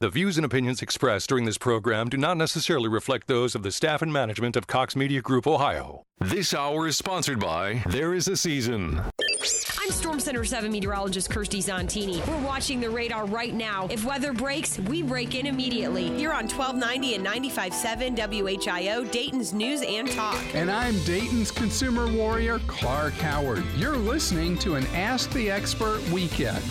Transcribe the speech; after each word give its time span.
The 0.00 0.08
views 0.10 0.36
and 0.36 0.44
opinions 0.44 0.82
expressed 0.82 1.28
during 1.28 1.44
this 1.44 1.56
program 1.56 2.08
do 2.08 2.16
not 2.16 2.36
necessarily 2.36 2.88
reflect 2.88 3.28
those 3.28 3.54
of 3.54 3.62
the 3.62 3.70
staff 3.70 4.02
and 4.02 4.12
management 4.12 4.56
of 4.56 4.66
Cox 4.66 4.96
Media 4.96 5.22
Group 5.22 5.46
Ohio. 5.46 6.02
This 6.18 6.52
hour 6.52 6.88
is 6.88 6.98
sponsored 6.98 7.38
by 7.38 7.80
There 7.86 8.12
Is 8.12 8.26
a 8.26 8.36
Season. 8.36 9.00
I'm 9.80 9.90
Storm 9.90 10.18
Center 10.18 10.44
7 10.44 10.72
meteorologist 10.72 11.30
Kirsty 11.30 11.62
Zontini. 11.62 12.26
We're 12.26 12.44
watching 12.44 12.80
the 12.80 12.90
radar 12.90 13.26
right 13.26 13.54
now. 13.54 13.86
If 13.88 14.04
weather 14.04 14.32
breaks, 14.32 14.80
we 14.80 15.02
break 15.02 15.36
in 15.36 15.46
immediately. 15.46 16.08
Here 16.16 16.32
on 16.32 16.48
1290 16.48 17.14
and 17.14 17.24
95.7 17.24 18.16
WHIO, 18.16 19.10
Dayton's 19.12 19.52
News 19.52 19.82
and 19.82 20.10
Talk. 20.10 20.42
And 20.54 20.72
I'm 20.72 20.98
Dayton's 21.04 21.52
consumer 21.52 22.12
warrior, 22.12 22.58
Clark 22.66 23.14
Howard. 23.14 23.64
You're 23.76 23.96
listening 23.96 24.58
to 24.58 24.74
an 24.74 24.86
Ask 24.88 25.30
the 25.30 25.52
Expert 25.52 26.02
weekend. 26.10 26.64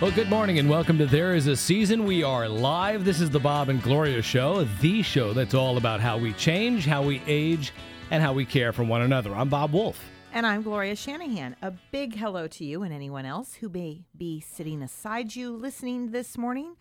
Well, 0.00 0.10
good 0.10 0.30
morning 0.30 0.58
and 0.58 0.70
welcome 0.70 0.96
to 0.98 1.06
There 1.06 1.34
Is 1.34 1.48
a 1.48 1.56
Season. 1.56 2.04
We 2.04 2.22
are 2.22 2.48
live. 2.48 3.04
This 3.04 3.20
is 3.20 3.28
the 3.28 3.40
Bob 3.40 3.68
and 3.68 3.82
Gloria 3.82 4.22
Show, 4.22 4.64
the 4.64 5.02
show 5.02 5.32
that's 5.34 5.52
all 5.52 5.76
about 5.76 6.00
how 6.00 6.16
we 6.16 6.32
change, 6.32 6.86
how 6.86 7.02
we 7.02 7.20
age, 7.26 7.72
and 8.10 8.22
how 8.22 8.32
we 8.32 8.44
care 8.44 8.72
for 8.72 8.84
one 8.84 9.02
another. 9.02 9.34
I'm 9.34 9.48
Bob 9.48 9.72
Wolf. 9.72 9.98
And 10.36 10.46
I'm 10.46 10.60
Gloria 10.60 10.94
Shanahan. 10.94 11.56
A 11.62 11.70
big 11.90 12.14
hello 12.14 12.46
to 12.46 12.62
you 12.62 12.82
and 12.82 12.92
anyone 12.92 13.24
else 13.24 13.54
who 13.54 13.70
may 13.70 14.02
be 14.14 14.38
sitting 14.38 14.82
aside 14.82 15.34
you 15.34 15.50
listening 15.50 16.10
this 16.10 16.36
morning. 16.36 16.76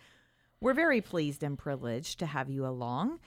We're 0.60 0.74
very 0.74 1.00
pleased 1.00 1.42
and 1.42 1.58
privileged 1.58 2.20
to 2.20 2.26
have 2.26 2.50
you 2.50 2.66
along. 2.66 3.22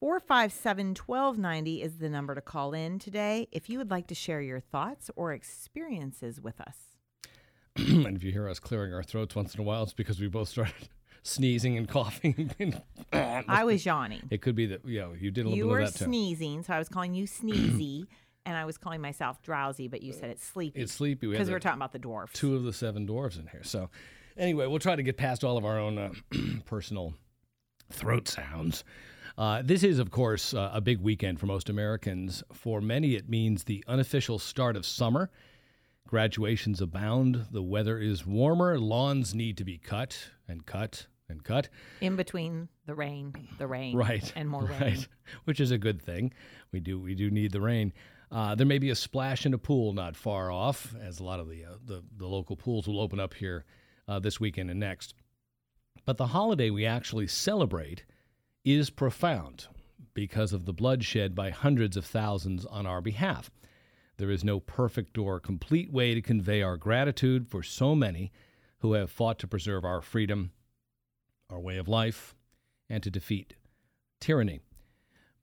457 0.00 0.94
1290 1.04 1.82
is 1.82 1.98
the 1.98 2.08
number 2.08 2.34
to 2.34 2.40
call 2.40 2.72
in 2.72 2.98
today 2.98 3.48
if 3.52 3.68
you 3.68 3.76
would 3.76 3.90
like 3.90 4.06
to 4.06 4.14
share 4.14 4.40
your 4.40 4.60
thoughts 4.60 5.10
or 5.14 5.34
experiences 5.34 6.40
with 6.40 6.58
us. 6.58 6.76
and 7.76 8.16
if 8.16 8.24
you 8.24 8.32
hear 8.32 8.48
us 8.48 8.58
clearing 8.58 8.94
our 8.94 9.02
throats 9.02 9.36
once 9.36 9.54
in 9.54 9.60
a 9.60 9.62
while, 9.62 9.82
it's 9.82 9.92
because 9.92 10.18
we 10.18 10.28
both 10.28 10.48
started 10.48 10.88
sneezing 11.22 11.76
and 11.76 11.86
coughing. 11.86 12.50
I 13.12 13.64
was 13.64 13.84
yawning. 13.84 14.22
It 14.30 14.40
could 14.40 14.54
be 14.54 14.64
that, 14.68 14.86
yeah, 14.86 15.08
you 15.20 15.30
did 15.30 15.44
a 15.44 15.50
little 15.50 15.58
You 15.58 15.64
bit 15.64 15.70
were 15.70 15.80
of 15.80 15.92
that 15.92 15.98
too. 15.98 16.04
sneezing, 16.06 16.62
so 16.62 16.72
I 16.72 16.78
was 16.78 16.88
calling 16.88 17.12
you 17.12 17.24
sneezy, 17.26 18.06
and 18.50 18.58
I 18.58 18.64
was 18.64 18.76
calling 18.78 19.00
myself 19.00 19.40
drowsy, 19.42 19.88
but 19.88 20.02
you 20.02 20.12
said 20.12 20.30
it's 20.30 20.44
sleepy. 20.44 20.80
It's 20.80 20.92
sleepy. 20.92 21.28
Because 21.28 21.48
we 21.48 21.54
were 21.54 21.60
talking 21.60 21.78
about 21.78 21.92
the 21.92 21.98
dwarfs. 21.98 22.32
two 22.32 22.54
of 22.56 22.64
the 22.64 22.72
seven 22.72 23.06
dwarves 23.06 23.38
in 23.38 23.46
here. 23.46 23.62
So, 23.64 23.88
anyway, 24.36 24.66
we'll 24.66 24.78
try 24.78 24.96
to 24.96 25.02
get 25.02 25.16
past 25.16 25.44
all 25.44 25.56
of 25.56 25.64
our 25.64 25.78
own 25.78 25.96
uh, 25.98 26.12
personal 26.66 27.14
throat 27.90 28.28
sounds. 28.28 28.84
Uh, 29.38 29.62
this 29.64 29.82
is, 29.82 29.98
of 29.98 30.10
course, 30.10 30.52
uh, 30.52 30.70
a 30.72 30.80
big 30.80 31.00
weekend 31.00 31.40
for 31.40 31.46
most 31.46 31.68
Americans. 31.70 32.42
For 32.52 32.80
many, 32.80 33.14
it 33.14 33.28
means 33.28 33.64
the 33.64 33.82
unofficial 33.88 34.38
start 34.38 34.76
of 34.76 34.84
summer. 34.84 35.30
Graduations 36.06 36.80
abound. 36.80 37.46
The 37.52 37.62
weather 37.62 37.98
is 37.98 38.26
warmer. 38.26 38.78
Lawns 38.78 39.34
need 39.34 39.56
to 39.58 39.64
be 39.64 39.78
cut 39.78 40.18
and 40.48 40.66
cut 40.66 41.06
and 41.28 41.44
cut. 41.44 41.68
In 42.00 42.16
between 42.16 42.68
the 42.86 42.94
rain, 42.96 43.32
the 43.58 43.66
rain, 43.68 43.94
Right. 43.96 44.32
and 44.34 44.48
more 44.48 44.62
rain, 44.64 44.70
right. 44.80 44.82
rain. 44.96 45.06
Which 45.44 45.60
is 45.60 45.70
a 45.70 45.78
good 45.78 46.02
thing. 46.02 46.32
We 46.72 46.80
do 46.80 46.98
we 46.98 47.14
do 47.14 47.30
need 47.30 47.52
the 47.52 47.60
rain. 47.60 47.92
Uh, 48.30 48.54
there 48.54 48.66
may 48.66 48.78
be 48.78 48.90
a 48.90 48.94
splash 48.94 49.44
in 49.44 49.54
a 49.54 49.58
pool 49.58 49.92
not 49.92 50.16
far 50.16 50.50
off, 50.50 50.94
as 51.02 51.18
a 51.18 51.24
lot 51.24 51.40
of 51.40 51.48
the 51.48 51.64
uh, 51.64 51.74
the, 51.84 52.02
the 52.16 52.26
local 52.26 52.56
pools 52.56 52.86
will 52.86 53.00
open 53.00 53.18
up 53.18 53.34
here 53.34 53.64
uh, 54.06 54.18
this 54.18 54.38
weekend 54.38 54.70
and 54.70 54.78
next. 54.78 55.14
But 56.04 56.16
the 56.16 56.28
holiday 56.28 56.70
we 56.70 56.86
actually 56.86 57.26
celebrate 57.26 58.04
is 58.64 58.90
profound 58.90 59.66
because 60.14 60.52
of 60.52 60.64
the 60.64 60.72
bloodshed 60.72 61.34
by 61.34 61.50
hundreds 61.50 61.96
of 61.96 62.04
thousands 62.04 62.64
on 62.66 62.86
our 62.86 63.00
behalf. 63.00 63.50
There 64.16 64.30
is 64.30 64.44
no 64.44 64.60
perfect 64.60 65.16
or 65.18 65.40
complete 65.40 65.92
way 65.92 66.14
to 66.14 66.22
convey 66.22 66.62
our 66.62 66.76
gratitude 66.76 67.48
for 67.48 67.62
so 67.62 67.94
many 67.94 68.30
who 68.78 68.92
have 68.92 69.10
fought 69.10 69.38
to 69.40 69.46
preserve 69.46 69.84
our 69.84 70.02
freedom, 70.02 70.52
our 71.48 71.58
way 71.58 71.78
of 71.78 71.88
life, 71.88 72.34
and 72.88 73.02
to 73.02 73.10
defeat 73.10 73.54
tyranny. 74.20 74.60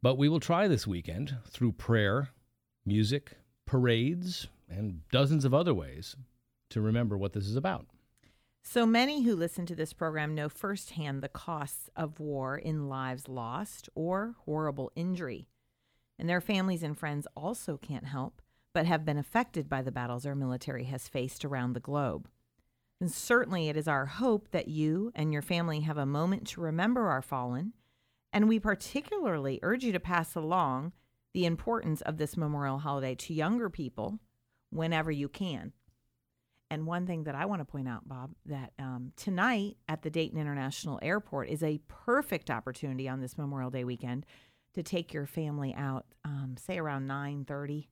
But 0.02 0.18
we 0.18 0.30
will 0.30 0.40
try 0.40 0.68
this 0.68 0.86
weekend 0.86 1.38
through 1.50 1.74
prayer, 1.74 2.30
music, 2.88 3.34
parades, 3.66 4.48
and 4.70 5.02
dozens 5.12 5.46
of 5.46 5.54
other 5.54 5.74
ways 5.74 6.16
to 6.70 6.82
remember 6.82 7.18
what 7.18 7.34
this 7.34 7.46
is 7.46 7.56
about. 7.56 7.86
So 8.64 8.86
many 8.86 9.24
who 9.24 9.36
listen 9.36 9.66
to 9.68 9.76
this 9.76 9.94
program 9.94 10.34
know 10.34 10.50
firsthand 10.50 11.22
the 11.22 11.30
costs 11.30 11.90
of 11.96 12.20
war 12.20 12.58
in 12.58 12.90
lives 12.90 13.28
lost 13.28 13.90
or 13.94 14.36
horrible 14.46 14.92
injury. 14.96 15.48
And 16.18 16.28
their 16.28 16.42
families 16.42 16.84
and 16.84 16.98
friends 16.98 17.28
also 17.36 17.78
can't 17.78 18.06
help 18.06 18.42
but 18.74 18.86
have 18.86 19.06
been 19.06 19.18
affected 19.18 19.68
by 19.68 19.82
the 19.82 19.92
battles 19.92 20.26
our 20.26 20.36
military 20.36 20.84
has 20.84 21.08
faced 21.08 21.44
around 21.44 21.74
the 21.74 21.80
globe. 21.80 22.28
And 23.02 23.12
certainly 23.12 23.70
it 23.70 23.78
is 23.78 23.88
our 23.88 24.06
hope 24.06 24.50
that 24.52 24.68
you 24.68 25.12
and 25.16 25.34
your 25.34 25.42
family 25.42 25.80
have 25.82 25.98
a 25.98 26.06
moment 26.06 26.48
to 26.50 26.62
remember 26.62 27.08
our 27.08 27.22
fallen, 27.22 27.74
and 28.32 28.48
we 28.48 28.60
particularly 28.60 29.60
urge 29.64 29.84
you 29.84 29.92
to 29.92 30.00
pass 30.00 30.36
along 30.36 30.92
the 31.34 31.46
importance 31.46 32.02
of 32.02 32.18
this 32.18 32.38
memorial 32.38 32.80
holiday 32.80 33.16
to 33.16 33.34
younger 33.34 33.70
people 33.70 34.20
whenever 34.70 35.12
you 35.12 35.30
can. 35.30 35.74
And 36.70 36.86
one 36.86 37.08
thing 37.08 37.24
that 37.24 37.36
I 37.36 37.46
want 37.46 37.62
to 37.62 37.66
point 37.66 37.88
out, 37.88 38.08
Bob, 38.08 38.32
that 38.46 38.74
um, 38.78 39.14
tonight 39.16 39.78
at 39.88 40.02
the 40.02 40.10
Dayton 40.10 40.40
International 40.40 41.00
Airport 41.02 41.50
is 41.50 41.64
a 41.64 41.80
perfect 41.88 42.52
opportunity 42.52 43.08
on 43.08 43.22
this 43.22 43.38
Memorial 43.38 43.70
Day 43.70 43.86
weekend 43.86 44.26
to 44.74 44.84
take 44.84 45.14
your 45.14 45.26
family 45.26 45.74
out, 45.76 46.06
um, 46.26 46.56
say 46.60 46.78
around 46.78 47.08
nine 47.08 47.46
thirty. 47.46 47.90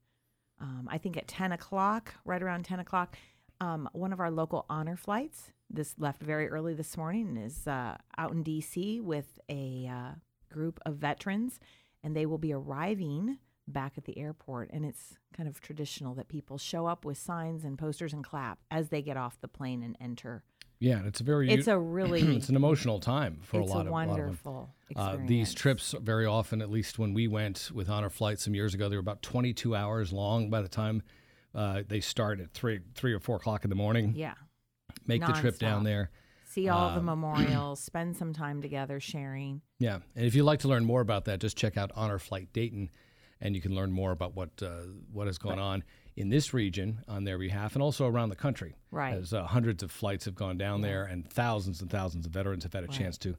Um, 0.59 0.89
I 0.91 0.97
think 0.97 1.15
at 1.17 1.27
ten 1.27 1.51
o'clock, 1.53 2.15
right 2.25 2.41
around 2.41 2.65
ten 2.65 2.79
o'clock, 2.79 3.15
um, 3.61 3.89
one 3.93 4.11
of 4.11 4.19
our 4.19 4.31
local 4.31 4.65
honor 4.69 4.97
flights. 4.97 5.51
This 5.69 5.95
left 5.97 6.21
very 6.21 6.47
early 6.49 6.73
this 6.73 6.95
morning 6.97 7.37
is 7.37 7.65
uh, 7.67 7.95
out 8.17 8.31
in 8.33 8.43
D.C. 8.43 8.99
with 9.01 9.39
a 9.49 9.89
uh, 9.91 10.11
group 10.51 10.79
of 10.85 10.95
veterans, 10.95 11.59
and 12.05 12.15
they 12.15 12.27
will 12.27 12.37
be 12.37 12.53
arriving 12.53 13.39
back 13.67 13.93
at 13.97 14.05
the 14.05 14.17
airport. 14.17 14.69
And 14.71 14.85
it's 14.85 15.17
kind 15.35 15.49
of 15.49 15.59
traditional 15.59 16.13
that 16.15 16.27
people 16.27 16.59
show 16.59 16.85
up 16.85 17.03
with 17.03 17.17
signs 17.17 17.65
and 17.65 17.77
posters 17.77 18.13
and 18.13 18.23
clap 18.23 18.59
as 18.69 18.89
they 18.89 19.01
get 19.01 19.17
off 19.17 19.41
the 19.41 19.47
plane 19.47 19.81
and 19.81 19.97
enter. 19.99 20.43
Yeah, 20.79 20.97
and 20.97 21.07
it's 21.07 21.19
a 21.19 21.23
very 21.23 21.49
It's 21.49 21.67
a 21.67 21.79
really 21.79 22.37
it's 22.37 22.49
an 22.49 22.55
emotional 22.55 22.99
time 22.99 23.39
for 23.41 23.59
a 23.59 23.65
lot 23.65 23.77
a 23.77 23.79
of 23.81 23.87
a 23.87 23.89
lot 23.89 24.03
of 24.03 24.09
wonderful 24.09 24.69
Uh, 24.95 25.17
these 25.25 25.53
trips 25.53 25.95
very 25.99 26.27
often, 26.27 26.61
at 26.61 26.69
least 26.69 26.99
when 26.99 27.13
we 27.13 27.27
went 27.27 27.71
with 27.73 27.89
honor 27.89 28.11
Flight 28.11 28.39
some 28.39 28.53
years 28.53 28.75
ago, 28.75 28.87
they 28.87 28.95
were 28.95 29.01
about 29.01 29.23
22 29.23 29.75
hours 29.75 30.13
long. 30.13 30.51
By 30.51 30.61
the 30.61 30.67
time 30.67 31.01
uh, 31.55 31.81
they 31.87 32.01
start 32.01 32.39
at 32.39 32.51
three, 32.51 32.81
three 32.93 33.13
or 33.13 33.19
four 33.19 33.37
o'clock 33.37 33.63
in 33.63 33.69
the 33.69 33.75
morning, 33.75 34.13
yeah. 34.15 34.35
make 35.07 35.25
the 35.25 35.33
trip 35.33 35.57
down 35.57 35.83
there. 35.83 36.11
See 36.55 36.69
all 36.69 36.87
Um, 36.87 36.95
the 36.95 37.01
memorials, 37.15 37.81
spend 37.81 38.15
some 38.15 38.31
time 38.31 38.61
together 38.61 39.01
sharing. 39.01 39.61
Yeah, 39.77 39.99
and 40.15 40.25
if 40.25 40.35
you'd 40.35 40.45
like 40.45 40.61
to 40.61 40.69
learn 40.69 40.85
more 40.85 41.01
about 41.01 41.25
that, 41.25 41.39
just 41.41 41.57
check 41.57 41.75
out 41.75 41.91
Honor 41.95 42.17
Flight 42.17 42.53
Dayton, 42.53 42.89
and 43.41 43.53
you 43.55 43.61
can 43.61 43.75
learn 43.75 43.91
more 43.91 44.11
about 44.11 44.35
what 44.37 44.63
uh, 44.63 44.83
what 45.11 45.27
has 45.27 45.37
gone 45.37 45.59
on 45.59 45.83
in 46.15 46.29
this 46.29 46.53
region 46.53 46.99
on 47.09 47.25
their 47.25 47.37
behalf, 47.37 47.73
and 47.73 47.83
also 47.83 48.07
around 48.07 48.29
the 48.29 48.37
country. 48.37 48.77
Right. 48.89 49.15
as 49.15 49.33
uh, 49.33 49.43
hundreds 49.43 49.83
of 49.83 49.91
flights 49.91 50.23
have 50.23 50.35
gone 50.35 50.57
down 50.57 50.79
there, 50.79 51.03
and 51.03 51.29
thousands 51.29 51.81
and 51.81 51.91
thousands 51.91 52.25
of 52.25 52.31
veterans 52.31 52.63
have 52.63 52.71
had 52.71 52.85
a 52.85 52.87
chance 52.87 53.17
to 53.17 53.35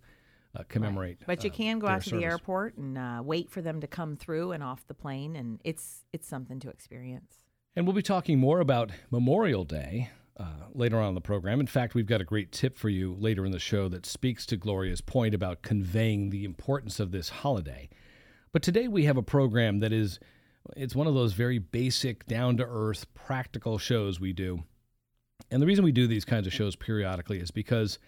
uh, 0.54 0.64
commemorate. 0.68 1.16
But 1.26 1.42
you 1.42 1.50
uh, 1.50 1.54
can 1.54 1.78
go 1.78 1.86
out 1.86 2.02
to 2.02 2.10
service. 2.10 2.22
the 2.22 2.26
airport 2.30 2.76
and 2.76 2.98
uh, 2.98 3.22
wait 3.24 3.48
for 3.48 3.62
them 3.62 3.80
to 3.80 3.86
come 3.86 4.16
through 4.16 4.52
and 4.52 4.62
off 4.62 4.86
the 4.88 4.94
plane, 4.94 5.36
and 5.36 5.58
it's 5.64 6.04
it's 6.12 6.28
something 6.28 6.60
to 6.60 6.68
experience. 6.68 7.32
And 7.74 7.86
we'll 7.86 7.96
be 7.96 8.02
talking 8.02 8.38
more 8.38 8.60
about 8.60 8.90
Memorial 9.10 9.64
Day 9.64 10.10
uh, 10.38 10.66
later 10.74 11.00
on 11.00 11.10
in 11.10 11.14
the 11.14 11.20
program. 11.20 11.60
In 11.60 11.66
fact, 11.66 11.94
we've 11.94 12.06
got 12.06 12.20
a 12.20 12.24
great 12.24 12.52
tip 12.52 12.76
for 12.76 12.88
you 12.88 13.14
later 13.18 13.46
in 13.46 13.52
the 13.52 13.58
show 13.58 13.88
that 13.88 14.04
speaks 14.04 14.44
to 14.46 14.56
Gloria's 14.56 15.00
point 15.00 15.34
about 15.34 15.62
conveying 15.62 16.30
the 16.30 16.44
importance 16.44 17.00
of 17.00 17.10
this 17.10 17.28
holiday. 17.28 17.88
But 18.52 18.62
today 18.62 18.88
we 18.88 19.04
have 19.04 19.16
a 19.16 19.22
program 19.22 19.80
that 19.80 19.92
is 19.92 20.18
it's 20.76 20.94
one 20.94 21.06
of 21.06 21.14
those 21.14 21.32
very 21.32 21.58
basic, 21.58 22.26
down 22.26 22.56
to 22.56 22.64
earth, 22.64 23.06
practical 23.14 23.78
shows 23.78 24.18
we 24.18 24.32
do. 24.32 24.64
And 25.50 25.62
the 25.62 25.66
reason 25.66 25.84
we 25.84 25.92
do 25.92 26.06
these 26.06 26.24
kinds 26.24 26.46
of 26.46 26.52
shows 26.52 26.74
periodically 26.76 27.38
is 27.38 27.50
because 27.50 27.98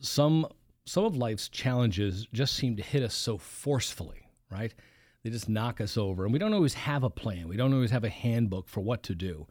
some 0.00 0.46
some 0.84 1.04
of 1.04 1.16
life's 1.16 1.48
challenges 1.48 2.26
just 2.32 2.54
seem 2.54 2.76
to 2.76 2.82
hit 2.82 3.02
us 3.02 3.14
so 3.14 3.36
forcefully, 3.36 4.28
right? 4.50 4.74
They 5.22 5.30
just 5.30 5.48
knock 5.48 5.80
us 5.82 5.98
over, 5.98 6.24
and 6.24 6.32
we 6.32 6.38
don't 6.38 6.54
always 6.54 6.74
have 6.74 7.02
a 7.02 7.10
plan. 7.10 7.48
We 7.48 7.56
don't 7.56 7.74
always 7.74 7.90
have 7.90 8.04
a 8.04 8.08
handbook 8.08 8.68
for 8.68 8.80
what 8.80 9.02
to 9.04 9.14
do. 9.14 9.46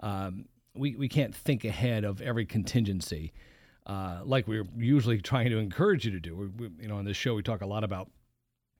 Um, 0.00 0.46
we 0.78 0.96
we 0.96 1.08
can't 1.08 1.34
think 1.34 1.64
ahead 1.64 2.04
of 2.04 2.20
every 2.20 2.46
contingency, 2.46 3.32
uh, 3.86 4.20
like 4.24 4.46
we're 4.46 4.66
usually 4.76 5.20
trying 5.20 5.50
to 5.50 5.58
encourage 5.58 6.04
you 6.04 6.12
to 6.12 6.20
do. 6.20 6.36
We, 6.36 6.46
we, 6.46 6.70
you 6.82 6.88
know, 6.88 6.96
on 6.96 7.04
this 7.04 7.16
show, 7.16 7.34
we 7.34 7.42
talk 7.42 7.62
a 7.62 7.66
lot 7.66 7.84
about 7.84 8.10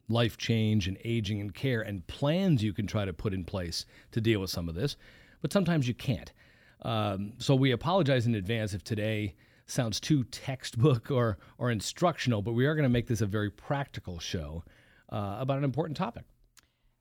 life 0.09 0.37
change 0.37 0.89
and 0.89 0.97
aging 1.05 1.41
and 1.41 1.55
care 1.55 1.83
and 1.83 2.06
plans 2.06 2.62
you 2.62 2.73
can 2.73 2.87
try 2.87 3.05
to 3.05 3.12
put 3.12 3.35
in 3.35 3.45
place 3.45 3.85
to 4.12 4.21
deal 4.21 4.41
with 4.41 4.50
some 4.50 4.69
of 4.69 4.75
this, 4.75 4.97
but 5.43 5.53
sometimes 5.53 5.87
you 5.87 5.95
can't. 5.95 6.33
Um, 6.83 7.33
so 7.39 7.55
we 7.55 7.73
apologize 7.73 8.27
in 8.27 8.35
advance 8.35 8.73
if 8.73 8.85
today 8.85 9.35
sounds 9.67 10.01
too 10.01 10.25
textbook 10.25 11.11
or, 11.11 11.39
or 11.59 11.71
instructional, 11.71 12.43
but 12.43 12.53
we 12.53 12.67
are 12.67 12.75
going 12.75 12.85
to 12.85 12.89
make 12.89 13.06
this 13.06 13.21
a 13.21 13.27
very 13.27 13.51
practical 13.51 14.19
show 14.19 14.65
uh, 15.11 15.37
about 15.39 15.59
an 15.59 15.65
important 15.65 15.97
topic. 15.97 16.25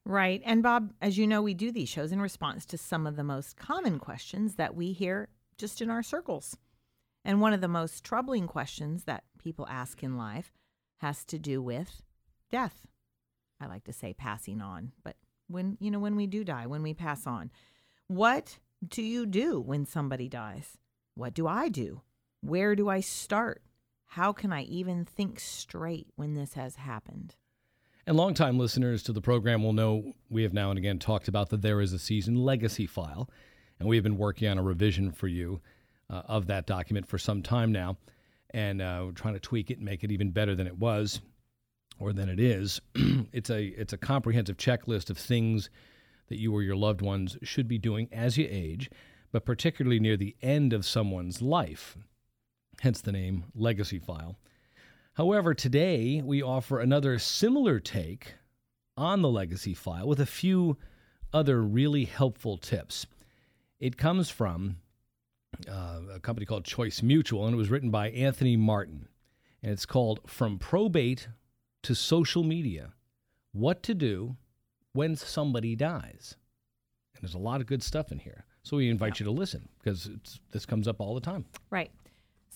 Right. 0.07 0.41
And 0.45 0.63
Bob, 0.63 0.93
as 1.01 1.17
you 1.17 1.27
know, 1.27 1.41
we 1.41 1.53
do 1.53 1.69
these 1.69 1.89
shows 1.89 2.13
in 2.13 2.21
response 2.21 2.65
to 2.67 2.77
some 2.77 3.05
of 3.05 3.17
the 3.17 3.25
most 3.25 3.57
common 3.57 3.99
questions 3.99 4.55
that 4.55 4.73
we 4.73 4.93
hear 4.93 5.27
just 5.57 5.81
in 5.81 5.89
our 5.89 6.01
circles. 6.01 6.55
And 7.25 7.41
one 7.41 7.51
of 7.51 7.59
the 7.59 7.67
most 7.67 8.05
troubling 8.05 8.47
questions 8.47 9.03
that 9.03 9.25
people 9.37 9.67
ask 9.69 10.01
in 10.03 10.15
life 10.15 10.53
has 10.99 11.25
to 11.25 11.37
do 11.37 11.61
with 11.61 12.03
death. 12.49 12.87
I 13.59 13.65
like 13.65 13.83
to 13.83 13.91
say 13.91 14.13
passing 14.13 14.61
on, 14.61 14.93
but 15.03 15.17
when, 15.47 15.77
you 15.81 15.91
know, 15.91 15.99
when 15.99 16.15
we 16.15 16.25
do 16.25 16.45
die, 16.45 16.67
when 16.67 16.83
we 16.83 16.93
pass 16.93 17.27
on, 17.27 17.51
what 18.07 18.59
do 18.87 19.01
you 19.01 19.25
do 19.25 19.59
when 19.59 19.85
somebody 19.85 20.29
dies? 20.29 20.77
What 21.15 21.33
do 21.33 21.47
I 21.47 21.67
do? 21.67 22.01
Where 22.39 22.77
do 22.77 22.87
I 22.87 23.01
start? 23.01 23.61
How 24.05 24.31
can 24.31 24.53
I 24.53 24.63
even 24.63 25.03
think 25.03 25.41
straight 25.41 26.07
when 26.15 26.33
this 26.33 26.53
has 26.53 26.77
happened? 26.77 27.35
And 28.07 28.15
longtime 28.15 28.57
listeners 28.57 29.03
to 29.03 29.11
the 29.11 29.19
program 29.19 29.61
will 29.61 29.73
know 29.73 30.13
we 30.29 30.43
have 30.43 30.53
now 30.53 30.69
and 30.69 30.79
again 30.79 30.97
talked 30.97 31.27
about 31.27 31.49
the 31.49 31.57
There 31.57 31.81
Is 31.81 31.91
a 31.91 31.99
Season 31.99 32.37
legacy 32.37 32.87
file. 32.87 33.29
And 33.81 33.89
we 33.89 33.97
have 33.97 34.03
been 34.03 34.17
working 34.17 34.47
on 34.47 34.57
a 34.57 34.63
revision 34.63 35.11
for 35.11 35.27
you 35.27 35.59
uh, 36.09 36.21
of 36.25 36.47
that 36.47 36.65
document 36.65 37.05
for 37.05 37.17
some 37.17 37.43
time 37.43 37.73
now. 37.73 37.97
And 38.51 38.81
uh, 38.81 39.01
we're 39.03 39.11
trying 39.11 39.33
to 39.33 39.41
tweak 39.41 39.71
it 39.71 39.79
and 39.79 39.85
make 39.85 40.05
it 40.05 40.11
even 40.13 40.31
better 40.31 40.55
than 40.55 40.67
it 40.67 40.77
was 40.77 41.19
or 41.99 42.13
than 42.13 42.29
it 42.29 42.39
is. 42.39 42.79
it's, 42.95 43.49
a, 43.49 43.65
it's 43.65 43.91
a 43.91 43.97
comprehensive 43.97 44.55
checklist 44.55 45.09
of 45.09 45.17
things 45.17 45.69
that 46.29 46.39
you 46.39 46.53
or 46.53 46.63
your 46.63 46.77
loved 46.77 47.01
ones 47.01 47.37
should 47.43 47.67
be 47.67 47.77
doing 47.77 48.07
as 48.13 48.37
you 48.37 48.47
age, 48.49 48.89
but 49.33 49.45
particularly 49.45 49.99
near 49.99 50.15
the 50.15 50.37
end 50.41 50.71
of 50.71 50.85
someone's 50.85 51.41
life. 51.41 51.97
Hence 52.79 53.01
the 53.01 53.11
name 53.11 53.43
Legacy 53.53 53.99
File. 53.99 54.37
However, 55.17 55.55
today 55.55 56.21
we 56.23 56.43
offer 56.43 56.79
another 56.79 57.17
similar 57.17 57.79
take 57.79 58.35
on 58.95 59.23
the 59.23 59.29
legacy 59.29 59.73
file 59.73 60.07
with 60.07 60.19
a 60.19 60.27
few 60.27 60.77
other 61.33 61.63
really 61.63 62.05
helpful 62.05 62.55
tips. 62.55 63.07
It 63.79 63.97
comes 63.97 64.29
from 64.29 64.77
uh, 65.67 66.01
a 66.13 66.19
company 66.19 66.45
called 66.45 66.65
Choice 66.65 67.01
Mutual, 67.01 67.47
and 67.47 67.55
it 67.55 67.57
was 67.57 67.71
written 67.71 67.89
by 67.89 68.11
Anthony 68.11 68.55
Martin. 68.55 69.07
And 69.63 69.71
it's 69.71 69.87
called 69.87 70.19
From 70.27 70.59
Probate 70.59 71.29
to 71.81 71.95
Social 71.95 72.43
Media 72.43 72.93
What 73.53 73.81
to 73.83 73.95
Do 73.95 74.35
When 74.93 75.15
Somebody 75.15 75.75
Dies. 75.75 76.35
And 77.15 77.23
there's 77.23 77.33
a 77.33 77.39
lot 77.39 77.59
of 77.59 77.65
good 77.65 77.81
stuff 77.81 78.11
in 78.11 78.19
here. 78.19 78.45
So 78.61 78.77
we 78.77 78.87
invite 78.87 79.19
you 79.19 79.23
to 79.23 79.31
listen 79.31 79.67
because 79.79 80.11
this 80.51 80.67
comes 80.67 80.87
up 80.87 81.01
all 81.01 81.15
the 81.15 81.21
time. 81.21 81.45
Right. 81.71 81.89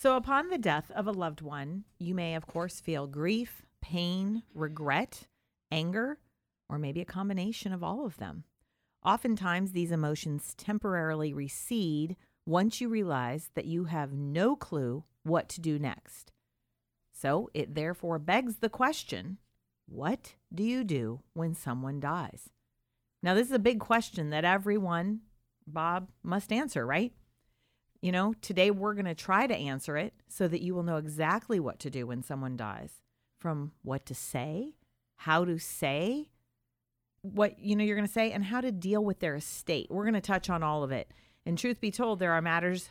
So, 0.01 0.15
upon 0.15 0.50
the 0.50 0.57
death 0.57 0.89
of 0.95 1.06
a 1.06 1.12
loved 1.12 1.42
one, 1.42 1.83
you 2.00 2.15
may, 2.15 2.33
of 2.33 2.48
course, 2.48 2.81
feel 2.81 3.06
grief, 3.06 3.68
pain, 3.83 4.42
regret, 4.51 5.27
anger, 5.71 6.18
or 6.68 6.80
maybe 6.80 7.01
a 7.01 7.06
combination 7.06 7.71
of 7.71 7.83
all 7.83 8.03
of 8.03 8.18
them. 8.18 8.45
Oftentimes, 9.06 9.74
these 9.74 9.92
emotions 9.92 10.56
temporarily 10.56 11.36
recede 11.36 12.15
once 12.48 12.81
you 12.81 12.89
realize 12.89 13.51
that 13.53 13.65
you 13.65 13.83
have 13.83 14.12
no 14.12 14.56
clue 14.56 15.03
what 15.21 15.48
to 15.50 15.62
do 15.62 15.77
next. 15.77 16.31
So, 17.13 17.51
it 17.53 17.75
therefore 17.75 18.18
begs 18.18 18.56
the 18.56 18.69
question 18.69 19.38
what 19.88 20.33
do 20.51 20.63
you 20.63 20.83
do 20.83 21.19
when 21.33 21.53
someone 21.53 22.00
dies? 22.00 22.50
Now, 23.21 23.36
this 23.36 23.50
is 23.50 23.53
a 23.53 23.59
big 23.59 23.80
question 23.80 24.31
that 24.31 24.45
everyone, 24.45 25.19
Bob, 25.68 26.09
must 26.24 26.51
answer, 26.51 26.88
right? 26.88 27.13
You 28.01 28.12
know, 28.12 28.33
today 28.42 28.71
we're 28.71 28.95
going 28.95 29.06
to 29.06 29.15
try 29.15 29.45
to 29.45 29.56
answer 29.56 29.95
it 29.95 30.13
so 30.27 30.48
that 30.48 30.62
you 30.62 30.74
will 30.74 30.83
know 30.83 30.98
exactly 30.98 31.59
what 31.59 31.80
to 31.80 31.92
do 31.92 32.07
when 32.07 32.24
someone 32.24 32.57
dies 32.57 33.01
from 33.39 33.71
what 33.83 34.06
to 34.07 34.15
say, 34.15 34.74
how 35.18 35.45
to 35.45 35.59
say 35.59 36.30
what 37.21 37.59
you 37.59 37.75
know 37.75 37.83
you're 37.83 37.95
going 37.95 38.07
to 38.07 38.12
say 38.12 38.31
and 38.31 38.44
how 38.44 38.62
to 38.62 38.71
deal 38.71 39.03
with 39.03 39.19
their 39.19 39.36
estate. 39.36 39.88
We're 39.89 40.03
going 40.03 40.15
to 40.15 40.21
touch 40.21 40.50
on 40.50 40.63
all 40.63 40.83
of 40.83 40.92
it. 40.92 41.12
And 41.45 41.57
truth 41.57 41.80
be 41.80 41.92
told, 41.92 42.19
there 42.19 42.33
are 42.33 42.42
matters 42.42 42.89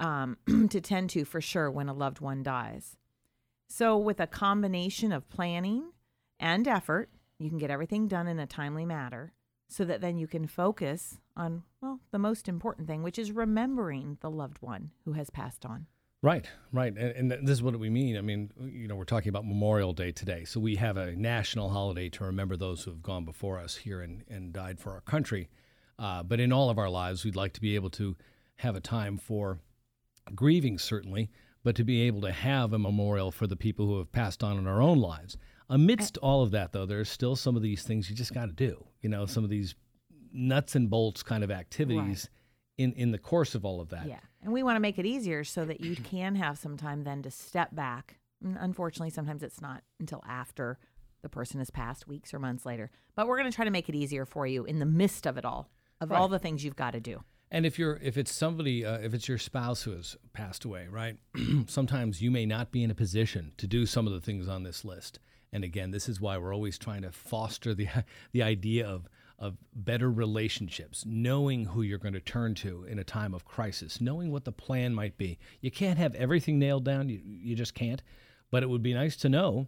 um, 0.00 0.36
to 0.70 0.80
tend 0.80 1.10
to 1.10 1.24
for 1.24 1.40
sure 1.40 1.70
when 1.70 1.88
a 1.88 1.94
loved 1.94 2.20
one 2.20 2.42
dies. 2.42 2.96
So, 3.68 3.96
with 3.96 4.20
a 4.20 4.26
combination 4.26 5.12
of 5.12 5.28
planning 5.28 5.92
and 6.38 6.68
effort, 6.68 7.08
you 7.38 7.48
can 7.48 7.58
get 7.58 7.70
everything 7.70 8.08
done 8.08 8.28
in 8.28 8.38
a 8.38 8.46
timely 8.46 8.84
manner 8.84 9.32
so 9.68 9.84
that 9.84 10.00
then 10.00 10.16
you 10.16 10.26
can 10.26 10.46
focus 10.46 11.18
on, 11.36 11.62
well, 11.80 12.00
the 12.10 12.18
most 12.18 12.48
important 12.48 12.86
thing, 12.86 13.02
which 13.02 13.18
is 13.18 13.32
remembering 13.32 14.18
the 14.20 14.30
loved 14.30 14.58
one 14.60 14.90
who 15.04 15.12
has 15.12 15.30
passed 15.30 15.64
on. 15.64 15.86
Right, 16.22 16.48
right. 16.72 16.96
And, 16.96 17.32
and, 17.32 17.46
this 17.46 17.52
is 17.52 17.62
what 17.62 17.78
we 17.78 17.90
mean. 17.90 18.16
I 18.16 18.22
mean, 18.22 18.50
you 18.58 18.88
know, 18.88 18.96
we're 18.96 19.04
talking 19.04 19.28
about 19.28 19.46
Memorial 19.46 19.92
Day 19.92 20.10
today. 20.10 20.44
So 20.44 20.58
we 20.58 20.76
have 20.76 20.96
a 20.96 21.14
national 21.14 21.68
holiday 21.68 22.08
to 22.10 22.24
remember 22.24 22.56
those 22.56 22.82
who 22.82 22.92
have 22.92 23.02
gone 23.02 23.26
before 23.26 23.58
us 23.58 23.76
here 23.76 24.00
and, 24.00 24.24
and 24.28 24.50
died 24.50 24.80
for 24.80 24.92
our 24.92 25.02
country. 25.02 25.50
Uh, 25.98 26.22
but 26.22 26.40
in 26.40 26.50
all 26.50 26.70
of 26.70 26.78
our 26.78 26.88
lives, 26.88 27.24
we'd 27.24 27.36
like 27.36 27.52
to 27.52 27.60
be 27.60 27.74
able 27.74 27.90
to 27.90 28.16
have 28.56 28.74
a 28.74 28.80
time 28.80 29.18
for 29.18 29.58
grieving, 30.34 30.78
certainly, 30.78 31.30
but 31.62 31.76
to 31.76 31.84
be 31.84 32.02
able 32.02 32.22
to 32.22 32.32
have 32.32 32.72
a 32.72 32.78
memorial 32.78 33.30
for 33.30 33.46
the 33.46 33.56
people 33.56 33.86
who 33.86 33.98
have 33.98 34.10
passed 34.10 34.42
on 34.42 34.56
in 34.56 34.66
our 34.66 34.80
own 34.80 34.98
lives. 34.98 35.36
Amidst 35.68 36.18
all 36.18 36.42
of 36.42 36.50
that, 36.50 36.72
though, 36.72 36.86
there's 36.86 37.08
still 37.08 37.36
some 37.36 37.56
of 37.56 37.62
these 37.62 37.82
things 37.82 38.10
you 38.10 38.16
just 38.16 38.34
got 38.34 38.46
to 38.46 38.52
do. 38.52 38.84
You 39.00 39.08
know, 39.08 39.26
some 39.26 39.44
of 39.44 39.50
these 39.50 39.74
nuts 40.32 40.74
and 40.74 40.90
bolts 40.90 41.22
kind 41.22 41.42
of 41.42 41.50
activities 41.50 42.28
right. 42.78 42.84
in 42.84 42.92
in 42.92 43.10
the 43.12 43.18
course 43.18 43.54
of 43.54 43.64
all 43.64 43.80
of 43.80 43.88
that. 43.90 44.06
Yeah, 44.06 44.20
and 44.42 44.52
we 44.52 44.62
want 44.62 44.76
to 44.76 44.80
make 44.80 44.98
it 44.98 45.06
easier 45.06 45.44
so 45.44 45.64
that 45.64 45.80
you 45.80 45.96
can 45.96 46.34
have 46.34 46.58
some 46.58 46.76
time 46.76 47.04
then 47.04 47.22
to 47.22 47.30
step 47.30 47.74
back. 47.74 48.18
unfortunately, 48.42 49.10
sometimes 49.10 49.42
it's 49.42 49.60
not 49.60 49.82
until 49.98 50.22
after 50.28 50.78
the 51.22 51.28
person 51.30 51.58
has 51.58 51.70
passed, 51.70 52.06
weeks 52.06 52.34
or 52.34 52.38
months 52.38 52.66
later. 52.66 52.90
But 53.16 53.26
we're 53.26 53.38
going 53.38 53.50
to 53.50 53.54
try 53.54 53.64
to 53.64 53.70
make 53.70 53.88
it 53.88 53.94
easier 53.94 54.26
for 54.26 54.46
you 54.46 54.64
in 54.64 54.78
the 54.78 54.86
midst 54.86 55.26
of 55.26 55.38
it 55.38 55.44
all, 55.44 55.70
of 56.00 56.10
right. 56.10 56.18
all 56.18 56.28
the 56.28 56.38
things 56.38 56.62
you've 56.62 56.76
got 56.76 56.90
to 56.92 57.00
do. 57.00 57.24
And 57.50 57.64
if 57.64 57.78
you're 57.78 57.98
if 58.02 58.18
it's 58.18 58.32
somebody 58.32 58.84
uh, 58.84 58.98
if 58.98 59.14
it's 59.14 59.28
your 59.28 59.38
spouse 59.38 59.82
who 59.82 59.92
has 59.92 60.16
passed 60.32 60.64
away, 60.64 60.86
right? 60.90 61.16
Sometimes 61.66 62.20
you 62.20 62.30
may 62.30 62.46
not 62.46 62.72
be 62.72 62.82
in 62.82 62.90
a 62.90 62.94
position 62.94 63.52
to 63.56 63.66
do 63.66 63.86
some 63.86 64.06
of 64.06 64.12
the 64.12 64.20
things 64.20 64.48
on 64.48 64.62
this 64.64 64.84
list. 64.84 65.20
And 65.54 65.62
again, 65.62 65.92
this 65.92 66.08
is 66.08 66.20
why 66.20 66.36
we're 66.36 66.52
always 66.52 66.76
trying 66.76 67.02
to 67.02 67.12
foster 67.12 67.72
the 67.74 67.88
the 68.32 68.42
idea 68.42 68.86
of 68.86 69.08
of 69.38 69.56
better 69.74 70.10
relationships, 70.10 71.04
knowing 71.06 71.64
who 71.64 71.82
you're 71.82 71.98
going 71.98 72.14
to 72.14 72.20
turn 72.20 72.54
to 72.54 72.84
in 72.84 72.98
a 72.98 73.04
time 73.04 73.34
of 73.34 73.44
crisis, 73.44 74.00
knowing 74.00 74.30
what 74.30 74.44
the 74.44 74.52
plan 74.52 74.94
might 74.94 75.16
be. 75.16 75.38
You 75.60 75.70
can't 75.70 75.98
have 75.98 76.14
everything 76.14 76.58
nailed 76.58 76.84
down, 76.84 77.08
you, 77.08 77.20
you 77.24 77.56
just 77.56 77.74
can't. 77.74 78.02
But 78.50 78.62
it 78.62 78.68
would 78.68 78.82
be 78.82 78.94
nice 78.94 79.16
to 79.16 79.28
know 79.28 79.66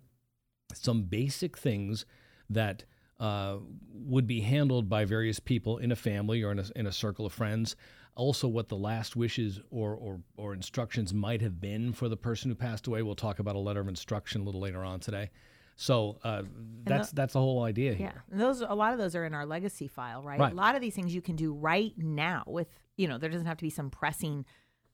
some 0.73 1.03
basic 1.03 1.59
things 1.59 2.07
that 2.49 2.85
uh, 3.19 3.57
would 3.93 4.27
be 4.27 4.41
handled 4.41 4.89
by 4.89 5.05
various 5.05 5.41
people 5.41 5.79
in 5.79 5.91
a 5.91 5.97
family 5.97 6.43
or 6.43 6.53
in 6.53 6.59
a, 6.61 6.65
in 6.77 6.87
a 6.87 6.93
circle 6.93 7.27
of 7.27 7.33
friends. 7.33 7.75
Also, 8.15 8.47
what 8.49 8.69
the 8.69 8.77
last 8.77 9.17
wishes 9.17 9.61
or, 9.71 9.95
or, 9.95 10.21
or 10.37 10.55
instructions 10.55 11.13
might 11.13 11.43
have 11.43 11.61
been 11.61 11.93
for 11.93 12.09
the 12.09 12.17
person 12.17 12.51
who 12.51 12.55
passed 12.55 12.87
away. 12.87 13.03
We'll 13.03 13.15
talk 13.15 13.41
about 13.41 13.57
a 13.57 13.61
letter 13.61 13.81
of 13.81 13.89
instruction 13.89 14.43
a 14.43 14.45
little 14.45 14.61
later 14.61 14.85
on 14.85 15.01
today. 15.01 15.31
So 15.77 16.19
uh, 16.25 16.43
that's 16.85 17.11
the, 17.11 17.17
that's 17.17 17.33
the 17.35 17.41
whole 17.41 17.63
idea 17.63 17.93
here. 17.93 18.25
Yeah, 18.31 18.39
those 18.39 18.63
a 18.63 18.75
lot 18.75 18.93
of 18.93 18.99
those 18.99 19.15
are 19.15 19.25
in 19.25 19.35
our 19.35 19.45
legacy 19.45 19.89
file, 19.89 20.23
right? 20.23 20.41
right? 20.41 20.53
A 20.53 20.57
lot 20.57 20.75
of 20.75 20.81
these 20.81 20.95
things 20.95 21.15
you 21.15 21.21
can 21.21 21.37
do 21.37 21.53
right 21.53 21.93
now 21.97 22.45
with 22.47 22.69
you 22.97 23.07
know 23.07 23.19
there 23.19 23.29
doesn't 23.31 23.47
have 23.47 23.59
to 23.59 23.65
be 23.65 23.71
some 23.71 23.91
pressing, 23.91 24.47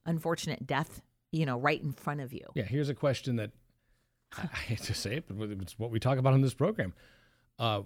unfortunate 0.05 0.67
death 0.67 1.01
you 1.31 1.45
know 1.45 1.57
right 1.57 1.81
in 1.81 1.91
front 1.91 2.21
of 2.21 2.33
you. 2.33 2.45
Yeah, 2.53 2.63
here's 2.63 2.89
a 2.89 2.93
question 2.93 3.37
that 3.37 3.51
I 4.37 4.57
hate 4.57 4.83
to 4.83 4.93
say 4.93 5.15
it, 5.15 5.25
but 5.27 5.49
it's 5.49 5.77
what 5.77 5.91
we 5.91 5.99
talk 5.99 6.17
about 6.17 6.33
on 6.33 6.41
this 6.41 6.53
program. 6.53 6.93
Uh, 7.59 7.81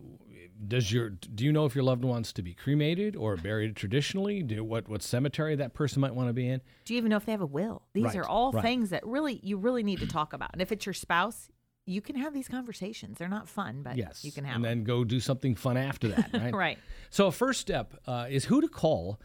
does 0.68 0.92
your 0.92 1.10
do 1.10 1.44
you 1.44 1.51
know 1.51 1.66
if 1.66 1.75
your 1.75 1.84
loved 1.84 2.04
one 2.04 2.12
wants 2.12 2.32
to 2.34 2.42
be 2.42 2.54
cremated 2.54 3.16
or 3.16 3.36
buried 3.36 3.75
traditionally? 3.75 4.42
Do 4.42 4.63
what 4.63 4.88
what 4.88 5.04
cemetery 5.04 5.56
that 5.56 5.74
person 5.74 6.01
might 6.01 6.16
want 6.16 6.30
to 6.30 6.34
be 6.34 6.48
in? 6.48 6.62
Do 6.86 6.94
you 6.94 6.98
even 6.98 7.10
know 7.10 7.18
if 7.18 7.25
they 7.25 7.32
have 7.32 7.42
a 7.42 7.46
will? 7.46 7.84
These 7.94 8.06
right, 8.06 8.16
are 8.18 8.27
all 8.27 8.51
right. 8.51 8.63
things 8.63 8.92
that 8.92 9.06
really 9.06 9.39
you 9.44 9.58
really 9.58 9.84
need 9.84 10.00
to 10.00 10.08
talk 10.08 10.34
about. 10.34 10.51
And 10.54 10.62
if 10.62 10.72
it's 10.72 10.86
your 10.86 10.94
spouse, 10.94 11.50
you 11.88 12.01
can 12.01 12.17
have 12.17 12.34
these 12.34 12.50
conversations. 12.50 13.17
They're 13.17 13.29
not 13.29 13.48
fun, 13.48 13.82
but 13.82 13.96
yes. 13.96 14.24
you 14.24 14.32
can 14.32 14.44
have 14.44 14.58
and 14.58 14.65
them. 14.65 14.72
And 14.72 14.79
then 14.82 14.84
go 14.86 15.03
do 15.06 15.20
something 15.20 15.56
fun 15.56 15.77
after 15.77 16.10
that, 16.10 16.29
right? 16.34 16.53
right. 16.53 16.77
So 17.10 17.27
a 17.27 17.32
first 17.32 17.62
step 17.62 17.96
uh, 18.06 18.27
is 18.29 18.46
who 18.46 18.62
to 18.62 18.67
call 18.67 19.20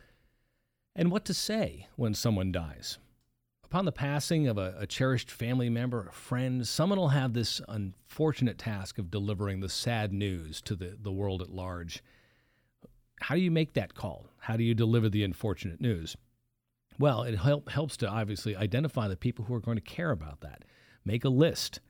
and 0.95 1.11
what 1.11 1.25
to 1.25 1.35
say 1.35 1.89
when 1.97 2.15
someone 2.15 2.53
dies. 2.53 2.99
Upon 3.65 3.85
the 3.85 3.93
passing 3.93 4.47
of 4.47 4.59
a, 4.59 4.77
a 4.79 4.87
cherished 4.87 5.31
family 5.31 5.71
member 5.71 6.07
or 6.07 6.13
friend, 6.13 6.67
someone 6.67 6.99
will 6.99 7.09
have 7.09 7.33
this 7.33 7.61
unfortunate 7.69 8.59
task 8.59 8.99
of 8.99 9.11
delivering 9.11 9.61
the 9.61 9.69
sad 9.69 10.13
news 10.13 10.63
to 10.63 10.77
the, 10.77 10.97
the 11.01 11.13
world 11.13 11.43
at 11.43 11.51
large. 11.51 12.03
How 13.21 13.35
do 13.35 13.41
you 13.41 13.51
make 13.51 13.75
that 13.75 13.95
call? 13.95 14.27
How 14.39 14.57
do 14.57 14.63
you 14.63 14.75
deliver 14.75 15.09
the 15.09 15.25
unfortunate 15.25 15.81
news? 15.81 16.17
Well, 16.99 17.23
it 17.23 17.37
help, 17.39 17.71
helps 17.71 17.97
to 17.99 18.09
obviously 18.09 18.55
identify 18.55 19.09
the 19.09 19.17
people 19.17 19.47
who 19.47 19.55
are 19.55 19.61
going 19.61 19.79
to 19.79 19.81
care 19.81 20.11
about 20.11 20.43
that. 20.43 20.65
Make 21.05 21.25
a 21.25 21.31
list 21.31 21.81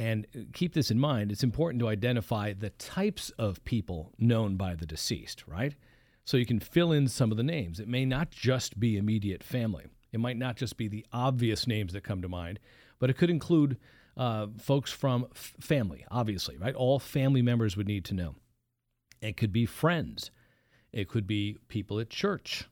and 0.00 0.26
keep 0.54 0.72
this 0.72 0.90
in 0.90 0.98
mind, 0.98 1.30
it's 1.30 1.42
important 1.42 1.78
to 1.80 1.88
identify 1.88 2.54
the 2.54 2.70
types 2.70 3.28
of 3.36 3.62
people 3.66 4.14
known 4.18 4.56
by 4.56 4.74
the 4.74 4.86
deceased, 4.86 5.44
right? 5.46 5.74
So 6.24 6.38
you 6.38 6.46
can 6.46 6.58
fill 6.58 6.90
in 6.90 7.06
some 7.06 7.30
of 7.30 7.36
the 7.36 7.42
names. 7.42 7.78
It 7.78 7.86
may 7.86 8.06
not 8.06 8.30
just 8.30 8.80
be 8.80 8.96
immediate 8.96 9.44
family. 9.44 9.84
It 10.10 10.18
might 10.18 10.38
not 10.38 10.56
just 10.56 10.78
be 10.78 10.88
the 10.88 11.04
obvious 11.12 11.66
names 11.66 11.92
that 11.92 12.02
come 12.02 12.22
to 12.22 12.30
mind, 12.30 12.60
but 12.98 13.10
it 13.10 13.18
could 13.18 13.28
include 13.28 13.76
uh, 14.16 14.46
folks 14.58 14.90
from 14.90 15.26
f- 15.32 15.52
family, 15.60 16.06
obviously, 16.10 16.56
right? 16.56 16.74
All 16.74 16.98
family 16.98 17.42
members 17.42 17.76
would 17.76 17.86
need 17.86 18.06
to 18.06 18.14
know. 18.14 18.36
It 19.20 19.36
could 19.36 19.52
be 19.52 19.66
friends. 19.66 20.30
It 20.94 21.08
could 21.10 21.26
be 21.26 21.58
people 21.68 22.00
at 22.00 22.08
church. 22.08 22.70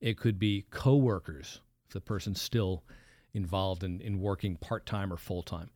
It 0.00 0.16
could 0.16 0.38
be 0.38 0.66
coworkers 0.70 1.62
if 1.88 1.94
the 1.94 2.00
person's 2.00 2.40
still 2.40 2.84
involved 3.34 3.82
in, 3.82 4.00
in 4.00 4.20
working 4.20 4.54
part 4.54 4.86
time 4.86 5.12
or 5.12 5.16
full 5.16 5.42
time. 5.42 5.70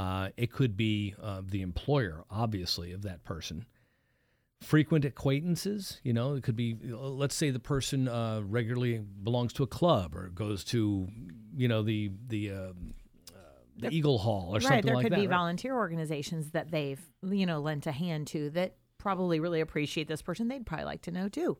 Uh, 0.00 0.30
it 0.36 0.50
could 0.50 0.74
be 0.76 1.14
uh, 1.22 1.42
the 1.44 1.60
employer, 1.60 2.24
obviously, 2.30 2.92
of 2.92 3.02
that 3.02 3.22
person. 3.24 3.66
Frequent 4.62 5.04
acquaintances, 5.04 6.00
you 6.02 6.12
know, 6.12 6.34
it 6.36 6.42
could 6.42 6.56
be, 6.56 6.76
let's 6.82 7.34
say 7.34 7.50
the 7.50 7.58
person 7.58 8.08
uh, 8.08 8.40
regularly 8.44 8.98
belongs 9.22 9.52
to 9.54 9.62
a 9.62 9.66
club 9.66 10.14
or 10.14 10.28
goes 10.30 10.64
to, 10.64 11.08
you 11.56 11.68
know, 11.68 11.82
the 11.82 12.10
the 12.28 12.50
uh, 12.50 12.72
the 13.76 13.88
Eagle 13.90 14.18
Hall 14.18 14.50
or 14.50 14.54
right. 14.54 14.62
something 14.62 14.74
like 14.74 14.84
that. 14.84 14.90
Right, 14.92 15.02
There 15.02 15.10
could 15.10 15.16
be 15.16 15.26
right? 15.26 15.36
volunteer 15.38 15.74
organizations 15.74 16.50
that 16.52 16.70
they've, 16.70 17.00
you 17.22 17.46
know, 17.46 17.60
lent 17.60 17.86
a 17.86 17.92
hand 17.92 18.26
to 18.28 18.50
that 18.50 18.76
probably 18.98 19.40
really 19.40 19.60
appreciate 19.60 20.08
this 20.08 20.22
person. 20.22 20.48
They'd 20.48 20.66
probably 20.66 20.84
like 20.86 21.02
to 21.02 21.10
know 21.10 21.28
too. 21.28 21.56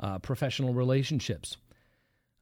uh, 0.00 0.18
professional 0.18 0.74
relationships 0.74 1.56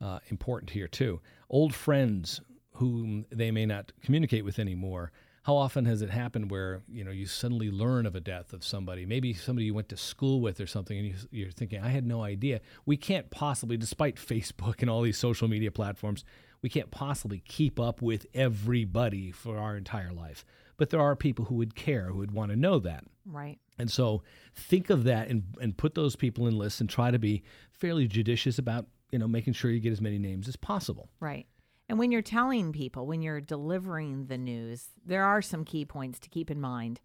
uh, 0.01 0.19
important 0.29 0.71
here 0.71 0.89
too 0.89 1.21
old 1.49 1.75
friends 1.75 2.41
whom 2.77 3.27
they 3.31 3.51
may 3.51 3.67
not 3.67 3.93
communicate 4.03 4.45
with 4.45 4.59
anymore 4.59 5.11
how 5.45 5.55
often 5.55 5.85
has 5.85 6.03
it 6.03 6.11
happened 6.11 6.51
where 6.51 6.83
you 6.89 7.05
know 7.05 7.11
you 7.13 7.25
suddenly 7.27 7.71
learn 7.71 8.05
of 8.07 8.15
a 8.17 8.21
death 8.21 8.53
of 8.53 8.65
somebody 8.65 9.07
maybe 9.07 9.33
somebody 9.33 9.67
you 9.67 9.75
went 9.75 9.89
to 9.89 9.97
school 9.97 10.41
with 10.41 10.61
or 10.61 10.67
something 10.67 10.99
and 10.99 11.07
you, 11.07 11.15
you're 11.31 11.51
thinking 11.53 11.81
i 11.83 11.89
had 11.89 12.05
no 12.07 12.23
idea 12.23 12.61
we 12.85 12.97
can't 12.97 13.31
possibly 13.31 13.77
despite 13.77 14.17
facebook 14.17 14.81
and 14.81 14.91
all 14.91 15.03
these 15.03 15.19
social 15.19 15.47
media 15.49 15.71
platforms 15.71 16.25
we 16.63 16.69
can't 16.69 16.91
possibly 16.91 17.39
keep 17.47 17.79
up 17.79 18.03
with 18.03 18.27
everybody 18.35 19.31
for 19.31 19.57
our 19.59 19.77
entire 19.77 20.13
life 20.13 20.45
but 20.79 20.91
there 20.91 21.01
are 21.01 21.15
people 21.17 21.45
who 21.47 21.55
would 21.55 21.75
care 21.75 22.07
who 22.07 22.19
would 22.19 22.33
want 22.33 22.51
to 22.51 22.57
know 22.57 22.79
that 22.79 23.05
Right. 23.25 23.59
and 23.79 23.91
so 23.91 24.23
think 24.55 24.91
of 24.91 25.05
that 25.05 25.29
and, 25.29 25.43
and 25.61 25.77
put 25.77 25.95
those 25.95 26.17
people 26.17 26.47
in 26.49 26.57
lists 26.59 26.81
and 26.81 26.89
try 26.91 27.11
to 27.11 27.19
be 27.19 27.43
fairly 27.73 28.07
judicious 28.07 28.59
about, 28.59 28.87
you 29.11 29.19
know, 29.19 29.27
making 29.29 29.53
sure 29.53 29.71
you 29.71 29.81
get 29.81 29.93
as 29.93 30.01
many 30.01 30.19
names 30.19 30.47
as 30.49 30.55
possible. 30.57 31.09
Right. 31.21 31.47
And 31.89 31.99
when 31.99 32.11
you're 32.11 32.23
telling 32.23 32.73
people, 32.73 33.07
when 33.07 33.23
you're 33.23 33.41
delivering 33.41 34.27
the 34.27 34.39
news, 34.39 34.89
there 35.05 35.25
are 35.25 35.41
some 35.41 35.65
key 35.65 35.85
points 35.85 36.19
to 36.21 36.29
keep 36.29 36.51
in 36.51 36.61
mind 36.61 37.01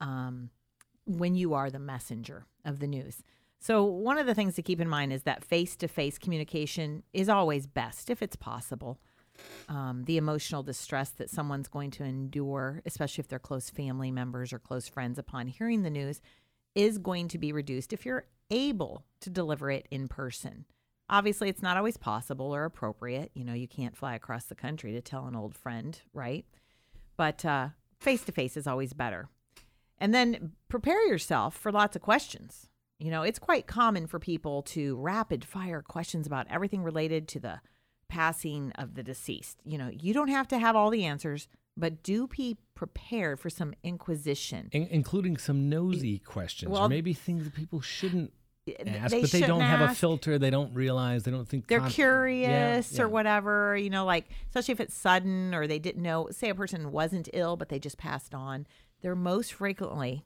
um, 0.00 0.50
when 1.06 1.34
you 1.34 1.54
are 1.54 1.70
the 1.70 1.78
messenger 1.78 2.46
of 2.64 2.78
the 2.78 2.86
news. 2.86 3.22
So, 3.58 3.84
one 3.84 4.18
of 4.18 4.26
the 4.26 4.34
things 4.34 4.56
to 4.56 4.62
keep 4.62 4.80
in 4.80 4.88
mind 4.88 5.12
is 5.12 5.22
that 5.22 5.44
face 5.44 5.76
to 5.76 5.88
face 5.88 6.18
communication 6.18 7.04
is 7.12 7.28
always 7.28 7.66
best 7.66 8.10
if 8.10 8.20
it's 8.22 8.36
possible. 8.36 8.98
Um, 9.68 10.04
the 10.04 10.16
emotional 10.16 10.62
distress 10.62 11.10
that 11.10 11.30
someone's 11.30 11.68
going 11.68 11.90
to 11.92 12.04
endure, 12.04 12.82
especially 12.84 13.22
if 13.22 13.28
they're 13.28 13.38
close 13.38 13.70
family 13.70 14.10
members 14.10 14.52
or 14.52 14.58
close 14.58 14.88
friends 14.88 15.18
upon 15.18 15.46
hearing 15.46 15.82
the 15.82 15.90
news, 15.90 16.20
is 16.74 16.98
going 16.98 17.28
to 17.28 17.38
be 17.38 17.52
reduced 17.52 17.92
if 17.92 18.04
you're 18.04 18.26
able 18.50 19.04
to 19.20 19.30
deliver 19.30 19.70
it 19.70 19.86
in 19.90 20.08
person. 20.08 20.64
Obviously, 21.12 21.50
it's 21.50 21.62
not 21.62 21.76
always 21.76 21.98
possible 21.98 22.54
or 22.54 22.64
appropriate. 22.64 23.30
You 23.34 23.44
know, 23.44 23.52
you 23.52 23.68
can't 23.68 23.96
fly 23.96 24.14
across 24.14 24.46
the 24.46 24.54
country 24.54 24.92
to 24.92 25.02
tell 25.02 25.26
an 25.26 25.36
old 25.36 25.54
friend, 25.54 26.00
right? 26.14 26.46
But 27.18 27.44
face 28.00 28.24
to 28.24 28.32
face 28.32 28.56
is 28.56 28.66
always 28.66 28.94
better. 28.94 29.28
And 29.98 30.14
then 30.14 30.52
prepare 30.68 31.06
yourself 31.06 31.54
for 31.54 31.70
lots 31.70 31.94
of 31.94 32.02
questions. 32.02 32.70
You 32.98 33.10
know, 33.10 33.22
it's 33.22 33.38
quite 33.38 33.66
common 33.66 34.06
for 34.06 34.18
people 34.18 34.62
to 34.62 34.96
rapid 34.96 35.44
fire 35.44 35.82
questions 35.82 36.26
about 36.26 36.46
everything 36.48 36.82
related 36.82 37.28
to 37.28 37.40
the 37.40 37.60
passing 38.08 38.72
of 38.76 38.94
the 38.94 39.02
deceased. 39.02 39.58
You 39.64 39.76
know, 39.76 39.90
you 39.92 40.14
don't 40.14 40.28
have 40.28 40.48
to 40.48 40.58
have 40.58 40.76
all 40.76 40.88
the 40.88 41.04
answers, 41.04 41.46
but 41.76 42.02
do 42.02 42.26
be 42.26 42.56
prepared 42.74 43.38
for 43.38 43.50
some 43.50 43.74
inquisition. 43.82 44.70
In- 44.72 44.88
including 44.88 45.36
some 45.36 45.68
nosy 45.68 46.20
questions 46.20 46.76
or 46.76 46.88
maybe 46.88 47.12
things 47.12 47.44
that 47.44 47.54
people 47.54 47.80
shouldn't 47.80 48.32
ask, 48.68 49.10
they 49.10 49.20
but 49.20 49.30
they 49.30 49.40
don't 49.40 49.60
have 49.60 49.80
a 49.80 49.94
filter. 49.94 50.38
They 50.38 50.50
don't 50.50 50.72
realize. 50.74 51.24
They 51.24 51.30
don't 51.30 51.48
think 51.48 51.66
they're 51.66 51.80
con- 51.80 51.90
curious 51.90 52.92
Yeah, 52.92 53.02
or 53.02 53.06
yeah. 53.06 53.12
whatever, 53.12 53.76
you 53.76 53.90
know, 53.90 54.04
like 54.04 54.26
especially 54.48 54.72
if 54.72 54.80
it's 54.80 54.94
sudden 54.94 55.54
or 55.54 55.66
they 55.66 55.78
didn't 55.78 56.02
know, 56.02 56.28
say 56.30 56.48
a 56.48 56.54
person 56.54 56.92
wasn't 56.92 57.28
ill 57.32 57.56
but 57.56 57.68
they 57.68 57.78
just 57.78 57.98
passed 57.98 58.34
on. 58.34 58.66
They're 59.00 59.16
most 59.16 59.52
frequently 59.54 60.24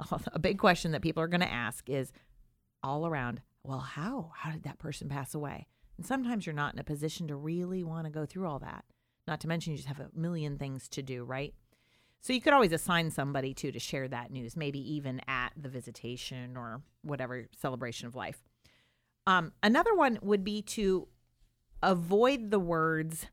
a 0.32 0.38
big 0.38 0.58
question 0.58 0.92
that 0.92 1.02
people 1.02 1.22
are 1.22 1.28
going 1.28 1.40
to 1.40 1.52
ask 1.52 1.88
is 1.88 2.12
all 2.82 3.06
around, 3.06 3.42
well, 3.62 3.78
how? 3.80 4.32
How 4.34 4.50
did 4.50 4.64
that 4.64 4.78
person 4.78 5.08
pass 5.08 5.34
away? 5.34 5.66
And 5.96 6.04
sometimes 6.04 6.46
you're 6.46 6.54
not 6.54 6.74
in 6.74 6.80
a 6.80 6.84
position 6.84 7.28
to 7.28 7.36
really 7.36 7.84
want 7.84 8.06
to 8.06 8.10
go 8.10 8.26
through 8.26 8.48
all 8.48 8.58
that. 8.60 8.84
Not 9.26 9.40
to 9.40 9.48
mention 9.48 9.72
you 9.72 9.76
just 9.78 9.88
have 9.88 10.00
a 10.00 10.10
million 10.14 10.58
things 10.58 10.88
to 10.90 11.02
do, 11.02 11.24
right? 11.24 11.54
So 12.20 12.32
you 12.32 12.40
could 12.40 12.52
always 12.52 12.72
assign 12.72 13.10
somebody 13.10 13.54
to 13.54 13.70
to 13.70 13.78
share 13.78 14.08
that 14.08 14.30
news, 14.30 14.56
maybe 14.56 14.80
even 14.94 15.20
at 15.28 15.52
the 15.56 15.68
visitation 15.68 16.56
or 16.56 16.80
whatever 17.04 17.46
celebration 17.60 18.08
of 18.08 18.14
life. 18.14 18.42
Um, 19.26 19.52
another 19.62 19.94
one 19.94 20.18
would 20.22 20.44
be 20.44 20.62
to 20.62 21.08
avoid 21.82 22.50
the 22.50 22.58
words 22.58 23.26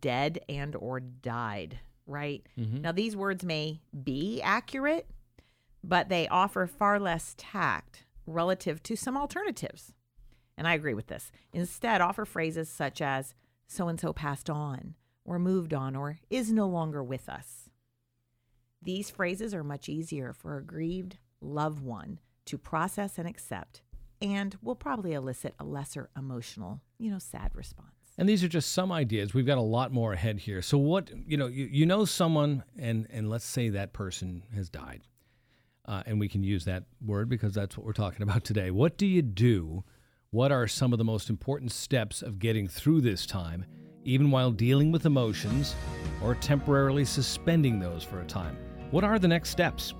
dead 0.00 0.40
and 0.48 0.74
or 0.74 1.00
died, 1.00 1.80
right? 2.06 2.46
Now 2.82 2.92
these 2.92 3.16
words 3.16 3.44
may 3.44 3.80
be 4.02 4.40
accurate, 4.42 5.08
but 5.84 6.08
they 6.08 6.26
offer 6.28 6.66
far 6.66 6.98
less 6.98 7.34
tact 7.38 8.04
relative 8.26 8.82
to 8.84 8.96
some 8.96 9.16
alternatives. 9.16 9.92
And 10.58 10.66
I 10.66 10.74
agree 10.74 10.94
with 10.94 11.06
this. 11.06 11.30
Instead, 11.52 12.00
offer 12.00 12.24
phrases 12.24 12.68
such 12.68 13.00
as 13.00 13.34
so 13.68 13.88
and 13.88 14.00
so 14.00 14.12
passed 14.12 14.48
on, 14.48 14.94
or 15.24 15.38
moved 15.38 15.74
on, 15.74 15.94
or 15.94 16.18
is 16.30 16.50
no 16.52 16.66
longer 16.66 17.02
with 17.02 17.28
us. 17.28 17.68
These 18.82 19.10
phrases 19.10 19.52
are 19.54 19.64
much 19.64 19.88
easier 19.88 20.32
for 20.32 20.56
a 20.56 20.62
grieved 20.62 21.18
loved 21.40 21.80
one 21.80 22.20
to 22.46 22.58
process 22.58 23.18
and 23.18 23.28
accept, 23.28 23.82
and 24.22 24.56
will 24.62 24.74
probably 24.74 25.12
elicit 25.12 25.54
a 25.58 25.64
lesser 25.64 26.08
emotional, 26.16 26.80
you 26.98 27.10
know, 27.10 27.18
sad 27.18 27.50
response. 27.54 27.90
And 28.18 28.28
these 28.28 28.42
are 28.42 28.48
just 28.48 28.72
some 28.72 28.90
ideas. 28.90 29.34
We've 29.34 29.46
got 29.46 29.58
a 29.58 29.62
lot 29.62 29.92
more 29.92 30.14
ahead 30.14 30.38
here. 30.38 30.62
So 30.62 30.78
what 30.78 31.10
you 31.26 31.36
know, 31.36 31.48
you, 31.48 31.68
you 31.70 31.86
know 31.86 32.04
someone, 32.04 32.64
and 32.78 33.06
and 33.10 33.28
let's 33.28 33.44
say 33.44 33.68
that 33.70 33.92
person 33.92 34.42
has 34.54 34.70
died, 34.70 35.02
uh, 35.84 36.02
and 36.06 36.18
we 36.18 36.28
can 36.28 36.42
use 36.42 36.64
that 36.64 36.84
word 37.04 37.28
because 37.28 37.52
that's 37.52 37.76
what 37.76 37.84
we're 37.84 37.92
talking 37.92 38.22
about 38.22 38.44
today. 38.44 38.70
What 38.70 38.96
do 38.96 39.06
you 39.06 39.22
do? 39.22 39.84
What 40.30 40.50
are 40.50 40.66
some 40.66 40.92
of 40.92 40.98
the 40.98 41.04
most 41.04 41.30
important 41.30 41.72
steps 41.72 42.22
of 42.22 42.38
getting 42.38 42.68
through 42.68 43.02
this 43.02 43.26
time, 43.26 43.64
even 44.04 44.30
while 44.30 44.50
dealing 44.50 44.92
with 44.92 45.06
emotions, 45.06 45.74
or 46.22 46.34
temporarily 46.34 47.04
suspending 47.04 47.78
those 47.78 48.02
for 48.02 48.20
a 48.20 48.26
time? 48.26 48.56
What 48.90 49.04
are 49.04 49.18
the 49.18 49.28
next 49.28 49.50
steps? 49.50 49.94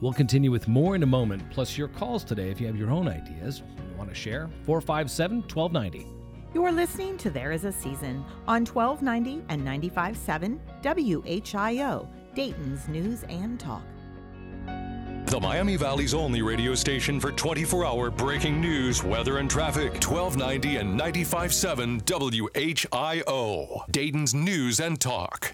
We'll 0.00 0.12
continue 0.12 0.50
with 0.50 0.68
more 0.68 0.94
in 0.94 1.02
a 1.02 1.06
moment, 1.06 1.42
plus 1.50 1.78
your 1.78 1.88
calls 1.88 2.24
today 2.24 2.50
if 2.50 2.60
you 2.60 2.66
have 2.66 2.76
your 2.76 2.90
own 2.90 3.08
ideas 3.08 3.62
you 3.78 3.96
want 3.96 4.10
to 4.10 4.14
share. 4.14 4.48
457 4.64 5.42
1290. 5.42 6.06
You're 6.54 6.72
listening 6.72 7.18
to 7.18 7.30
There 7.30 7.52
Is 7.52 7.64
a 7.64 7.72
Season 7.72 8.24
on 8.46 8.64
1290 8.64 9.44
and 9.48 9.62
95.7 9.62 10.58
WHIO, 10.82 12.08
Dayton's 12.34 12.88
News 12.88 13.24
and 13.28 13.58
Talk. 13.58 13.82
The 15.26 15.40
Miami 15.40 15.76
Valley's 15.76 16.14
only 16.14 16.40
radio 16.40 16.74
station 16.74 17.18
for 17.18 17.32
24 17.32 17.84
hour 17.84 18.10
breaking 18.10 18.60
news, 18.60 19.02
weather, 19.02 19.38
and 19.38 19.50
traffic. 19.50 19.94
1290 19.94 20.76
and 20.76 20.98
95.7 20.98 22.02
WHIO. 22.04 23.84
Dayton's 23.90 24.34
News 24.34 24.78
and 24.78 25.00
Talk. 25.00 25.52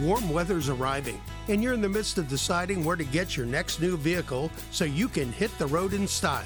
Warm 0.00 0.28
weather's 0.30 0.68
arriving, 0.68 1.20
and 1.46 1.62
you're 1.62 1.72
in 1.72 1.80
the 1.80 1.88
midst 1.88 2.18
of 2.18 2.26
deciding 2.26 2.84
where 2.84 2.96
to 2.96 3.04
get 3.04 3.36
your 3.36 3.46
next 3.46 3.80
new 3.80 3.96
vehicle 3.96 4.50
so 4.72 4.84
you 4.84 5.06
can 5.06 5.30
hit 5.30 5.56
the 5.56 5.68
road 5.68 5.92
in 5.92 6.08
style. 6.08 6.42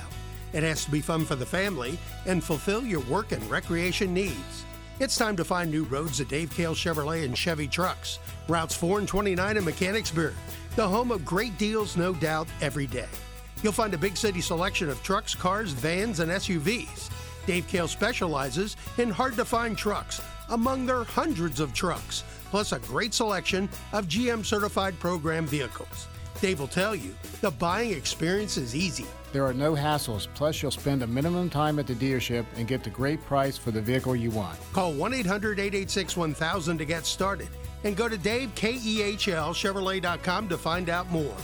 It 0.52 0.62
has 0.62 0.85
to 0.85 0.90
be 0.90 1.00
fun 1.00 1.25
for 1.25 1.35
the 1.35 1.47
family 1.47 1.99
and 2.26 2.45
fulfill 2.45 2.85
your 2.85 3.00
work 3.02 3.33
and 3.33 3.43
recreation 3.50 4.12
needs. 4.12 4.67
It's 5.00 5.17
time 5.17 5.35
to 5.37 5.47
find 5.47 5.71
new 5.71 5.85
roads 5.85 6.21
at 6.21 6.28
Dave 6.28 6.50
Kehl 6.50 6.75
Chevrolet 6.75 7.25
and 7.25 7.37
Chevy 7.37 7.69
Trucks, 7.69 8.19
routes 8.49 8.75
4 8.75 8.99
and 8.99 9.09
29 9.09 9.57
in 9.57 9.64
Mechanicsburg, 9.64 10.35
the 10.76 10.87
home 10.87 11.11
of 11.11 11.25
great 11.25 11.57
deals, 11.57 11.97
no 11.97 12.12
doubt, 12.12 12.49
every 12.61 12.87
day. 12.87 13.09
You'll 13.62 13.73
find 13.73 13.95
a 13.95 13.99
big 13.99 14.19
city 14.19 14.43
selection 14.43 14.90
of 14.90 15.02
trucks, 15.02 15.35
cars, 15.35 15.73
vans, 15.73 16.21
and 16.21 16.31
SUVs. 16.31 17.11
Dave 17.47 17.67
Kehl 17.67 17.88
specializes 17.88 18.76
in 18.99 19.09
hard 19.09 19.37
to 19.37 19.45
find 19.45 19.76
trucks 19.76 20.21
among 20.50 20.85
their 20.85 21.05
hundreds 21.05 21.61
of 21.61 21.73
trucks, 21.73 22.25
plus 22.50 22.73
a 22.73 22.81
great 22.81 23.14
selection 23.14 23.69
of 23.93 24.09
GM 24.09 24.45
certified 24.45 24.99
program 24.99 25.47
vehicles. 25.47 26.09
Dave 26.40 26.61
will 26.61 26.69
tell 26.69 26.95
you 26.95 27.14
the 27.40 27.50
buying 27.50 27.93
experience 27.93 28.57
is 28.57 28.76
easy. 28.76 29.07
There 29.33 29.45
are 29.45 29.52
no 29.52 29.75
hassles, 29.75 30.28
plus, 30.35 30.62
you'll 30.62 30.71
spend 30.71 31.02
a 31.02 31.07
minimum 31.07 31.50
time 31.50 31.78
at 31.78 31.87
the 31.87 31.95
dealership 31.95 32.47
and 32.57 32.67
get 32.67 32.83
the 32.83 32.88
great 32.90 33.23
price 33.26 33.59
for 33.59 33.71
the 33.71 33.83
vehicle 33.83 34.17
you 34.17 34.31
want. 34.31 34.59
Call 34.73 34.95
1 34.95 35.12
800 35.14 35.59
886 35.59 36.17
1000 36.17 36.78
to 36.78 36.85
get 36.85 37.05
started 37.05 37.49
and 37.85 37.97
go 37.97 38.09
to 38.09 38.17
DaveKEHLChevrolet.com 38.17 40.49
to 40.49 40.59
find 40.59 40.88
out 40.88 41.11
more. 41.11 41.37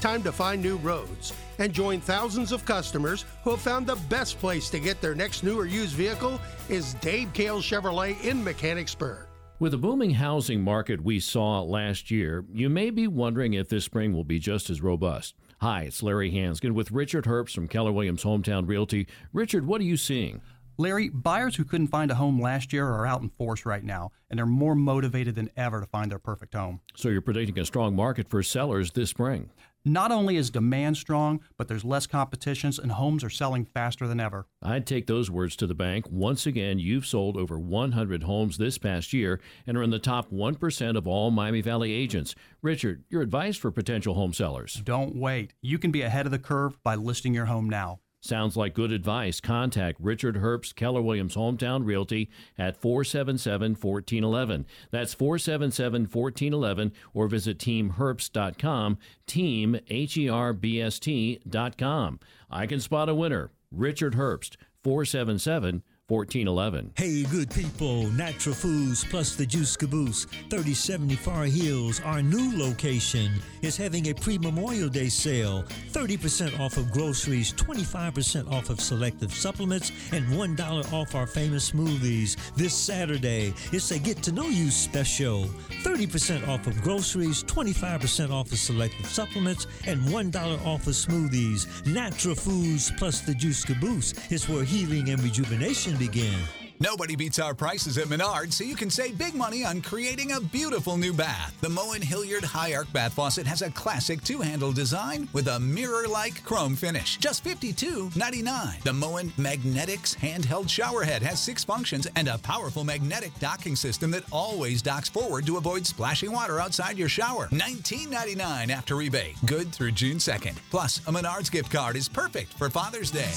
time 0.00 0.22
to 0.24 0.32
find 0.32 0.60
new 0.60 0.76
roads 0.78 1.32
and 1.58 1.72
join 1.72 2.00
thousands 2.00 2.50
of 2.50 2.64
customers 2.64 3.24
who 3.44 3.50
have 3.50 3.60
found 3.60 3.86
the 3.86 3.94
best 4.08 4.36
place 4.38 4.68
to 4.68 4.80
get 4.80 5.00
their 5.00 5.14
next 5.14 5.44
new 5.44 5.56
or 5.58 5.64
used 5.64 5.94
vehicle 5.94 6.40
is 6.68 6.94
Dave 6.94 7.32
Kehl 7.32 7.62
Chevrolet 7.62 8.20
in 8.24 8.42
Mechanicsburg. 8.42 9.28
With 9.62 9.70
the 9.70 9.78
booming 9.78 10.10
housing 10.10 10.64
market 10.64 11.04
we 11.04 11.20
saw 11.20 11.62
last 11.62 12.10
year, 12.10 12.44
you 12.52 12.68
may 12.68 12.90
be 12.90 13.06
wondering 13.06 13.54
if 13.54 13.68
this 13.68 13.84
spring 13.84 14.12
will 14.12 14.24
be 14.24 14.40
just 14.40 14.68
as 14.70 14.80
robust. 14.80 15.36
Hi, 15.60 15.82
it's 15.82 16.02
Larry 16.02 16.32
Hansgen 16.32 16.72
with 16.72 16.90
Richard 16.90 17.26
Herbst 17.26 17.54
from 17.54 17.68
Keller 17.68 17.92
Williams 17.92 18.24
Hometown 18.24 18.66
Realty. 18.66 19.06
Richard, 19.32 19.64
what 19.64 19.80
are 19.80 19.84
you 19.84 19.96
seeing? 19.96 20.40
Larry, 20.78 21.10
buyers 21.10 21.54
who 21.54 21.64
couldn't 21.64 21.86
find 21.86 22.10
a 22.10 22.16
home 22.16 22.42
last 22.42 22.72
year 22.72 22.88
are 22.88 23.06
out 23.06 23.22
in 23.22 23.28
force 23.28 23.64
right 23.64 23.84
now, 23.84 24.10
and 24.28 24.36
they're 24.36 24.46
more 24.46 24.74
motivated 24.74 25.36
than 25.36 25.48
ever 25.56 25.80
to 25.80 25.86
find 25.86 26.10
their 26.10 26.18
perfect 26.18 26.54
home. 26.54 26.80
So 26.96 27.08
you're 27.08 27.20
predicting 27.20 27.56
a 27.60 27.64
strong 27.64 27.94
market 27.94 28.28
for 28.28 28.42
sellers 28.42 28.90
this 28.90 29.10
spring. 29.10 29.50
Not 29.84 30.12
only 30.12 30.36
is 30.36 30.50
demand 30.50 30.96
strong, 30.96 31.40
but 31.56 31.66
there's 31.66 31.84
less 31.84 32.06
competitions 32.06 32.78
and 32.78 32.92
homes 32.92 33.24
are 33.24 33.30
selling 33.30 33.64
faster 33.64 34.06
than 34.06 34.20
ever. 34.20 34.46
I'd 34.62 34.86
take 34.86 35.08
those 35.08 35.28
words 35.28 35.56
to 35.56 35.66
the 35.66 35.74
bank. 35.74 36.06
Once 36.08 36.46
again, 36.46 36.78
you've 36.78 37.04
sold 37.04 37.36
over 37.36 37.58
100 37.58 38.22
homes 38.22 38.58
this 38.58 38.78
past 38.78 39.12
year 39.12 39.40
and 39.66 39.76
are 39.76 39.82
in 39.82 39.90
the 39.90 39.98
top 39.98 40.30
1% 40.30 40.96
of 40.96 41.08
all 41.08 41.32
Miami 41.32 41.62
Valley 41.62 41.92
agents. 41.92 42.36
Richard, 42.62 43.02
your 43.10 43.22
advice 43.22 43.56
for 43.56 43.72
potential 43.72 44.14
home 44.14 44.32
sellers? 44.32 44.80
Don't 44.84 45.16
wait. 45.16 45.54
You 45.62 45.80
can 45.80 45.90
be 45.90 46.02
ahead 46.02 46.26
of 46.26 46.32
the 46.32 46.38
curve 46.38 46.80
by 46.84 46.94
listing 46.94 47.34
your 47.34 47.46
home 47.46 47.68
now. 47.68 47.98
Sounds 48.24 48.56
like 48.56 48.72
good 48.72 48.92
advice. 48.92 49.40
Contact 49.40 49.98
Richard 50.00 50.36
Herbst, 50.36 50.76
Keller 50.76 51.02
Williams 51.02 51.34
Hometown 51.34 51.84
Realty 51.84 52.30
at 52.56 52.76
477 52.76 53.72
1411. 53.72 54.64
That's 54.92 55.12
477 55.12 56.02
1411 56.02 56.92
or 57.12 57.26
visit 57.26 57.58
teamherbst.com, 57.58 58.98
team, 59.26 59.80
H 59.88 60.16
E 60.16 60.28
R 60.28 60.52
B 60.52 60.80
S 60.80 61.00
T.com. 61.00 62.20
I 62.48 62.66
can 62.66 62.78
spot 62.78 63.08
a 63.08 63.14
winner. 63.14 63.50
Richard 63.72 64.14
Herbst, 64.14 64.54
477 64.84 65.82
1411. 66.12 66.92
Hey, 66.94 67.22
good 67.22 67.50
people, 67.50 68.02
Natural 68.10 68.54
Foods 68.54 69.02
plus 69.02 69.34
the 69.34 69.46
Juice 69.46 69.78
Caboose, 69.78 70.26
3070 70.50 71.16
Far 71.16 71.44
Hills, 71.44 72.02
our 72.04 72.20
new 72.20 72.52
location, 72.58 73.32
is 73.62 73.78
having 73.78 74.08
a 74.08 74.14
pre 74.14 74.36
Memorial 74.36 74.90
Day 74.90 75.08
sale. 75.08 75.64
30% 75.90 76.60
off 76.60 76.76
of 76.76 76.90
groceries, 76.90 77.54
25% 77.54 78.52
off 78.52 78.68
of 78.68 78.78
selective 78.78 79.32
supplements, 79.32 79.90
and 80.12 80.26
$1 80.26 80.92
off 80.92 81.14
our 81.14 81.26
famous 81.26 81.70
smoothies. 81.70 82.36
This 82.56 82.74
Saturday, 82.74 83.54
it's 83.72 83.90
a 83.90 83.98
get 83.98 84.22
to 84.24 84.32
know 84.32 84.48
you 84.48 84.70
special. 84.70 85.44
30% 85.82 86.46
off 86.46 86.66
of 86.66 86.82
groceries, 86.82 87.42
25% 87.44 88.30
off 88.30 88.52
of 88.52 88.58
selective 88.58 89.06
supplements, 89.06 89.66
and 89.86 89.98
$1 90.02 90.66
off 90.66 90.86
of 90.86 90.92
smoothies. 90.92 91.86
Natural 91.86 92.34
Foods 92.34 92.92
plus 92.98 93.22
the 93.22 93.34
Juice 93.34 93.64
Caboose 93.64 94.12
is 94.30 94.46
where 94.46 94.64
healing 94.64 95.08
and 95.08 95.22
rejuvenation 95.22 96.01
begin. 96.06 96.34
Nobody 96.80 97.14
beats 97.14 97.38
our 97.38 97.54
prices 97.54 97.96
at 97.96 98.08
Menards, 98.08 98.54
so 98.54 98.64
you 98.64 98.74
can 98.74 98.90
save 98.90 99.16
big 99.16 99.36
money 99.36 99.64
on 99.64 99.80
creating 99.82 100.32
a 100.32 100.40
beautiful 100.40 100.96
new 100.96 101.12
bath. 101.12 101.56
The 101.60 101.68
Moen 101.68 102.02
Hilliard 102.02 102.42
High 102.42 102.74
Arc 102.74 102.92
Bath 102.92 103.12
Faucet 103.12 103.46
has 103.46 103.62
a 103.62 103.70
classic 103.70 104.20
two 104.24 104.40
handle 104.40 104.72
design 104.72 105.28
with 105.32 105.46
a 105.46 105.60
mirror 105.60 106.08
like 106.08 106.42
chrome 106.42 106.74
finish. 106.74 107.18
Just 107.18 107.44
$52.99. 107.44 108.82
The 108.82 108.92
Moen 108.92 109.30
Magnetix 109.38 110.16
handheld 110.16 110.68
shower 110.68 111.04
head 111.04 111.22
has 111.22 111.40
six 111.40 111.62
functions 111.62 112.08
and 112.16 112.26
a 112.26 112.38
powerful 112.38 112.82
magnetic 112.82 113.30
docking 113.38 113.76
system 113.76 114.10
that 114.10 114.24
always 114.32 114.82
docks 114.82 115.08
forward 115.08 115.46
to 115.46 115.58
avoid 115.58 115.86
splashing 115.86 116.32
water 116.32 116.58
outside 116.58 116.98
your 116.98 117.08
shower. 117.08 117.46
$19.99 117.52 118.70
after 118.70 118.96
rebate. 118.96 119.36
Good 119.46 119.72
through 119.72 119.92
June 119.92 120.16
2nd. 120.16 120.56
Plus, 120.72 120.98
a 121.06 121.12
Menards 121.12 121.48
gift 121.48 121.70
card 121.70 121.94
is 121.94 122.08
perfect 122.08 122.54
for 122.54 122.68
Father's 122.70 123.12
Day. 123.12 123.30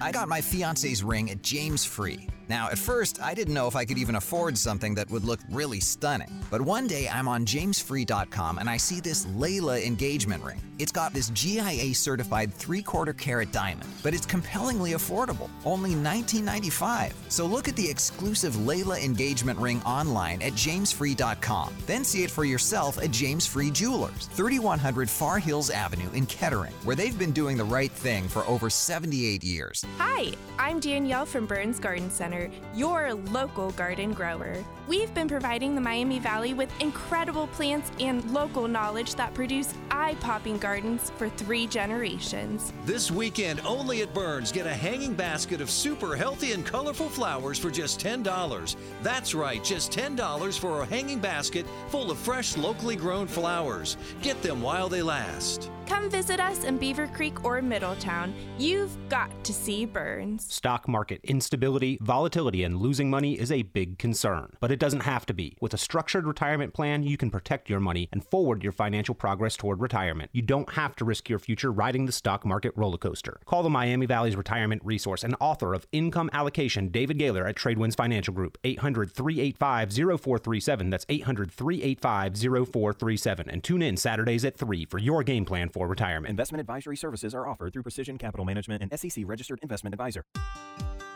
I 0.00 0.12
got 0.12 0.28
my 0.28 0.40
fiance's 0.40 1.02
ring 1.02 1.30
at 1.30 1.42
James 1.42 1.84
Free. 1.84 2.28
Now, 2.48 2.68
at 2.70 2.78
first, 2.78 3.20
I 3.20 3.34
didn't 3.34 3.54
know 3.54 3.66
if 3.66 3.76
I 3.76 3.84
could 3.84 3.98
even 3.98 4.16
afford 4.16 4.56
something 4.56 4.94
that 4.94 5.10
would 5.10 5.24
look 5.24 5.40
really 5.50 5.80
stunning. 5.80 6.30
But 6.50 6.62
one 6.62 6.86
day, 6.86 7.08
I'm 7.08 7.28
on 7.28 7.44
jamesfree.com 7.44 8.58
and 8.58 8.70
I 8.70 8.76
see 8.78 9.00
this 9.00 9.26
Layla 9.26 9.84
engagement 9.84 10.42
ring. 10.42 10.60
It's 10.78 10.92
got 10.92 11.12
this 11.12 11.30
GIA 11.30 11.92
certified 11.92 12.54
three 12.54 12.82
quarter 12.82 13.12
carat 13.12 13.50
diamond, 13.50 13.90
but 14.02 14.14
it's 14.14 14.24
compellingly 14.24 14.92
affordable, 14.92 15.50
only 15.64 15.94
$19.95. 15.94 17.12
So 17.28 17.46
look 17.46 17.66
at 17.66 17.74
the 17.74 17.88
exclusive 17.90 18.54
Layla 18.54 19.02
engagement 19.02 19.58
ring 19.58 19.82
online 19.82 20.40
at 20.40 20.52
jamesfree.com. 20.52 21.74
Then 21.86 22.04
see 22.04 22.22
it 22.22 22.30
for 22.30 22.44
yourself 22.44 23.02
at 23.02 23.10
James 23.10 23.44
Free 23.44 23.72
Jewelers, 23.72 24.28
3100 24.32 25.10
Far 25.10 25.40
Hills 25.40 25.70
Avenue 25.70 26.10
in 26.12 26.26
Kettering, 26.26 26.72
where 26.84 26.94
they've 26.94 27.18
been 27.18 27.32
doing 27.32 27.56
the 27.56 27.64
right 27.64 27.90
thing 27.90 28.28
for 28.28 28.46
over 28.46 28.70
78 28.70 29.42
years. 29.42 29.84
Hi, 29.98 30.32
I'm 30.60 30.78
Danielle 30.78 31.26
from 31.26 31.46
Burns 31.46 31.80
Garden 31.80 32.08
Center, 32.08 32.37
your 32.74 33.14
local 33.14 33.70
garden 33.72 34.12
grower. 34.12 34.64
We've 34.88 35.12
been 35.12 35.28
providing 35.28 35.74
the 35.74 35.82
Miami 35.82 36.18
Valley 36.18 36.54
with 36.54 36.72
incredible 36.80 37.46
plants 37.48 37.92
and 38.00 38.24
local 38.32 38.66
knowledge 38.66 39.16
that 39.16 39.34
produce 39.34 39.74
eye 39.90 40.16
popping 40.20 40.56
gardens 40.56 41.12
for 41.18 41.28
three 41.28 41.66
generations. 41.66 42.72
This 42.86 43.10
weekend, 43.10 43.60
only 43.66 44.00
at 44.00 44.14
Burns, 44.14 44.50
get 44.50 44.66
a 44.66 44.72
hanging 44.72 45.12
basket 45.12 45.60
of 45.60 45.70
super 45.70 46.16
healthy 46.16 46.52
and 46.52 46.64
colorful 46.64 47.10
flowers 47.10 47.58
for 47.58 47.70
just 47.70 48.00
$10. 48.00 48.76
That's 49.02 49.34
right, 49.34 49.62
just 49.62 49.92
$10 49.92 50.58
for 50.58 50.80
a 50.80 50.86
hanging 50.86 51.18
basket 51.18 51.66
full 51.90 52.10
of 52.10 52.16
fresh, 52.16 52.56
locally 52.56 52.96
grown 52.96 53.26
flowers. 53.26 53.98
Get 54.22 54.40
them 54.40 54.62
while 54.62 54.88
they 54.88 55.02
last. 55.02 55.70
Come 55.88 56.10
visit 56.10 56.38
us 56.38 56.64
in 56.64 56.78
Beavercreek 56.78 57.44
or 57.44 57.62
Middletown. 57.62 58.34
You've 58.58 58.94
got 59.08 59.32
to 59.44 59.54
see 59.54 59.86
Burns. 59.86 60.52
Stock 60.52 60.86
market 60.86 61.18
instability, 61.24 61.98
volatility, 62.02 62.62
and 62.62 62.76
losing 62.76 63.08
money 63.08 63.38
is 63.38 63.50
a 63.50 63.62
big 63.62 63.98
concern, 63.98 64.52
but 64.60 64.70
it 64.70 64.77
doesn't 64.78 65.00
have 65.00 65.26
to 65.26 65.34
be. 65.34 65.56
With 65.60 65.74
a 65.74 65.78
structured 65.78 66.26
retirement 66.26 66.74
plan, 66.74 67.02
you 67.02 67.16
can 67.16 67.30
protect 67.30 67.68
your 67.68 67.80
money 67.80 68.08
and 68.12 68.24
forward 68.24 68.62
your 68.62 68.72
financial 68.72 69.14
progress 69.14 69.56
toward 69.56 69.80
retirement. 69.80 70.30
You 70.32 70.42
don't 70.42 70.72
have 70.74 70.96
to 70.96 71.04
risk 71.04 71.28
your 71.28 71.38
future 71.38 71.70
riding 71.70 72.06
the 72.06 72.12
stock 72.12 72.44
market 72.44 72.72
roller 72.76 72.98
coaster. 72.98 73.40
Call 73.44 73.62
the 73.62 73.70
Miami 73.70 74.06
Valley's 74.06 74.36
retirement 74.36 74.82
resource 74.84 75.24
and 75.24 75.34
author 75.40 75.74
of 75.74 75.86
Income 75.92 76.30
Allocation, 76.32 76.88
David 76.88 77.18
Gaylor 77.18 77.46
at 77.46 77.56
Tradewinds 77.56 77.96
Financial 77.96 78.32
Group, 78.32 78.58
800 78.64 79.12
385 79.12 79.92
0437. 79.92 80.90
That's 80.90 81.06
800 81.08 81.50
385 81.50 82.36
0437. 82.36 83.50
And 83.50 83.64
tune 83.64 83.82
in 83.82 83.96
Saturdays 83.96 84.44
at 84.44 84.56
3 84.56 84.86
for 84.86 84.98
your 84.98 85.22
game 85.22 85.44
plan 85.44 85.68
for 85.68 85.86
retirement. 85.86 86.30
Investment 86.30 86.60
advisory 86.60 86.96
services 86.96 87.34
are 87.34 87.46
offered 87.46 87.72
through 87.72 87.82
Precision 87.82 88.18
Capital 88.18 88.44
Management 88.44 88.82
and 88.82 88.98
SEC 88.98 89.24
registered 89.26 89.58
investment 89.62 89.94
advisor. 89.94 90.24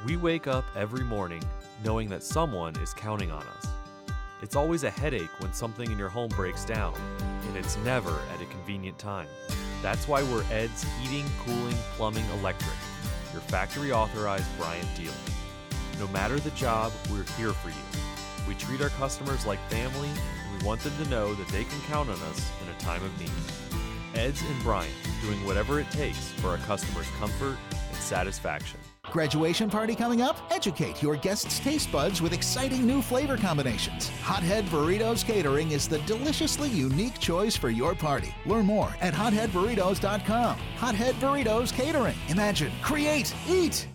We 0.06 0.16
wake 0.16 0.48
up 0.48 0.64
every 0.74 1.04
morning 1.04 1.42
knowing 1.84 2.08
that 2.08 2.22
someone 2.22 2.76
is 2.76 2.94
counting 2.94 3.30
on 3.30 3.42
us. 3.42 3.66
It's 4.42 4.56
always 4.56 4.84
a 4.84 4.90
headache 4.90 5.30
when 5.40 5.52
something 5.52 5.90
in 5.90 5.98
your 5.98 6.08
home 6.08 6.30
breaks 6.30 6.64
down, 6.64 6.94
and 7.46 7.56
it's 7.56 7.76
never 7.78 8.18
at 8.34 8.42
a 8.42 8.46
convenient 8.46 8.98
time. 8.98 9.28
That's 9.82 10.08
why 10.08 10.22
we're 10.22 10.44
Ed's 10.50 10.84
Heating, 11.00 11.26
Cooling, 11.44 11.76
Plumbing, 11.96 12.24
Electric, 12.40 12.76
your 13.32 13.42
factory 13.42 13.92
authorized 13.92 14.46
Bryant 14.58 14.88
dealer. 14.96 15.14
No 15.98 16.08
matter 16.08 16.38
the 16.38 16.50
job, 16.50 16.92
we're 17.10 17.24
here 17.36 17.52
for 17.52 17.68
you. 17.68 18.02
We 18.48 18.54
treat 18.54 18.80
our 18.80 18.90
customers 18.90 19.46
like 19.46 19.60
family, 19.70 20.08
and 20.08 20.58
we 20.58 20.66
want 20.66 20.80
them 20.80 20.92
to 21.02 21.10
know 21.10 21.34
that 21.34 21.48
they 21.48 21.64
can 21.64 21.80
count 21.82 22.08
on 22.08 22.18
us 22.22 22.50
in 22.62 22.68
a 22.68 22.78
time 22.80 23.02
of 23.04 23.20
need. 23.20 23.30
Ed's 24.14 24.42
and 24.42 24.62
Bryant, 24.62 24.92
doing 25.22 25.44
whatever 25.46 25.80
it 25.80 25.90
takes 25.90 26.32
for 26.32 26.48
our 26.48 26.58
customers' 26.58 27.06
comfort 27.18 27.56
and 27.70 27.96
satisfaction. 27.98 28.80
Graduation 29.12 29.68
party 29.68 29.94
coming 29.94 30.22
up? 30.22 30.38
Educate 30.50 31.02
your 31.02 31.16
guests' 31.16 31.58
taste 31.60 31.92
buds 31.92 32.22
with 32.22 32.32
exciting 32.32 32.86
new 32.86 33.02
flavor 33.02 33.36
combinations. 33.36 34.08
Hothead 34.22 34.64
Burritos 34.66 35.22
Catering 35.22 35.72
is 35.72 35.86
the 35.86 35.98
deliciously 36.00 36.70
unique 36.70 37.18
choice 37.18 37.54
for 37.54 37.68
your 37.68 37.94
party. 37.94 38.34
Learn 38.46 38.64
more 38.64 38.96
at 39.02 39.12
hotheadburritos.com. 39.12 40.58
Hothead 40.76 41.14
Burritos 41.16 41.74
Catering. 41.74 42.16
Imagine, 42.30 42.72
create, 42.80 43.34
eat. 43.46 43.91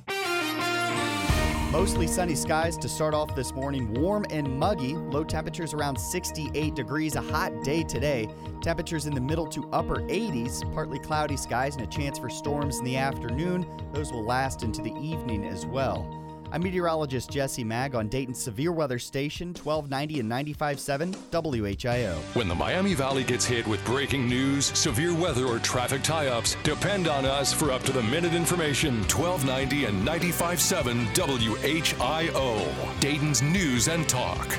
Mostly 1.72 2.08
sunny 2.08 2.34
skies 2.34 2.78
to 2.78 2.88
start 2.88 3.14
off 3.14 3.36
this 3.36 3.54
morning. 3.54 3.94
Warm 4.02 4.26
and 4.30 4.58
muggy. 4.58 4.94
Low 4.94 5.26
temperatures 5.26 5.74
around 5.74 6.00
68 6.00 6.74
degrees. 6.76 7.16
A 7.16 7.22
hot 7.22 7.62
day 7.62 7.84
today. 7.84 8.30
Temperatures 8.62 9.06
in 9.06 9.14
the 9.14 9.20
middle 9.20 9.46
to 9.48 9.70
upper 9.74 9.98
80s. 9.98 10.74
Partly 10.74 10.98
cloudy 10.98 11.36
skies 11.36 11.76
and 11.76 11.84
a 11.84 11.88
chance 11.88 12.18
for 12.18 12.30
storms 12.30 12.80
in 12.80 12.86
the 12.86 12.96
afternoon. 12.96 13.68
Those 13.92 14.14
will 14.14 14.24
last 14.24 14.64
into 14.64 14.82
the 14.82 14.94
evening 14.94 15.46
as 15.46 15.66
well. 15.66 16.27
I'm 16.50 16.64
meteorologist 16.64 17.30
Jesse 17.30 17.66
Mag 17.66 17.94
on 17.94 18.08
Dayton's 18.08 18.42
Severe 18.42 18.72
Weather 18.72 19.00
Station, 19.00 19.50
1290 19.50 20.22
and 20.22 20.32
95.7 20.32 21.14
WHIO. 21.30 22.16
When 22.36 22.48
the 22.48 22.56
Miami 22.56 22.94
Valley 22.94 23.26
gets 23.26 23.44
hit 23.44 23.68
with 23.68 23.84
breaking 23.84 24.30
news, 24.30 24.68
severe 24.68 25.14
weather, 25.14 25.46
or 25.46 25.60
traffic 25.60 26.04
tie 26.04 26.28
ups, 26.28 26.56
depend 26.64 27.10
on 27.10 27.26
us 27.26 27.52
for 27.52 27.70
up 27.72 27.84
to 27.84 27.92
the 27.92 28.02
minute 28.04 28.34
information. 28.34 29.00
1290 29.10 29.86
and 29.86 30.08
95.7 30.08 31.06
WHIO. 31.14 33.00
Dayton's 33.02 33.42
News 33.42 33.90
and 33.90 34.08
Talk. 34.08 34.58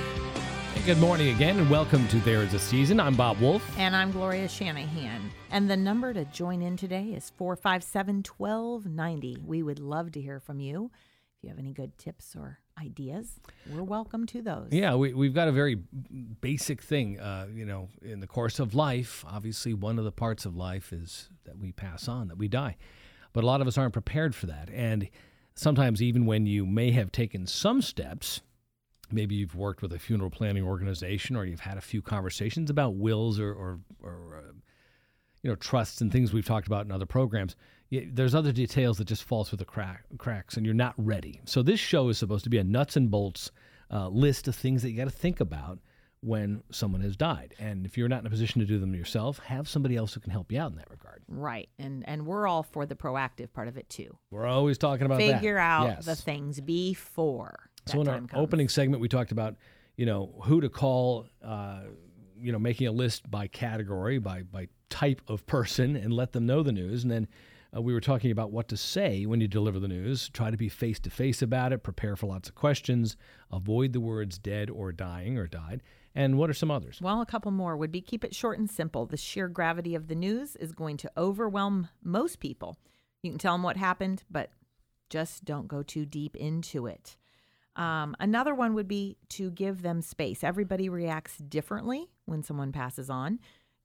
good 0.85 0.99
morning 0.99 1.35
again, 1.35 1.59
and 1.59 1.71
welcome 1.71 2.07
to 2.09 2.17
There 2.19 2.43
Is 2.43 2.53
a 2.53 2.59
Season. 2.59 3.01
I'm 3.01 3.15
Bob 3.15 3.41
Wolf. 3.41 3.67
And 3.79 3.97
I'm 3.97 4.11
Gloria 4.11 4.47
Shanahan. 4.49 5.31
And 5.51 5.71
the 5.71 5.77
number 5.77 6.13
to 6.13 6.27
join 6.27 6.61
in 6.61 6.77
today 6.77 7.15
is 7.17 7.33
457 7.39 8.25
1290. 8.37 9.39
We 9.47 9.63
would 9.63 9.79
love 9.79 10.13
to 10.13 10.21
hear 10.21 10.39
from 10.39 10.61
you. 10.61 10.91
If 11.39 11.45
you 11.45 11.51
have 11.51 11.59
any 11.61 11.73
good 11.73 11.97
tips 11.99 12.35
or 12.35 12.59
ideas, 12.83 13.39
we're 13.73 13.85
welcome 13.85 14.27
to 14.27 14.43
those. 14.43 14.71
Yeah, 14.73 14.97
we, 14.97 15.15
we've 15.15 15.35
got 15.35 15.47
a 15.47 15.53
very 15.53 15.77
basic 16.41 16.83
thing. 16.83 17.21
Uh, 17.21 17.47
you 17.55 17.65
know, 17.65 17.89
in 18.03 18.19
the 18.19 18.27
course 18.27 18.59
of 18.59 18.75
life, 18.75 19.25
obviously, 19.25 19.73
one 19.73 20.01
of 20.01 20.05
the 20.05 20.11
parts 20.11 20.45
of 20.47 20.57
life 20.57 20.93
is 20.93 21.29
that 21.45 21.57
we 21.57 21.71
pass 21.71 22.09
on, 22.09 22.27
that 22.27 22.39
we 22.39 22.49
die. 22.49 22.77
But 23.33 23.45
a 23.45 23.47
lot 23.47 23.61
of 23.61 23.69
us 23.69 23.79
aren't 23.79 23.93
prepared 23.93 24.35
for 24.35 24.47
that. 24.47 24.69
And 24.75 25.09
sometimes, 25.55 26.03
even 26.03 26.27
when 26.27 26.47
you 26.47 26.67
may 26.67 26.91
have 26.91 27.13
taken 27.13 27.47
some 27.47 27.83
steps, 27.83 28.41
maybe 29.13 29.37
you've 29.37 29.55
worked 29.55 29.81
with 29.81 29.93
a 29.93 29.99
funeral 30.01 30.31
planning 30.31 30.65
organization 30.65 31.37
or 31.37 31.45
you've 31.45 31.61
had 31.61 31.79
a 31.79 31.83
few 31.83 32.03
conversations 32.03 32.69
about 32.69 32.97
wills 32.97 33.39
or, 33.39 33.53
or, 33.53 33.79
or 34.03 34.43
uh, 34.45 34.53
you 35.43 35.51
know, 35.51 35.57
trusts 35.57 36.01
and 36.01 36.11
things 36.13 36.33
we've 36.33 36.47
talked 36.47 36.67
about 36.67 36.85
in 36.87 36.93
other 36.93 37.07
programs. 37.07 37.57
There's 37.91 38.35
other 38.35 38.53
details 38.53 38.99
that 38.99 39.07
just 39.07 39.25
fall 39.25 39.45
through 39.45 39.59
the 39.59 39.65
crack, 39.65 40.05
cracks 40.19 40.57
and 40.57 40.67
you're 40.67 40.75
not 40.75 40.95
ready. 40.99 41.41
So 41.47 41.63
this 41.63 41.81
show 41.81 42.09
is 42.11 42.19
supposed 42.19 42.45
to 42.45 42.51
be 42.51 42.59
a 42.59 42.65
nuts 42.65 42.97
and 42.97 43.11
bolts 43.11 43.51
uh, 43.91 44.09
list 44.09 44.47
of 44.49 44.55
things 44.55 44.83
that 44.83 44.91
you 44.91 44.97
got 44.99 45.05
to 45.05 45.11
think 45.11 45.41
about 45.41 45.79
when 46.21 46.63
someone 46.71 47.01
has 47.01 47.17
died. 47.17 47.55
And 47.59 47.87
if 47.87 47.97
you're 47.97 48.09
not 48.09 48.21
in 48.21 48.27
a 48.27 48.31
position 48.31 48.61
to 48.61 48.67
do 48.67 48.79
them 48.79 48.95
yourself, 48.95 49.39
have 49.39 49.69
somebody 49.69 49.97
else 49.97 50.13
who 50.13 50.21
can 50.21 50.33
help 50.33 50.51
you 50.53 50.61
out 50.61 50.73
in 50.73 50.77
that 50.77 50.91
regard. 50.91 51.23
Right. 51.29 51.69
And 51.79 52.07
and 52.09 52.27
we're 52.27 52.47
all 52.47 52.65
for 52.65 52.85
the 52.85 52.97
proactive 52.97 53.53
part 53.53 53.69
of 53.69 53.77
it 53.79 53.89
too. 53.89 54.19
We're 54.31 54.47
always 54.47 54.77
talking 54.77 55.07
about 55.07 55.19
Figure 55.19 55.55
that. 55.55 55.61
out 55.61 55.87
Yes. 55.87 56.05
the 56.05 56.17
things 56.17 56.61
before. 56.61 57.71
So 57.87 58.01
in 58.03 58.09
our 58.09 58.21
opening 58.35 58.69
segment, 58.69 59.01
we 59.01 59.09
talked 59.09 59.33
about 59.33 59.55
you 59.97 60.05
know 60.07 60.35
who 60.45 60.61
to 60.61 60.69
call, 60.69 61.27
uh, 61.43 61.83
you 62.39 62.53
know, 62.53 62.59
making 62.59 62.87
a 62.89 62.93
list 62.93 63.31
by 63.31 63.47
category, 63.47 64.19
by 64.19 64.43
by 64.43 64.69
type 64.91 65.23
of 65.29 65.47
person, 65.47 65.97
and 65.97 66.13
let 66.13 66.33
them 66.33 66.47
know 66.47 66.63
the 66.63 66.73
news. 66.73 67.03
And 67.03 67.11
then 67.11 67.29
uh, 67.77 67.83
we 67.83 67.93
were 67.93 68.01
talking 68.01 68.31
about 68.31 68.51
what 68.51 68.69
to 68.69 68.77
say 68.77 69.27
when 69.27 69.41
you 69.41 69.49
deliver 69.49 69.79
the 69.79 69.89
news. 69.89 70.31
Try 70.31 70.51
to 70.51 70.57
be 70.57 70.69
face 70.69 70.99
to 71.01 71.11
face 71.11 71.43
about 71.43 71.73
it. 71.73 71.83
Prepare 71.83 72.17
for 72.17 72.27
lots 72.27 72.49
of 72.49 72.55
questions. 72.55 73.17
Avoid 73.53 73.93
the 73.93 74.01
words 74.01 74.39
dead 74.39 74.71
or 74.71 74.93
dying 74.93 75.37
or 75.37 75.47
died. 75.47 75.83
And 76.15 76.39
what 76.39 76.51
are 76.51 76.55
some 76.55 76.71
others? 76.71 77.01
Well, 77.01 77.21
a 77.21 77.27
couple 77.27 77.51
more 77.51 77.77
would 77.77 77.93
be 77.93 78.01
keep 78.01 78.25
it 78.25 78.35
short 78.35 78.59
and 78.59 78.71
simple. 78.71 79.07
The 79.07 79.17
sheer 79.17 79.49
gravity 79.49 79.95
of 79.95 80.09
the 80.09 80.15
news 80.15 80.57
is 80.57 80.73
going 80.73 80.97
to 80.99 81.11
overwhelm 81.17 81.89
most 82.03 82.41
people. 82.41 82.79
You 83.23 83.31
can 83.31 83.39
tell 83.39 83.55
them 83.55 83.63
what 83.63 83.77
happened, 83.77 84.25
but 84.31 84.51
just 85.11 85.45
don't 85.45 85.69
go 85.69 85.83
too 85.83 86.07
deep 86.07 86.37
into 86.37 86.87
it. 86.87 87.17
Um, 87.77 88.17
another 88.19 88.55
one 88.55 88.75
would 88.75 88.89
be 88.89 89.17
to 89.31 89.51
give 89.51 89.83
them 89.83 90.03
space. 90.03 90.43
Everybody 90.43 90.89
reacts 90.89 91.37
differently 91.37 92.09
when 92.25 92.43
someone 92.43 92.73
passes 92.73 93.09
on. 93.09 93.39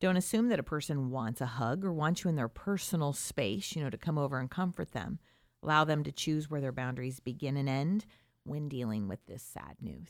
Don't 0.03 0.17
assume 0.17 0.49
that 0.49 0.59
a 0.59 0.63
person 0.63 1.11
wants 1.11 1.39
a 1.39 1.45
hug 1.45 1.85
or 1.85 1.93
wants 1.93 2.25
you 2.25 2.29
in 2.29 2.35
their 2.35 2.49
personal 2.49 3.13
space, 3.13 3.73
you 3.73 3.81
know, 3.81 3.89
to 3.89 3.97
come 3.97 4.17
over 4.17 4.37
and 4.37 4.51
comfort 4.51 4.91
them. 4.91 5.17
Allow 5.63 5.85
them 5.85 6.03
to 6.03 6.11
choose 6.11 6.49
where 6.49 6.59
their 6.59 6.73
boundaries 6.73 7.21
begin 7.21 7.55
and 7.55 7.69
end 7.69 8.05
when 8.43 8.67
dealing 8.67 9.07
with 9.07 9.25
this 9.27 9.41
sad 9.41 9.77
news. 9.79 10.09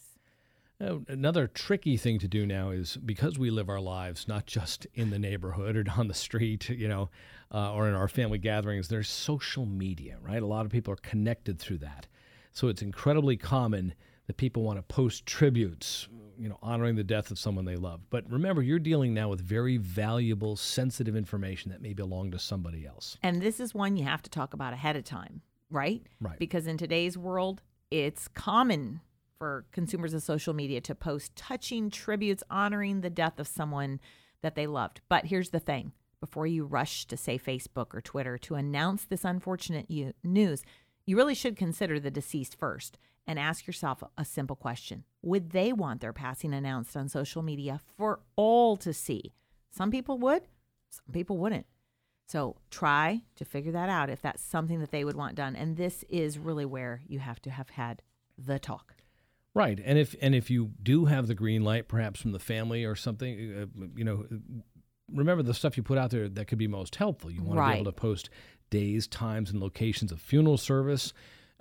Another 0.80 1.46
tricky 1.46 1.96
thing 1.96 2.18
to 2.18 2.28
do 2.28 2.44
now 2.44 2.72
is 2.72 2.98
because 2.98 3.38
we 3.38 3.52
live 3.52 3.70
our 3.70 3.80
lives 3.80 4.28
not 4.28 4.48
just 4.48 4.88
in 4.96 5.12
the 5.12 5.20
neighborhood 5.20 5.76
or 5.76 5.84
down 5.84 6.08
the 6.08 6.16
street, 6.16 6.70
you 6.70 6.88
know, 6.88 7.12
uh, 7.54 7.72
or 7.72 7.88
in 7.88 7.94
our 7.94 8.08
family 8.08 8.40
gatherings, 8.40 8.88
there's 8.88 9.08
social 9.08 9.68
media, 9.68 10.18
right? 10.24 10.42
A 10.42 10.48
lot 10.48 10.66
of 10.66 10.72
people 10.72 10.92
are 10.92 10.98
connected 10.98 11.60
through 11.60 11.78
that. 11.78 12.08
So 12.52 12.68
it's 12.68 12.82
incredibly 12.82 13.38
common 13.38 13.94
that 14.28 14.38
people 14.38 14.64
want 14.64 14.78
to 14.78 14.84
post 14.84 15.26
tributes, 15.26 16.08
you 16.38 16.50
know, 16.50 16.58
honoring 16.62 16.96
the 16.96 17.04
death 17.04 17.32
of 17.32 17.40
someone 17.40 17.66
they 17.66 17.76
love. 17.76 18.02
But 18.10 18.30
remember, 18.30 18.62
you're 18.62 18.80
dealing 18.80 19.14
now 19.14 19.30
with 19.30 19.42
very 19.42 19.78
valuable, 19.78 20.56
sensitive 20.56 21.16
information 21.16 21.72
that 21.72 21.82
may 21.82 21.94
belong 21.94 22.32
to 22.32 22.40
somebody 22.40 22.86
else. 22.86 23.18
And 23.22 23.42
this 23.42 23.60
is 23.60 23.74
one 23.74 23.98
you 23.98 24.06
have 24.06 24.22
to 24.24 24.30
talk 24.30 24.54
about 24.54 24.74
ahead 24.74 24.96
of 24.96 25.04
time, 25.04 25.42
right? 25.70 26.02
Right. 26.22 26.40
Because 26.40 26.68
in 26.68 26.78
today's 26.78 27.18
world, 27.18 27.62
it's 27.92 28.28
common 28.28 29.02
for 29.38 29.66
consumers 29.72 30.14
of 30.14 30.24
social 30.24 30.54
media 30.54 30.80
to 30.82 30.96
post 30.96 31.36
touching 31.36 31.90
tributes 31.90 32.44
honoring 32.50 33.02
the 33.02 33.10
death 33.10 33.40
of 33.40 33.48
someone 33.48 34.00
that 34.42 34.56
they 34.56 34.68
loved. 34.68 35.02
But 35.10 35.26
here's 35.26 35.50
the 35.50 35.60
thing 35.60 35.92
before 36.20 36.48
you 36.48 36.64
rush 36.64 37.06
to, 37.08 37.18
say, 37.18 37.38
Facebook 37.38 37.94
or 37.94 38.00
Twitter 38.00 38.38
to 38.38 38.56
announce 38.56 39.04
this 39.04 39.26
unfortunate 39.26 39.92
you- 39.92 40.14
news, 40.24 40.64
you 41.06 41.18
really 41.18 41.36
should 41.36 41.58
consider 41.58 42.00
the 42.00 42.10
deceased 42.10 42.58
first 42.58 42.98
and 43.26 43.40
ask 43.40 43.68
yourself 43.68 44.04
a 44.18 44.26
simple 44.26 44.56
question 44.56 45.04
Would 45.22 45.52
they 45.52 45.74
want 45.74 46.02
their 46.02 46.14
passing 46.14 46.54
announced 46.54 46.96
on 46.96 47.10
social 47.10 47.42
media 47.42 47.80
for 47.98 48.20
all 48.36 48.78
to 48.78 48.94
see? 48.94 49.34
Some 49.70 49.92
people 49.92 50.18
would, 50.20 50.44
some 50.90 51.12
people 51.12 51.38
wouldn't. 51.38 51.66
So 52.28 52.56
try 52.72 53.24
to 53.36 53.46
figure 53.46 53.72
that 53.74 53.90
out 53.90 54.10
if 54.10 54.22
that's 54.22 54.42
something 54.42 54.80
that 54.80 54.92
they 54.92 55.04
would 55.04 55.16
want 55.16 55.36
done. 55.36 55.56
And 55.56 55.76
this 55.76 56.04
is 56.10 56.40
really 56.40 56.66
where 56.66 57.02
you 57.08 57.20
have 57.20 57.42
to 57.44 57.50
have 57.50 57.70
had 57.70 58.02
the 58.38 58.60
talk. 58.60 58.96
Right, 59.56 59.80
and 59.84 60.00
if 60.00 60.16
and 60.20 60.34
if 60.34 60.50
you 60.50 60.72
do 60.82 61.06
have 61.06 61.28
the 61.28 61.36
green 61.36 61.64
light, 61.64 61.88
perhaps 61.88 62.20
from 62.20 62.32
the 62.32 62.40
family 62.40 62.86
or 62.86 62.96
something, 62.96 63.70
uh, 63.80 63.86
you 63.96 64.04
know, 64.04 64.26
remember 65.12 65.44
the 65.44 65.54
stuff 65.54 65.78
you 65.78 65.84
put 65.84 66.00
out 66.00 66.10
there 66.10 66.28
that 66.28 66.48
could 66.48 66.58
be 66.58 66.68
most 66.68 66.96
helpful. 66.96 67.30
You 67.30 67.44
want 67.44 67.60
to 67.60 67.68
be 67.68 67.74
able 67.74 67.92
to 67.92 67.96
post 67.96 68.32
days, 68.72 69.06
times, 69.06 69.52
and 69.52 69.62
locations 69.62 70.12
of 70.12 70.20
funeral 70.20 70.58
service 70.58 71.14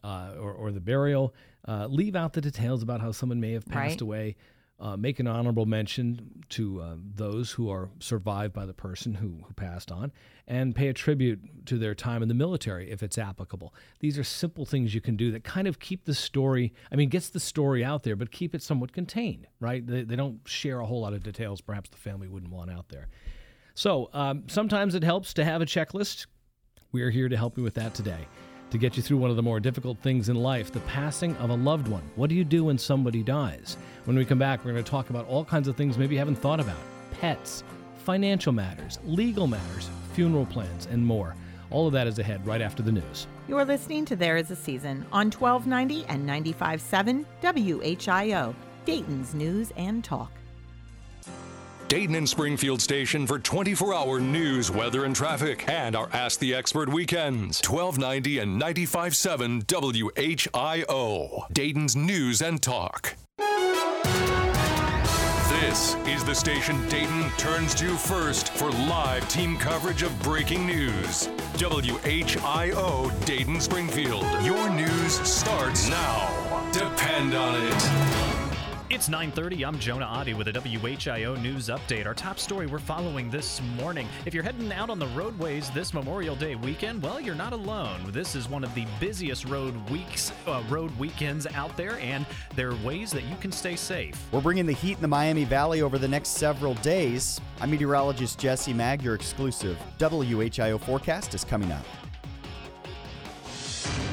uh, 0.03 0.33
or, 0.41 0.53
or 0.53 0.73
the 0.73 0.81
burial. 0.81 1.35
Uh, 1.67 1.87
leave 1.89 2.17
out 2.17 2.33
the 2.33 2.41
details 2.41 2.83
about 2.83 3.01
how 3.01 3.13
someone 3.13 3.41
may 3.41 3.53
have 3.53 3.67
passed 3.67 3.95
Right. 3.95 4.01
away. 4.01 4.37
Uh, 4.81 4.97
make 4.97 5.21
an 5.21 5.29
honorable 5.29 5.65
mention 5.65 6.43
to 6.49 6.81
uh, 6.81 6.97
those 7.15 7.53
who 7.53 7.71
are 7.71 7.89
survived 8.01 8.53
by 8.53 8.67
the 8.67 8.73
person 8.75 9.15
who, 9.15 9.39
who 9.47 9.55
passed 9.55 9.93
on, 9.93 10.11
and 10.49 10.75
pay 10.75 10.89
a 10.89 10.93
tribute 10.93 11.39
to 11.67 11.79
their 11.79 11.95
time 11.95 12.21
in 12.21 12.27
the 12.27 12.35
military 12.35 12.91
if 12.91 13.01
it's 13.01 13.17
applicable. 13.17 13.73
These 14.01 14.19
are 14.19 14.25
simple 14.25 14.65
things 14.65 14.93
you 14.93 15.01
can 15.01 15.15
do 15.15 15.31
that 15.31 15.45
kind 15.45 15.69
of 15.69 15.79
keep 15.79 16.05
the 16.05 16.15
story. 16.15 16.73
I 16.91 16.97
mean, 16.97 17.11
gets 17.11 17.29
the 17.29 17.39
story 17.39 17.85
out 17.85 18.03
there, 18.03 18.17
but 18.17 18.33
keep 18.33 18.57
it 18.57 18.63
somewhat 18.63 18.93
contained. 18.93 19.47
Right? 19.61 19.87
They, 19.87 20.03
they 20.03 20.17
don't 20.17 20.41
share 20.49 20.81
a 20.81 20.87
whole 20.87 21.03
lot 21.03 21.13
of 21.13 21.23
details. 21.23 21.61
Perhaps 21.61 21.91
the 21.91 21.99
family 21.99 22.27
wouldn't 22.27 22.51
want 22.51 22.69
out 22.69 22.89
there. 22.89 23.07
So 23.75 24.11
um, 24.13 24.45
sometimes 24.49 24.97
it 24.97 25.05
helps 25.05 25.33
to 25.35 25.45
have 25.45 25.63
a 25.63 25.67
checklist. 25.67 26.27
We 26.91 27.03
are 27.03 27.11
here 27.11 27.29
to 27.29 27.37
help 27.37 27.57
you 27.57 27.63
with 27.63 27.75
that 27.75 27.95
today. 27.95 28.27
To 28.73 28.79
get 28.79 28.97
you 28.97 29.03
through 29.03 29.19
one 29.19 29.29
of 29.29 29.37
the 29.37 29.43
more 29.43 29.61
difficult 29.61 29.99
things 29.99 30.31
in 30.31 30.37
life, 30.37 30.73
the 30.73 30.81
passing 30.81 31.37
of 31.37 31.51
a 31.51 31.55
loved 31.55 31.89
one. 31.89 32.03
What 32.17 32.31
do 32.31 32.35
you 32.35 32.43
do 32.43 32.65
when 32.65 32.79
somebody 32.79 33.23
dies? 33.23 33.77
When 34.07 34.17
we 34.17 34.25
come 34.25 34.39
back, 34.39 34.65
we're 34.65 34.73
going 34.73 34.83
to 34.83 34.91
talk 34.91 35.11
about 35.11 35.29
all 35.29 35.45
kinds 35.45 35.69
of 35.69 35.77
things 35.77 35.99
maybe 35.99 36.15
you 36.15 36.19
haven't 36.19 36.37
thought 36.37 36.59
about 36.59 36.79
pets, 37.11 37.65
financial 37.99 38.51
matters, 38.51 38.99
legal 39.05 39.47
matters, 39.47 39.91
funeral 40.15 40.47
plans, 40.47 40.89
and 40.91 41.05
more. 41.05 41.37
All 41.71 41.87
of 41.87 41.93
that 41.93 42.07
is 42.07 42.19
ahead 42.19 42.47
right 42.47 42.63
after 42.63 42.83
the 42.83 42.93
news. 42.93 43.27
You 43.47 43.59
are 43.59 43.65
listening 43.67 44.07
to 44.07 44.17
There 44.17 44.39
Is 44.39 44.51
a 44.51 44.57
Season 44.57 45.05
on 45.13 45.31
1290 45.31 46.07
and 46.07 46.27
95.7 46.27 47.27
WHIO, 47.43 48.55
Dayton's 48.87 49.35
News 49.35 49.71
and 49.77 50.03
Talk. 50.03 50.33
Dayton 51.93 52.15
and 52.15 52.27
Springfield 52.27 52.81
station 52.81 53.27
for 53.27 53.39
24 53.39 53.95
hour 53.95 54.19
news, 54.19 54.71
weather, 54.71 55.05
and 55.05 55.15
traffic, 55.15 55.69
and 55.69 55.95
our 55.95 56.09
Ask 56.11 56.39
the 56.39 56.55
Expert 56.55 56.89
weekends. 56.89 57.61
1290 57.61 58.39
and 58.39 58.59
95.7 58.59 59.67
WHIO. 60.47 61.47
Dayton's 61.53 61.95
News 61.95 62.41
and 62.41 62.63
Talk. 62.63 63.15
This 65.51 65.97
is 66.07 66.25
the 66.25 66.35
station 66.35 66.89
Dayton 66.89 67.31
turns 67.37 67.75
to 67.75 67.95
first 67.99 68.49
for 68.55 68.71
live 68.71 69.29
team 69.29 69.59
coverage 69.59 70.03
of 70.03 70.19
breaking 70.23 70.67
news. 70.67 71.29
WHIO 71.59 73.27
Dayton 73.27 73.61
Springfield. 73.61 74.25
Your 74.43 74.71
news 74.71 75.21
starts 75.29 75.91
now. 75.91 76.71
Depend 76.73 77.35
on 77.35 77.63
it. 77.63 78.32
It's 78.93 79.09
9:30. 79.09 79.65
I'm 79.65 79.79
Jonah 79.79 80.05
Adi 80.05 80.35
with 80.35 80.49
a 80.49 80.53
WHIO 80.53 81.41
news 81.41 81.69
update. 81.69 82.05
Our 82.05 82.13
top 82.13 82.39
story 82.39 82.67
we're 82.67 82.79
following 82.79 83.31
this 83.31 83.63
morning. 83.79 84.07
If 84.27 84.35
you're 84.35 84.43
heading 84.43 84.71
out 84.71 84.91
on 84.91 84.99
the 84.99 85.07
roadways 85.07 85.71
this 85.71 85.95
Memorial 85.95 86.37
Day 86.37 86.57
weekend, 86.57 87.03
well, 87.03 87.19
you're 87.19 87.35
not 87.35 87.55
alone. 87.55 88.01
This 88.09 88.35
is 88.35 88.51
one 88.51 88.63
of 88.63 88.75
the 88.75 88.87
busiest 89.01 89.47
road 89.47 89.75
weeks, 89.89 90.31
uh, 90.47 90.63
road 90.69 90.95
weekends 90.99 91.47
out 91.47 91.75
there, 91.75 91.99
and 92.01 92.27
there 92.55 92.69
are 92.69 92.77
ways 92.85 93.11
that 93.13 93.25
you 93.25 93.37
can 93.37 93.51
stay 93.51 93.77
safe. 93.77 94.15
We're 94.31 94.43
bringing 94.43 94.67
the 94.67 94.75
heat 94.75 94.97
in 94.97 95.01
the 95.01 95.09
Miami 95.09 95.45
Valley 95.45 95.81
over 95.81 95.97
the 95.97 96.07
next 96.07 96.37
several 96.37 96.75
days. 96.75 97.41
I'm 97.63 97.71
meteorologist 97.71 98.39
Jesse 98.39 98.75
Mag, 98.75 99.01
your 99.01 99.15
exclusive 99.15 99.79
WHIO 99.99 100.79
forecast 100.79 101.33
is 101.33 101.45
coming 101.45 101.73
up. 101.73 101.87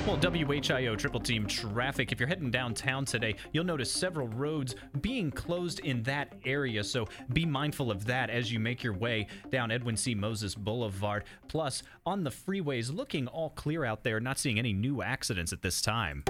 Well, 0.10 0.18
WHIO 0.18 0.98
triple 0.98 1.20
team 1.20 1.46
traffic. 1.46 2.12
If 2.12 2.20
you're 2.20 2.28
heading 2.28 2.50
downtown 2.50 3.06
today, 3.06 3.36
you'll 3.54 3.64
notice 3.64 3.92
several 3.92 4.28
roads 4.28 4.74
being 5.02 5.30
closed 5.30 5.82
in 5.82 6.02
that 6.02 6.34
area. 6.46 6.84
So 6.84 7.08
be 7.32 7.46
mindful 7.46 7.92
of 7.92 8.06
that 8.06 8.32
as 8.32 8.52
you 8.52 8.60
make 8.60 8.82
your 8.82 8.94
way 8.94 9.28
down 9.52 9.70
Edwin 9.70 9.96
C. 9.96 10.16
Moses 10.16 10.56
Boulevard. 10.56 11.26
Plus, 11.48 11.84
on 12.08 12.24
the 12.24 12.32
freeways, 12.32 12.92
looking 12.92 13.28
all 13.28 13.52
clear 13.52 13.86
out 13.86 14.04
there, 14.04 14.20
not 14.20 14.40
seeing 14.40 14.58
any 14.58 14.74
new 14.74 15.04
accidents 15.04 15.54
at 15.54 15.62
this 15.62 15.80
time. 15.80 16.24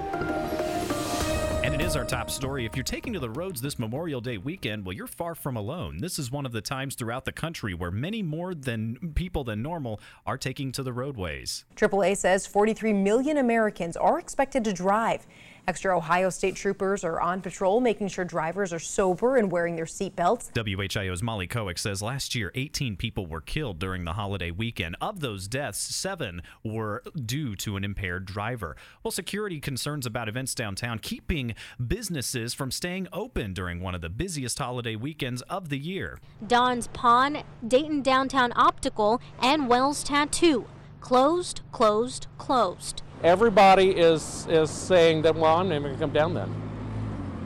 It 1.80 1.86
is 1.86 1.96
our 1.96 2.04
top 2.04 2.30
story. 2.30 2.66
If 2.66 2.76
you're 2.76 2.84
taking 2.84 3.14
to 3.14 3.18
the 3.18 3.30
roads 3.30 3.62
this 3.62 3.78
Memorial 3.78 4.20
Day 4.20 4.36
weekend, 4.36 4.84
well, 4.84 4.92
you're 4.92 5.06
far 5.06 5.34
from 5.34 5.56
alone. 5.56 5.96
This 5.96 6.18
is 6.18 6.30
one 6.30 6.44
of 6.44 6.52
the 6.52 6.60
times 6.60 6.94
throughout 6.94 7.24
the 7.24 7.32
country 7.32 7.72
where 7.72 7.90
many 7.90 8.22
more 8.22 8.54
than 8.54 9.12
people 9.14 9.44
than 9.44 9.62
normal 9.62 9.98
are 10.26 10.36
taking 10.36 10.72
to 10.72 10.82
the 10.82 10.92
roadways. 10.92 11.64
AAA 11.76 12.18
says 12.18 12.46
43 12.46 12.92
million 12.92 13.38
Americans 13.38 13.96
are 13.96 14.18
expected 14.18 14.62
to 14.64 14.74
drive. 14.74 15.26
Extra 15.70 15.96
Ohio 15.96 16.30
State 16.30 16.56
troopers 16.56 17.04
are 17.04 17.20
on 17.20 17.40
patrol, 17.40 17.80
making 17.80 18.08
sure 18.08 18.24
drivers 18.24 18.72
are 18.72 18.80
sober 18.80 19.36
and 19.36 19.52
wearing 19.52 19.76
their 19.76 19.84
seatbelts. 19.84 20.50
WHIO's 20.52 21.22
Molly 21.22 21.46
Koick 21.46 21.78
says 21.78 22.02
last 22.02 22.34
year 22.34 22.50
18 22.56 22.96
people 22.96 23.24
were 23.28 23.40
killed 23.40 23.78
during 23.78 24.04
the 24.04 24.14
holiday 24.14 24.50
weekend. 24.50 24.96
Of 25.00 25.20
those 25.20 25.46
deaths, 25.46 25.78
seven 25.78 26.42
were 26.64 27.04
due 27.24 27.54
to 27.54 27.76
an 27.76 27.84
impaired 27.84 28.24
driver. 28.24 28.76
Well, 29.04 29.12
security 29.12 29.60
concerns 29.60 30.06
about 30.06 30.28
events 30.28 30.56
downtown 30.56 30.98
keeping 30.98 31.54
businesses 31.86 32.52
from 32.52 32.72
staying 32.72 33.06
open 33.12 33.54
during 33.54 33.78
one 33.80 33.94
of 33.94 34.00
the 34.00 34.10
busiest 34.10 34.58
holiday 34.58 34.96
weekends 34.96 35.40
of 35.42 35.68
the 35.68 35.78
year. 35.78 36.18
Don's 36.44 36.88
Pawn, 36.88 37.44
Dayton 37.68 38.02
Downtown 38.02 38.52
Optical, 38.56 39.22
and 39.40 39.68
Wells 39.68 40.02
Tattoo. 40.02 40.66
Closed, 41.00 41.60
closed, 41.70 42.26
closed 42.38 43.04
everybody 43.22 43.90
is 43.90 44.46
is 44.48 44.70
saying 44.70 45.22
that 45.22 45.34
well, 45.34 45.58
I'm 45.58 45.68
never 45.68 45.88
going 45.88 45.94
to 45.94 46.00
come 46.00 46.12
down 46.12 46.34
then. 46.34 46.54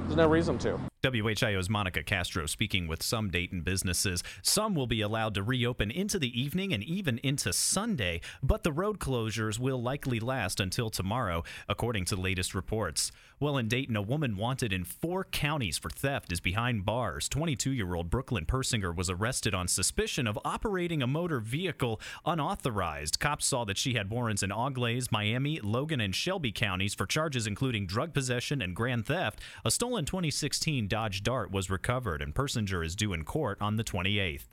There's 0.05 0.17
no 0.17 0.29
reason 0.29 0.59
to. 0.59 0.79
WHIO's 1.13 1.69
Monica 1.69 2.03
Castro 2.03 2.47
speaking 2.47 2.87
with 2.87 3.03
some 3.03 3.31
Dayton 3.31 3.61
businesses. 3.61 4.23
Some 4.43 4.75
will 4.75 4.87
be 4.87 5.03
allowed 5.03 5.35
to 5.35 5.43
reopen 5.43 5.91
into 5.91 6.19
the 6.19 6.41
evening 6.41 6.73
and 6.73 6.83
even 6.83 7.19
into 7.19 7.53
Sunday, 7.53 8.21
but 8.43 8.63
the 8.63 8.73
road 8.73 8.99
closures 8.99 9.59
will 9.59 9.83
likely 9.83 10.19
last 10.19 10.61
until 10.61 10.91
tomorrow, 10.91 11.45
according 11.69 12.07
to 12.07 12.17
latest 12.17 12.55
reports. 12.55 13.13
Well, 13.41 13.59
in 13.59 13.69
Dayton, 13.69 13.97
a 13.97 14.01
woman 14.01 14.37
wanted 14.37 14.73
in 14.73 14.85
four 14.85 15.25
counties 15.25 15.77
for 15.77 15.91
theft 15.91 16.33
is 16.33 16.41
behind 16.41 16.85
bars. 16.87 17.29
22 17.29 17.73
year 17.73 17.95
old 17.95 18.09
Brooklyn 18.09 18.47
Persinger 18.47 18.95
was 18.95 19.11
arrested 19.11 19.55
on 19.55 19.69
suspicion 19.69 20.27
of 20.27 20.39
operating 20.45 21.03
a 21.03 21.07
motor 21.07 21.41
vehicle 21.41 22.01
unauthorized. 22.25 23.21
Cops 23.21 23.45
saw 23.45 23.65
that 23.65 23.77
she 23.77 23.95
had 23.95 24.09
warrants 24.09 24.43
in 24.43 24.53
Auglaize, 24.53 25.13
Miami, 25.13 25.61
Logan, 25.61 26.01
and 26.01 26.15
Shelby 26.15 26.53
counties 26.53 26.95
for 26.95 27.05
charges 27.07 27.47
including 27.47 27.87
drug 27.87 28.15
possession 28.15 28.63
and 28.63 28.75
grand 28.75 29.05
theft. 29.07 29.41
A 29.65 29.71
stolen 29.71 30.05
2016 30.05 30.89
Dodge 30.95 31.25
Dart 31.25 31.51
was 31.51 31.71
recovered, 31.71 32.23
and 32.23 32.33
Persinger 32.33 32.87
is 32.87 32.95
due 32.95 33.15
in 33.15 33.25
court 33.25 33.59
on 33.61 33.75
the 33.75 33.83
28th. 33.83 34.45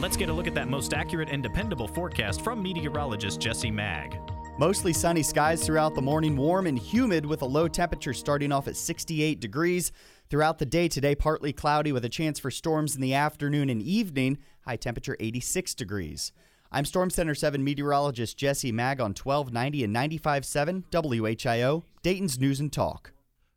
Let's 0.00 0.16
get 0.16 0.28
a 0.28 0.32
look 0.32 0.48
at 0.48 0.54
that 0.54 0.66
most 0.66 0.92
accurate 0.92 1.28
and 1.30 1.44
dependable 1.44 1.86
forecast 1.86 2.42
from 2.42 2.60
meteorologist 2.60 3.38
Jesse 3.38 3.70
Mag. 3.70 4.18
Mostly 4.58 4.92
sunny 4.92 5.22
skies 5.22 5.64
throughout 5.64 5.94
the 5.94 6.02
morning, 6.02 6.36
warm 6.36 6.66
and 6.66 6.76
humid 6.76 7.24
with 7.24 7.42
a 7.42 7.46
low 7.46 7.68
temperature 7.68 8.12
starting 8.12 8.50
off 8.50 8.66
at 8.66 8.76
68 8.76 9.38
degrees. 9.38 9.92
Throughout 10.28 10.58
the 10.58 10.66
day 10.66 10.88
today, 10.88 11.14
partly 11.14 11.52
cloudy 11.52 11.92
with 11.92 12.04
a 12.04 12.08
chance 12.08 12.40
for 12.40 12.50
storms 12.50 12.96
in 12.96 13.00
the 13.00 13.14
afternoon 13.14 13.70
and 13.70 13.80
evening, 13.80 14.38
high 14.62 14.74
temperature 14.74 15.16
86 15.20 15.72
degrees. 15.76 16.32
I'm 16.72 16.84
Storm 16.84 17.10
Center 17.10 17.36
7 17.36 17.62
meteorologist 17.62 18.36
Jesse 18.36 18.72
Mag 18.72 19.00
on 19.00 19.10
1290 19.14 19.84
and 19.84 19.94
95.7 19.94 20.82
WHIO, 20.90 21.84
Dayton's 22.02 22.40
News 22.40 22.58
and 22.58 22.72
Talk. 22.72 23.12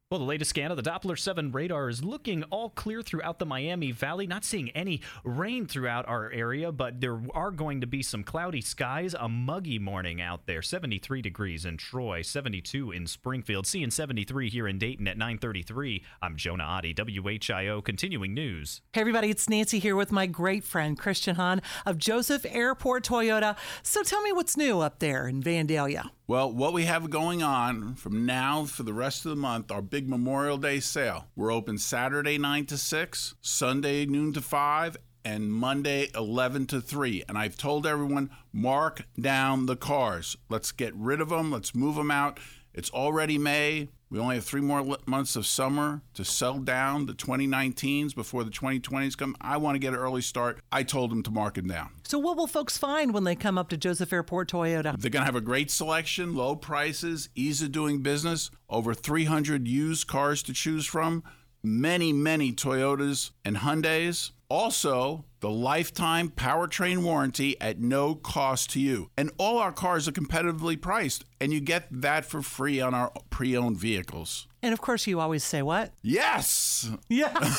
Well, 0.10 0.22
the 0.22 0.26
latest 0.26 0.52
scan 0.52 0.72
of 0.72 0.78
the 0.78 0.90
Doppler 0.90 1.20
7 1.20 1.52
radar 1.52 1.90
is 1.90 2.02
looking 2.02 2.44
all 2.44 2.70
clear 2.70 3.02
throughout 3.02 3.40
the 3.40 3.46
Miami 3.46 3.92
Valley. 3.92 4.26
Not 4.26 4.46
seeing 4.46 4.70
any 4.70 5.02
rain 5.26 5.66
throughout 5.66 6.08
our 6.08 6.32
area, 6.32 6.72
but 6.72 7.02
there 7.02 7.20
are 7.34 7.52
going 7.52 7.82
to 7.82 7.88
be 7.88 8.02
some 8.02 8.24
cloudy 8.24 8.62
skies. 8.62 9.14
A 9.20 9.28
muggy 9.28 9.80
morning 9.80 10.22
out 10.22 10.46
there. 10.46 10.62
73 10.62 11.22
degrees 11.22 11.66
in 11.66 11.76
Troy, 11.76 12.22
72 12.22 12.90
in 12.90 13.06
Springfield, 13.06 13.68
seeing 13.68 13.92
73 13.92 14.50
here 14.50 14.66
in 14.66 14.80
Dayton 14.80 15.10
at 15.10 15.18
933. 15.18 16.02
I'm 16.22 16.38
Jonah 16.38 16.64
Adi, 16.64 16.94
WHIO 16.94 17.84
Continuing 17.84 18.34
News. 18.34 18.80
Hey, 18.94 19.02
everybody, 19.02 19.30
it's 19.30 19.50
Nancy 19.50 19.80
here 19.80 19.98
with 19.98 20.14
my 20.14 20.26
great 20.26 20.64
friend 20.64 20.98
Christian 20.98 21.36
Hahn 21.36 21.62
of 21.86 21.98
Joseph 21.98 22.46
Airport 22.48 23.04
Toyota. 23.04 23.58
So 23.84 24.04
tell 24.04 24.22
me 24.22 24.32
what's 24.32 24.56
new 24.56 24.80
up 24.80 25.00
there 25.00 25.28
in 25.28 25.44
Vandalia. 25.44 26.12
Well, 26.30 26.52
what 26.52 26.74
we 26.74 26.84
have 26.84 27.10
going 27.10 27.42
on 27.42 27.96
from 27.96 28.26
now 28.26 28.66
for 28.66 28.84
the 28.84 28.92
rest 28.92 29.26
of 29.26 29.30
the 29.30 29.38
month, 29.38 29.72
our 29.72 29.82
big 29.82 30.10
Memorial 30.10 30.58
Day 30.58 30.82
sale. 30.82 31.28
We're 31.38 31.54
open 31.54 31.78
Saturday 31.78 32.38
9 32.38 32.66
to 32.66 32.78
6, 32.78 33.36
Sunday 33.40 34.06
noon 34.06 34.34
to 34.34 34.42
5, 34.42 34.98
and 35.24 35.50
Monday 35.50 36.10
11 36.14 36.66
to 36.66 36.82
3. 36.82 37.24
And 37.30 37.38
I've 37.38 37.56
told 37.56 37.88
everyone, 37.88 38.30
mark 38.52 39.06
down 39.18 39.68
the 39.68 39.78
cars. 39.78 40.36
Let's 40.50 40.74
get 40.74 40.94
rid 40.96 41.22
of 41.22 41.30
them, 41.30 41.50
let's 41.50 41.74
move 41.74 41.96
them 41.96 42.12
out. 42.12 42.42
It's 42.74 42.90
already 42.90 43.38
May. 43.38 43.88
We 44.10 44.20
only 44.20 44.36
have 44.36 44.46
three 44.46 44.62
more 44.62 44.98
months 45.06 45.36
of 45.36 45.46
summer 45.46 46.02
to 46.14 46.24
sell 46.24 46.60
down 46.60 47.08
the 47.08 47.14
2019s 47.14 48.16
before 48.16 48.46
the 48.46 48.52
2020s 48.52 49.18
come. 49.18 49.36
I 49.42 49.58
want 49.58 49.76
to 49.76 49.80
get 49.80 49.94
an 49.94 50.00
early 50.00 50.22
start. 50.22 50.62
I 50.72 50.84
told 50.84 51.12
them 51.12 51.24
to 51.24 51.32
mark 51.32 51.56
them 51.56 51.68
down. 51.68 51.90
So, 52.04 52.18
what 52.18 52.38
will 52.38 52.48
folks 52.48 52.78
find 52.78 53.14
when 53.14 53.26
they 53.26 53.36
come 53.36 53.58
up 53.58 53.68
to 53.70 53.78
Joseph 53.78 54.14
Airport 54.14 54.50
Toyota? 54.50 54.98
They're 54.98 55.12
going 55.12 55.24
to 55.24 55.26
have 55.26 55.36
a 55.36 55.42
great 55.42 55.70
selection, 55.70 56.36
low 56.36 56.56
prices, 56.56 57.28
ease 57.36 57.62
of 57.62 57.74
doing 57.74 58.02
business, 58.02 58.50
over 58.70 58.94
300 58.94 59.68
used 59.68 60.08
cars 60.08 60.42
to 60.44 60.54
choose 60.54 60.86
from, 60.86 61.24
many, 61.62 62.14
many 62.14 62.54
Toyotas 62.54 63.32
and 63.44 63.58
Hyundais. 63.58 64.32
Also, 64.50 65.26
the 65.42 65.50
lifetime 65.50 66.30
powertrain 66.30 67.04
warranty 67.04 67.60
at 67.60 67.80
no 67.80 68.16
cost 68.16 68.70
to 68.72 68.80
you. 68.80 69.10
And 69.18 69.30
all 69.38 69.58
our 69.58 69.74
cars 69.74 70.08
are 70.08 70.14
competitively 70.14 70.82
priced, 70.82 71.26
and 71.40 71.54
you 71.54 71.60
get 71.60 71.88
that 71.92 72.26
for 72.26 72.42
free 72.42 72.82
on 72.82 72.94
our 72.94 73.12
pre 73.30 73.56
owned 73.56 73.78
vehicles. 73.78 74.48
And 74.64 74.74
of 74.74 74.82
course, 74.82 75.06
you 75.06 75.20
always 75.20 75.44
say 75.44 75.62
what? 75.62 75.94
Yes! 76.02 76.90
Yeah. 77.10 77.32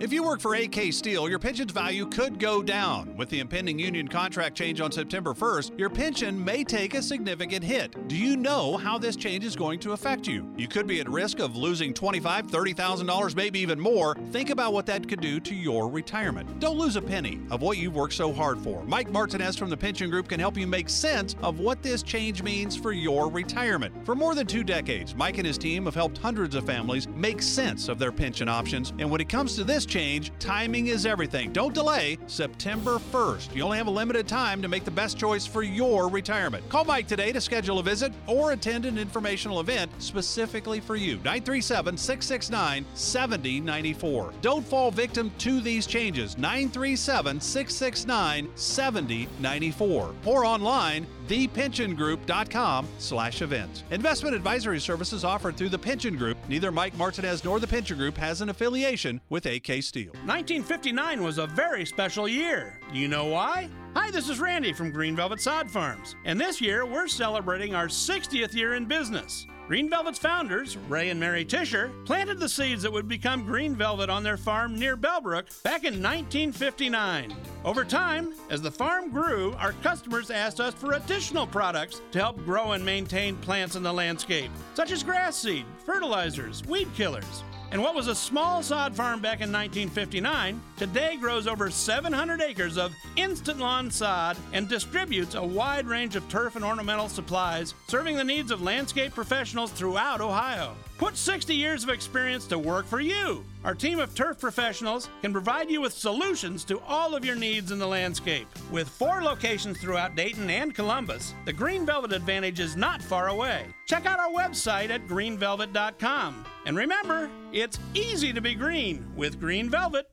if 0.00 0.12
you 0.12 0.22
work 0.22 0.40
for 0.40 0.54
AK 0.54 0.92
Steel, 0.92 1.28
your 1.28 1.40
pension's 1.40 1.72
value 1.72 2.06
could 2.06 2.38
go 2.38 2.62
down. 2.62 3.16
With 3.16 3.28
the 3.28 3.40
impending 3.40 3.80
union 3.80 4.06
contract 4.06 4.56
change 4.56 4.80
on 4.80 4.92
September 4.92 5.34
1st, 5.34 5.76
your 5.76 5.90
pension 5.90 6.42
may 6.42 6.62
take 6.62 6.94
a 6.94 7.02
significant 7.02 7.64
hit. 7.64 8.08
Do 8.08 8.16
you 8.16 8.36
know 8.36 8.76
how 8.76 8.96
this 8.96 9.16
change 9.16 9.44
is 9.44 9.56
going 9.56 9.80
to 9.80 9.92
affect 9.92 10.28
you? 10.28 10.50
You 10.56 10.68
could 10.68 10.86
be 10.86 11.00
at 11.00 11.08
risk 11.08 11.40
of 11.40 11.56
losing 11.56 11.92
$25,000, 11.92 12.48
$30,000, 12.48 13.34
maybe 13.34 13.58
even 13.58 13.80
more. 13.80 14.14
Think 14.30 14.50
about 14.50 14.72
what 14.72 14.86
that 14.86 15.08
could 15.08 15.20
do 15.20 15.40
to 15.40 15.54
your 15.54 15.88
retirement. 15.88 16.60
Don't 16.60 16.78
lose 16.78 16.94
a 16.94 17.02
penny 17.02 17.40
of 17.50 17.60
what 17.60 17.76
you've 17.76 17.96
worked 17.96 18.14
so 18.14 18.32
hard 18.32 18.60
for. 18.60 18.84
Mike 18.84 19.10
Martinez 19.10 19.56
from 19.56 19.68
the 19.68 19.76
Pension 19.76 20.10
Group 20.10 20.28
can 20.28 20.38
help 20.38 20.56
you 20.56 20.66
make 20.66 20.88
sense 20.88 21.34
of 21.42 21.58
what 21.58 21.82
this 21.88 22.02
change 22.02 22.42
means 22.42 22.76
for 22.76 22.92
your 22.92 23.30
retirement. 23.30 23.94
For 24.04 24.14
more 24.14 24.34
than 24.34 24.46
two 24.46 24.62
decades, 24.62 25.14
Mike 25.14 25.38
and 25.38 25.46
his 25.46 25.56
team 25.56 25.86
have 25.86 25.94
helped 25.94 26.18
hundreds 26.18 26.54
of 26.54 26.66
families 26.66 27.08
make 27.16 27.40
sense 27.40 27.88
of 27.88 27.98
their 27.98 28.12
pension 28.12 28.46
options. 28.46 28.92
And 28.98 29.10
when 29.10 29.22
it 29.22 29.28
comes 29.30 29.56
to 29.56 29.64
this 29.64 29.86
change, 29.86 30.30
timing 30.38 30.88
is 30.88 31.06
everything. 31.06 31.50
Don't 31.50 31.72
delay 31.72 32.18
September 32.26 32.98
1st. 32.98 33.54
You 33.56 33.62
only 33.62 33.78
have 33.78 33.86
a 33.86 33.90
limited 33.90 34.28
time 34.28 34.60
to 34.60 34.68
make 34.68 34.84
the 34.84 34.90
best 34.90 35.16
choice 35.16 35.46
for 35.46 35.62
your 35.62 36.10
retirement. 36.10 36.68
Call 36.68 36.84
Mike 36.84 37.06
today 37.06 37.32
to 37.32 37.40
schedule 37.40 37.78
a 37.78 37.82
visit 37.82 38.12
or 38.26 38.52
attend 38.52 38.84
an 38.84 38.98
informational 38.98 39.60
event 39.60 39.90
specifically 39.98 40.80
for 40.80 40.94
you. 40.94 41.16
937 41.16 41.96
669 41.96 42.84
7094. 42.92 44.34
Don't 44.42 44.66
fall 44.66 44.90
victim 44.90 45.32
to 45.38 45.62
these 45.62 45.86
changes. 45.86 46.36
937 46.36 47.40
669 47.40 48.50
7094 48.56 50.14
or 50.26 50.44
online 50.44 51.06
thepensiongroup.com 51.28 52.88
slash 52.98 53.42
events. 53.42 53.84
Investment 53.90 54.34
advisory 54.34 54.80
services 54.80 55.24
offered 55.24 55.56
through 55.56 55.68
the 55.68 55.78
Pension 55.78 56.16
Group. 56.16 56.38
Neither 56.48 56.72
Mike 56.72 56.96
Martinez 56.96 57.44
nor 57.44 57.60
the 57.60 57.66
Pension 57.66 57.98
Group 57.98 58.16
has 58.16 58.40
an 58.40 58.48
affiliation 58.48 59.20
with 59.28 59.46
AK 59.46 59.82
Steel. 59.82 60.12
1959 60.24 61.22
was 61.22 61.38
a 61.38 61.46
very 61.46 61.84
special 61.84 62.26
year. 62.26 62.80
Do 62.92 62.98
you 62.98 63.08
know 63.08 63.26
why? 63.26 63.68
Hi, 63.94 64.10
this 64.10 64.28
is 64.28 64.40
Randy 64.40 64.72
from 64.72 64.90
Green 64.90 65.16
Velvet 65.16 65.40
Sod 65.40 65.70
Farms, 65.70 66.14
and 66.24 66.40
this 66.40 66.60
year 66.60 66.86
we're 66.86 67.08
celebrating 67.08 67.74
our 67.74 67.88
60th 67.88 68.54
year 68.54 68.74
in 68.74 68.84
business. 68.84 69.46
Green 69.68 69.90
Velvet's 69.90 70.18
founders, 70.18 70.78
Ray 70.88 71.10
and 71.10 71.20
Mary 71.20 71.44
Tisher, 71.44 71.92
planted 72.06 72.40
the 72.40 72.48
seeds 72.48 72.82
that 72.82 72.90
would 72.90 73.06
become 73.06 73.44
Green 73.44 73.76
Velvet 73.76 74.08
on 74.08 74.22
their 74.22 74.38
farm 74.38 74.78
near 74.78 74.96
Bellbrook 74.96 75.62
back 75.62 75.84
in 75.84 76.02
1959. 76.02 77.36
Over 77.66 77.84
time, 77.84 78.32
as 78.48 78.62
the 78.62 78.70
farm 78.70 79.10
grew, 79.10 79.52
our 79.58 79.74
customers 79.82 80.30
asked 80.30 80.58
us 80.58 80.72
for 80.72 80.94
additional 80.94 81.46
products 81.46 82.00
to 82.12 82.18
help 82.18 82.42
grow 82.46 82.72
and 82.72 82.82
maintain 82.82 83.36
plants 83.36 83.76
in 83.76 83.82
the 83.82 83.92
landscape, 83.92 84.50
such 84.72 84.90
as 84.90 85.02
grass 85.02 85.36
seed, 85.36 85.66
fertilizers, 85.84 86.64
weed 86.64 86.88
killers. 86.94 87.44
And 87.70 87.82
what 87.82 87.94
was 87.94 88.06
a 88.08 88.14
small 88.14 88.62
sod 88.62 88.96
farm 88.96 89.20
back 89.20 89.40
in 89.40 89.52
1959 89.52 90.60
today 90.78 91.16
grows 91.16 91.46
over 91.46 91.70
700 91.70 92.40
acres 92.40 92.78
of 92.78 92.94
instant 93.16 93.58
lawn 93.58 93.90
sod 93.90 94.38
and 94.54 94.68
distributes 94.68 95.34
a 95.34 95.44
wide 95.44 95.86
range 95.86 96.16
of 96.16 96.26
turf 96.30 96.56
and 96.56 96.64
ornamental 96.64 97.10
supplies, 97.10 97.74
serving 97.86 98.16
the 98.16 98.24
needs 98.24 98.50
of 98.50 98.62
landscape 98.62 99.12
professionals 99.12 99.70
throughout 99.72 100.22
Ohio. 100.22 100.74
Put 100.98 101.16
60 101.16 101.54
years 101.54 101.84
of 101.84 101.90
experience 101.90 102.44
to 102.48 102.58
work 102.58 102.84
for 102.84 102.98
you. 103.00 103.44
Our 103.62 103.74
team 103.74 104.00
of 104.00 104.16
turf 104.16 104.40
professionals 104.40 105.08
can 105.22 105.32
provide 105.32 105.70
you 105.70 105.80
with 105.80 105.92
solutions 105.92 106.64
to 106.64 106.80
all 106.80 107.14
of 107.14 107.24
your 107.24 107.36
needs 107.36 107.70
in 107.70 107.78
the 107.78 107.86
landscape. 107.86 108.48
With 108.72 108.88
four 108.88 109.22
locations 109.22 109.78
throughout 109.78 110.16
Dayton 110.16 110.50
and 110.50 110.74
Columbus, 110.74 111.34
the 111.44 111.52
Green 111.52 111.86
Velvet 111.86 112.12
advantage 112.12 112.58
is 112.58 112.76
not 112.76 113.00
far 113.00 113.28
away. 113.28 113.66
Check 113.86 114.06
out 114.06 114.18
our 114.18 114.30
website 114.30 114.90
at 114.90 115.06
greenvelvet.com. 115.06 116.44
And 116.66 116.76
remember, 116.76 117.30
it's 117.52 117.78
easy 117.94 118.32
to 118.32 118.40
be 118.40 118.56
green 118.56 119.06
with 119.14 119.38
Green 119.38 119.70
Velvet. 119.70 120.10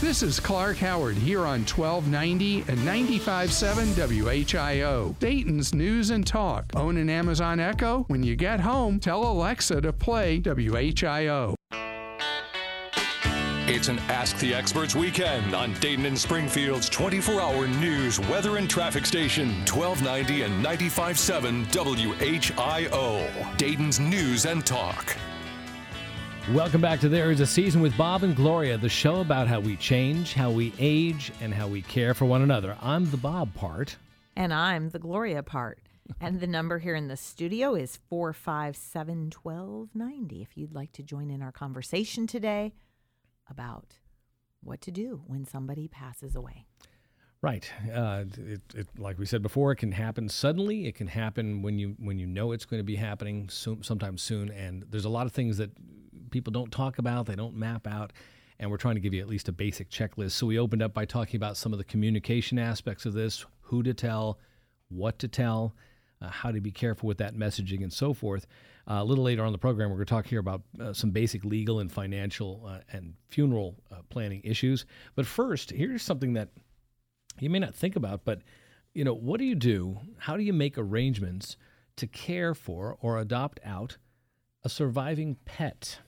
This 0.00 0.22
is 0.22 0.38
Clark 0.38 0.76
Howard 0.76 1.16
here 1.16 1.40
on 1.40 1.64
1290 1.66 2.60
and 2.68 2.78
95.7 2.78 3.96
WHIO. 3.96 5.18
Dayton's 5.18 5.74
News 5.74 6.10
and 6.10 6.24
Talk. 6.24 6.66
Own 6.76 6.96
an 6.98 7.10
Amazon 7.10 7.58
Echo? 7.58 8.04
When 8.06 8.22
you 8.22 8.36
get 8.36 8.60
home, 8.60 9.00
tell 9.00 9.28
Alexa 9.28 9.80
to 9.80 9.92
play 9.92 10.38
WHIO. 10.38 11.56
It's 13.66 13.88
an 13.88 13.98
Ask 14.08 14.38
the 14.38 14.54
Experts 14.54 14.94
weekend 14.94 15.52
on 15.52 15.74
Dayton 15.80 16.06
and 16.06 16.16
Springfield's 16.16 16.88
24 16.88 17.40
hour 17.40 17.66
news, 17.66 18.20
weather, 18.20 18.56
and 18.56 18.70
traffic 18.70 19.04
station, 19.04 19.48
1290 19.66 20.42
and 20.42 20.64
95.7 20.64 21.66
WHIO. 21.72 23.56
Dayton's 23.56 23.98
News 23.98 24.46
and 24.46 24.64
Talk. 24.64 25.16
Welcome 26.54 26.80
back 26.80 27.00
to 27.00 27.10
There 27.10 27.30
Is 27.30 27.40
a 27.40 27.46
Season 27.46 27.82
with 27.82 27.94
Bob 27.98 28.22
and 28.22 28.34
Gloria, 28.34 28.78
the 28.78 28.88
show 28.88 29.20
about 29.20 29.48
how 29.48 29.60
we 29.60 29.76
change, 29.76 30.32
how 30.32 30.50
we 30.50 30.72
age, 30.78 31.30
and 31.42 31.52
how 31.52 31.68
we 31.68 31.82
care 31.82 32.14
for 32.14 32.24
one 32.24 32.40
another. 32.40 32.74
I'm 32.80 33.10
the 33.10 33.18
Bob 33.18 33.52
part. 33.52 33.96
And 34.34 34.54
I'm 34.54 34.88
the 34.88 34.98
Gloria 34.98 35.42
part. 35.42 35.78
And 36.22 36.40
the 36.40 36.46
number 36.46 36.78
here 36.78 36.94
in 36.94 37.06
the 37.06 37.18
studio 37.18 37.74
is 37.74 37.98
457 38.08 39.32
1290 39.42 40.40
if 40.40 40.56
you'd 40.56 40.72
like 40.72 40.90
to 40.92 41.02
join 41.02 41.30
in 41.30 41.42
our 41.42 41.52
conversation 41.52 42.26
today 42.26 42.72
about 43.50 43.98
what 44.62 44.80
to 44.80 44.90
do 44.90 45.20
when 45.26 45.44
somebody 45.44 45.86
passes 45.86 46.34
away. 46.34 46.64
Right. 47.42 47.70
Uh, 47.94 48.24
it, 48.38 48.62
it, 48.74 48.86
like 48.96 49.18
we 49.18 49.26
said 49.26 49.42
before, 49.42 49.70
it 49.72 49.76
can 49.76 49.92
happen 49.92 50.30
suddenly. 50.30 50.86
It 50.86 50.94
can 50.94 51.08
happen 51.08 51.60
when 51.60 51.78
you 51.78 51.94
when 51.98 52.18
you 52.18 52.26
know 52.26 52.52
it's 52.52 52.64
going 52.64 52.80
to 52.80 52.84
be 52.84 52.96
happening 52.96 53.50
soon, 53.50 53.82
sometime 53.82 54.16
soon. 54.16 54.50
And 54.50 54.86
there's 54.88 55.04
a 55.04 55.10
lot 55.10 55.26
of 55.26 55.32
things 55.32 55.58
that 55.58 55.70
people 56.30 56.52
don't 56.52 56.70
talk 56.70 56.98
about, 56.98 57.26
they 57.26 57.36
don't 57.36 57.56
map 57.56 57.86
out. 57.86 58.12
And 58.60 58.70
we're 58.70 58.76
trying 58.76 58.96
to 58.96 59.00
give 59.00 59.14
you 59.14 59.20
at 59.20 59.28
least 59.28 59.48
a 59.48 59.52
basic 59.52 59.88
checklist. 59.88 60.32
So 60.32 60.46
we 60.46 60.58
opened 60.58 60.82
up 60.82 60.92
by 60.92 61.04
talking 61.04 61.36
about 61.36 61.56
some 61.56 61.72
of 61.72 61.78
the 61.78 61.84
communication 61.84 62.58
aspects 62.58 63.06
of 63.06 63.12
this 63.12 63.46
who 63.60 63.82
to 63.84 63.94
tell, 63.94 64.38
what 64.88 65.18
to 65.20 65.28
tell, 65.28 65.74
uh, 66.20 66.28
how 66.28 66.50
to 66.50 66.60
be 66.60 66.72
careful 66.72 67.06
with 67.06 67.18
that 67.18 67.36
messaging, 67.36 67.82
and 67.82 67.92
so 67.92 68.12
forth. 68.12 68.46
Uh, 68.90 68.94
a 68.94 69.04
little 69.04 69.22
later 69.22 69.44
on 69.44 69.52
the 69.52 69.58
program, 69.58 69.90
we're 69.90 69.96
going 69.96 70.06
to 70.06 70.10
talk 70.10 70.26
here 70.26 70.40
about 70.40 70.62
uh, 70.80 70.92
some 70.92 71.10
basic 71.10 71.44
legal 71.44 71.78
and 71.78 71.92
financial 71.92 72.64
uh, 72.66 72.78
and 72.92 73.14
funeral 73.28 73.76
uh, 73.92 73.96
planning 74.08 74.40
issues. 74.42 74.86
But 75.14 75.26
first, 75.26 75.70
here's 75.70 76.02
something 76.02 76.32
that 76.32 76.48
you 77.38 77.50
may 77.50 77.58
not 77.58 77.74
think 77.74 77.96
about, 77.96 78.24
but 78.24 78.40
you 78.94 79.04
know, 79.04 79.14
what 79.14 79.38
do 79.38 79.44
you 79.44 79.54
do? 79.54 79.98
How 80.18 80.36
do 80.36 80.42
you 80.42 80.52
make 80.52 80.76
arrangements 80.76 81.56
to 81.96 82.06
care 82.06 82.54
for 82.54 82.96
or 83.00 83.18
adopt 83.18 83.60
out 83.64 83.98
a 84.64 84.68
surviving 84.68 85.36
pet? 85.44 86.00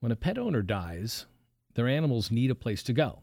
When 0.00 0.12
a 0.12 0.16
pet 0.16 0.38
owner 0.38 0.62
dies, 0.62 1.26
their 1.74 1.88
animals 1.88 2.30
need 2.30 2.50
a 2.50 2.54
place 2.54 2.82
to 2.84 2.92
go. 2.92 3.20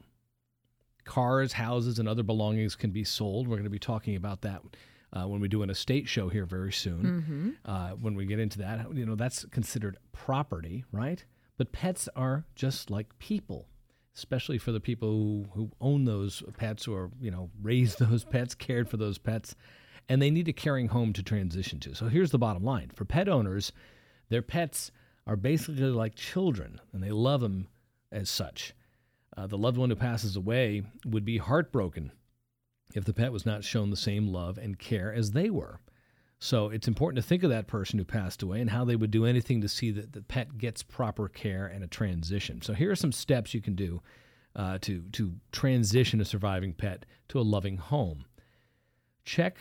Cars, 1.04 1.54
houses, 1.54 2.00
and 2.00 2.08
other 2.08 2.24
belongings 2.24 2.76
can 2.76 2.92
be 2.92 3.04
sold. 3.04 3.48
We're 3.48 3.56
going 3.58 3.64
to 3.64 3.70
be 3.70 3.80
talking 3.80 4.16
about 4.16 4.42
that 4.42 4.62
uh, 5.14 5.26
when 5.28 5.40
we 5.40 5.48
do 5.48 5.64
an 5.64 5.70
estate 5.70 6.08
show 6.08 6.30
here 6.30 6.46
very 6.46 6.72
soon. 6.74 7.58
Mhm. 7.66 7.70
Uh, 7.72 7.90
when 7.96 8.14
we 8.16 8.26
get 8.26 8.40
into 8.40 8.60
that, 8.60 8.94
you 8.94 9.06
know, 9.06 9.16
that's 9.16 9.46
considered 9.46 9.98
property, 10.12 10.84
right? 10.92 11.24
But 11.58 11.72
pets 11.72 12.08
are 12.16 12.46
just 12.56 12.92
like 12.92 13.18
people, 13.18 13.68
especially 14.16 14.58
for 14.58 14.72
the 14.72 14.82
people 14.82 15.10
who, 15.10 15.46
who 15.54 15.72
own 15.80 16.06
those 16.06 16.44
pets 16.58 16.88
or, 16.88 17.10
you 17.20 17.32
know, 17.32 17.50
raised 17.62 18.00
those 18.08 18.24
pets, 18.26 18.54
cared 18.54 18.90
for 18.90 18.98
those 18.98 19.18
pets, 19.18 19.56
and 20.10 20.22
they 20.22 20.30
need 20.30 20.48
a 20.50 20.54
caring 20.54 20.90
home 20.90 21.14
to 21.14 21.24
transition 21.24 21.80
to. 21.80 21.96
So 21.96 22.08
here's 22.10 22.32
the 22.32 22.38
bottom 22.38 22.64
line 22.64 22.92
for 22.94 23.06
pet 23.06 23.28
owners, 23.30 23.72
their 24.30 24.42
pets 24.42 24.92
are 25.28 25.36
basically 25.36 25.84
like 25.84 26.16
children, 26.16 26.80
and 26.94 27.04
they 27.04 27.12
love 27.12 27.42
them 27.42 27.68
as 28.12 28.30
such. 28.30 28.74
Uh, 29.36 29.46
the 29.46 29.58
loved 29.58 29.78
one 29.78 29.90
who 29.90 29.96
passes 29.96 30.36
away 30.36 30.82
would 31.06 31.26
be 31.26 31.38
heartbroken 31.38 32.12
if 32.96 33.06
the 33.06 33.14
pet 33.14 33.32
was 33.32 33.46
not 33.46 33.64
shown 33.64 33.92
the 33.92 33.98
same 33.98 34.30
love 34.30 34.58
and 34.58 34.80
care 34.80 35.14
as 35.14 35.32
they 35.32 35.50
were. 35.50 35.80
So 36.40 36.70
it's 36.70 36.88
important 36.88 37.22
to 37.22 37.28
think 37.28 37.44
of 37.44 37.50
that 37.50 37.68
person 37.68 38.00
who 38.00 38.06
passed 38.06 38.42
away 38.42 38.62
and 38.62 38.70
how 38.70 38.86
they 38.86 38.96
would 38.96 39.12
do 39.12 39.26
anything 39.26 39.62
to 39.62 39.70
see 39.70 39.92
that 39.92 40.14
the 40.14 40.22
pet 40.22 40.58
gets 40.58 40.82
proper 40.82 41.28
care 41.28 41.68
and 41.68 41.84
a 41.84 41.88
transition. 41.88 42.62
So 42.62 42.74
here 42.74 42.92
are 42.92 42.96
some 42.96 43.12
steps 43.12 43.54
you 43.54 43.62
can 43.62 43.76
do 43.76 44.02
uh, 44.56 44.78
to 44.82 45.04
to 45.14 45.34
transition 45.52 46.22
a 46.22 46.26
surviving 46.26 46.74
pet 46.74 47.06
to 47.30 47.40
a 47.40 47.42
loving 47.42 47.78
home. 47.78 48.26
Check 49.26 49.58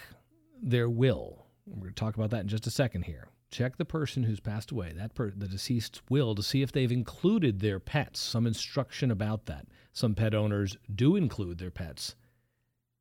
their 0.62 0.88
will. 0.88 1.46
We're 1.66 1.81
going 1.81 1.94
to 1.94 2.00
talk 2.00 2.14
about 2.14 2.31
that 2.31 2.42
in 2.42 2.48
just 2.48 2.66
a 2.66 2.70
second 2.70 3.02
here. 3.02 3.29
Check 3.57 3.79
the 3.79 3.87
person 3.87 4.25
who's 4.25 4.38
passed 4.38 4.71
away, 4.71 4.92
that 4.99 5.14
per- 5.14 5.31
the 5.31 5.49
deceased's 5.49 6.03
will, 6.11 6.35
to 6.35 6.42
see 6.42 6.61
if 6.61 6.73
they've 6.73 6.92
included 6.92 7.61
their 7.61 7.81
pets. 7.81 8.21
Some 8.21 8.47
instruction 8.47 9.11
about 9.11 9.47
that. 9.47 9.64
Some 9.95 10.14
pet 10.14 10.35
owners 10.35 10.77
do 10.95 11.16
include 11.16 11.57
their 11.57 11.71
pets 11.71 12.16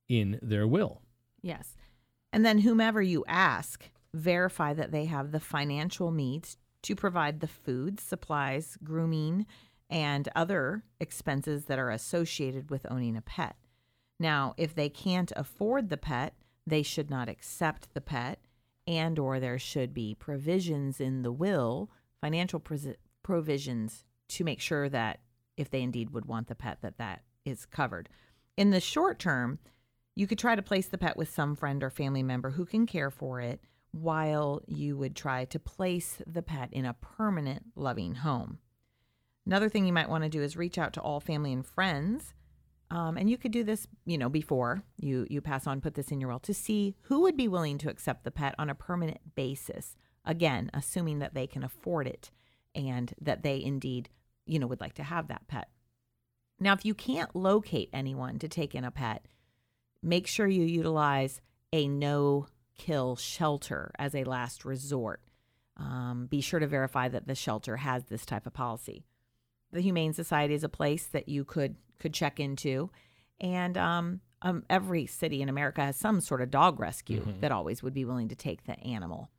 in 0.08 0.39
their 0.41 0.65
will. 0.65 1.02
Yes. 1.41 1.76
And 2.32 2.46
then 2.46 2.60
whomever 2.60 3.02
you 3.02 3.26
ask, 3.28 3.89
verify 4.13 4.74
that 4.74 4.94
they 4.94 5.04
have 5.04 5.34
the 5.34 5.41
financial 5.41 6.10
means 6.10 6.56
to 6.84 6.96
provide 6.96 7.41
the 7.41 7.50
food, 7.50 8.00
supplies, 8.00 8.78
grooming, 8.82 9.46
and 9.89 10.30
other 10.38 10.86
expenses 11.02 11.65
that 11.65 11.80
are 11.80 11.89
associated 11.89 12.70
with 12.70 12.89
owning 12.89 13.18
a 13.18 13.22
pet. 13.22 13.58
Now, 14.22 14.54
if 14.56 14.74
they 14.74 14.88
can't 14.88 15.34
afford 15.36 15.89
the 15.89 15.98
pet, 15.98 16.34
they 16.65 16.82
should 16.82 17.10
not 17.10 17.28
accept 17.28 17.94
the 17.94 18.00
pet 18.00 18.39
and 18.88 19.17
or 19.17 19.39
there 19.39 19.60
should 19.60 19.93
be 19.93 20.15
provisions 20.15 21.00
in 21.00 21.21
the 21.21 21.32
will, 21.32 21.89
financial 22.21 22.62
provisions 23.24 24.04
to 24.28 24.43
make 24.43 24.60
sure 24.60 24.89
that 24.89 25.19
if 25.58 25.69
they 25.69 25.82
indeed 25.82 26.12
would 26.12 26.26
want 26.26 26.48
the 26.48 26.56
pet 26.56 26.80
that 26.82 26.98
that 26.98 27.21
is 27.45 27.65
covered. 27.65 28.10
In 28.58 28.71
the 28.71 28.80
short 28.80 29.19
term, 29.19 29.60
you 30.15 30.28
could 30.28 30.39
try 30.39 30.56
to 30.56 30.62
place 30.62 30.88
the 30.88 30.98
pet 30.98 31.17
with 31.17 31.30
some 31.30 31.56
friend 31.56 31.84
or 31.84 31.89
family 31.89 32.24
member 32.24 32.52
who 32.52 32.65
can 32.65 32.86
care 32.86 33.12
for 33.12 33.41
it 33.41 33.60
while 33.91 34.62
you 34.67 34.98
would 34.98 35.15
try 35.15 35.45
to 35.45 35.60
place 35.60 36.21
the 36.26 36.41
pet 36.41 36.69
in 36.71 36.86
a 36.86 36.93
permanent 36.93 37.63
loving 37.76 38.15
home. 38.15 38.60
Another 39.45 39.69
thing 39.69 39.86
you 39.86 39.93
might 39.93 40.10
want 40.10 40.24
to 40.24 40.30
do 40.30 40.41
is 40.41 40.58
reach 40.58 40.78
out 40.78 40.93
to 40.93 41.02
all 41.02 41.19
family 41.19 41.54
and 41.54 41.65
friends. 41.65 42.34
Um, 42.91 43.17
and 43.17 43.30
you 43.30 43.38
could 43.38 43.52
do 43.52 43.63
this, 43.63 43.88
you 44.06 44.17
know, 44.17 44.30
before 44.30 44.84
you 44.98 45.26
you 45.30 45.41
pass 45.41 45.65
on, 45.65 45.82
put 45.82 45.95
this 45.95 46.10
in 46.10 46.21
your 46.21 46.30
will 46.30 46.39
to 46.39 46.54
see 46.54 46.95
who 47.04 47.21
would 47.21 47.36
be 47.36 47.48
willing 47.48 47.78
to 47.80 47.89
accept 47.89 48.24
the 48.24 48.32
pet 48.32 48.56
on 48.60 48.69
a 48.69 48.76
permanent 48.76 49.36
basis. 49.36 49.95
Again, 50.24 50.69
assuming 50.74 51.19
that 51.19 51.34
they 51.34 51.48
can 51.48 51.63
afford 51.63 52.08
it 52.08 52.32
and 52.74 53.13
that 53.21 53.43
they 53.43 53.62
indeed, 53.62 54.10
you 54.45 54.60
know, 54.60 54.67
would 54.67 54.82
like 54.82 54.93
to 54.95 55.04
have 55.04 55.28
that 55.28 55.48
pet. 55.48 55.69
Now, 56.60 56.74
if 56.74 56.86
you 56.86 56.93
can't 56.93 57.36
locate 57.36 57.89
anyone 57.91 58.39
to 58.39 58.48
take 58.48 58.76
in 58.76 58.84
a 58.84 58.91
pet, 58.91 59.26
make 60.02 60.28
sure 60.28 60.48
you 60.48 60.63
utilize 60.63 61.41
a 61.74 61.88
no 61.88 62.48
kill 62.78 63.15
shelter 63.15 63.91
as 63.98 64.15
a 64.15 64.24
last 64.24 64.65
resort. 64.65 65.21
Um, 65.78 66.28
be 66.30 66.41
sure 66.41 66.60
to 66.60 66.67
verify 66.67 67.10
that 67.10 67.28
the 67.28 67.36
shelter 67.36 67.78
has 67.78 68.06
this 68.06 68.26
type 68.26 68.45
of 68.45 68.54
policy. 68.54 69.06
The 69.71 69.82
Humane 69.82 70.13
Society 70.13 70.54
is 70.54 70.63
a 70.63 70.69
place 70.69 71.06
that 71.08 71.28
you 71.30 71.43
could 71.45 71.75
could 71.99 72.13
check 72.13 72.39
into, 72.39 72.89
and 73.39 73.78
um, 73.78 74.21
um, 74.41 74.63
every 74.69 75.06
city 75.06 75.41
in 75.41 75.47
America 75.49 75.82
has 75.82 75.95
some 75.95 76.19
sort 76.21 76.41
of 76.41 76.51
dog 76.51 76.80
rescue 76.80 77.23
Mhm. 77.23 77.39
that 77.39 77.51
always 77.51 77.82
would 77.82 77.93
be 77.93 78.04
willing 78.06 78.28
to 78.30 78.36
take 78.36 78.65
the 78.65 78.78
animal, 78.82 79.32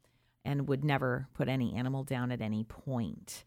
and 0.45 0.67
would 0.69 0.83
never 0.85 1.29
put 1.35 1.49
any 1.49 1.75
animal 1.75 2.03
down 2.03 2.33
at 2.33 2.41
any 2.41 2.65
point. 2.65 3.45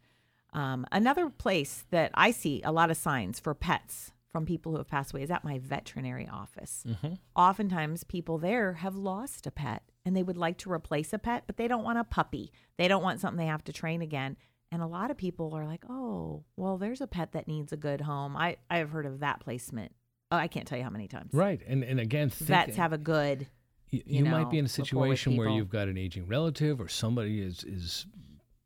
Um, 0.53 0.85
another 0.91 1.29
place 1.29 1.85
that 1.89 2.11
I 2.13 2.31
see 2.31 2.61
a 2.63 2.71
lot 2.71 2.89
of 2.91 2.97
signs 2.97 3.39
for 3.39 3.53
pets 3.53 4.11
from 4.31 4.45
people 4.45 4.71
who 4.71 4.77
have 4.77 4.87
passed 4.87 5.11
away 5.11 5.23
is 5.23 5.31
at 5.31 5.43
my 5.43 5.57
veterinary 5.59 6.27
office. 6.27 6.83
Mm-hmm. 6.87 7.13
Oftentimes, 7.35 8.03
people 8.03 8.37
there 8.37 8.73
have 8.73 8.95
lost 8.95 9.47
a 9.47 9.51
pet 9.51 9.83
and 10.05 10.15
they 10.15 10.23
would 10.23 10.37
like 10.37 10.57
to 10.59 10.71
replace 10.71 11.13
a 11.13 11.19
pet, 11.19 11.43
but 11.47 11.57
they 11.57 11.67
don't 11.67 11.83
want 11.83 11.97
a 11.97 12.03
puppy. 12.03 12.51
They 12.77 12.87
don't 12.87 13.03
want 13.03 13.19
something 13.19 13.37
they 13.37 13.45
have 13.47 13.63
to 13.65 13.73
train 13.73 14.01
again. 14.03 14.37
And 14.71 14.81
a 14.81 14.87
lot 14.87 15.09
of 15.09 15.17
people 15.17 15.53
are 15.55 15.65
like, 15.65 15.83
oh, 15.89 16.43
well, 16.55 16.77
there's 16.77 17.01
a 17.01 17.07
pet 17.07 17.31
that 17.31 17.47
needs 17.47 17.73
a 17.73 17.77
good 17.77 18.01
home. 18.01 18.37
I, 18.37 18.57
I 18.69 18.77
have 18.77 18.91
heard 18.91 19.05
of 19.07 19.19
that 19.21 19.39
placement. 19.39 19.91
Oh, 20.31 20.37
I 20.37 20.47
can't 20.47 20.67
tell 20.67 20.77
you 20.77 20.83
how 20.83 20.91
many 20.91 21.07
times. 21.07 21.31
Right. 21.33 21.59
And 21.67 21.83
and 21.83 21.99
again, 21.99 22.29
think, 22.29 22.47
Vets 22.49 22.77
have 22.77 22.93
a 22.93 22.99
good. 22.99 23.47
you, 23.89 24.03
you 24.05 24.17
you 24.19 24.25
might 24.25 24.51
be 24.51 24.59
in 24.59 24.65
a 24.65 24.69
situation 24.69 25.35
where 25.37 25.49
you've 25.49 25.69
got 25.71 25.87
an 25.87 25.97
aging 25.97 26.27
relative 26.27 26.79
or 26.79 26.87
somebody 26.87 27.41
is 27.41 27.63
is 27.63 28.05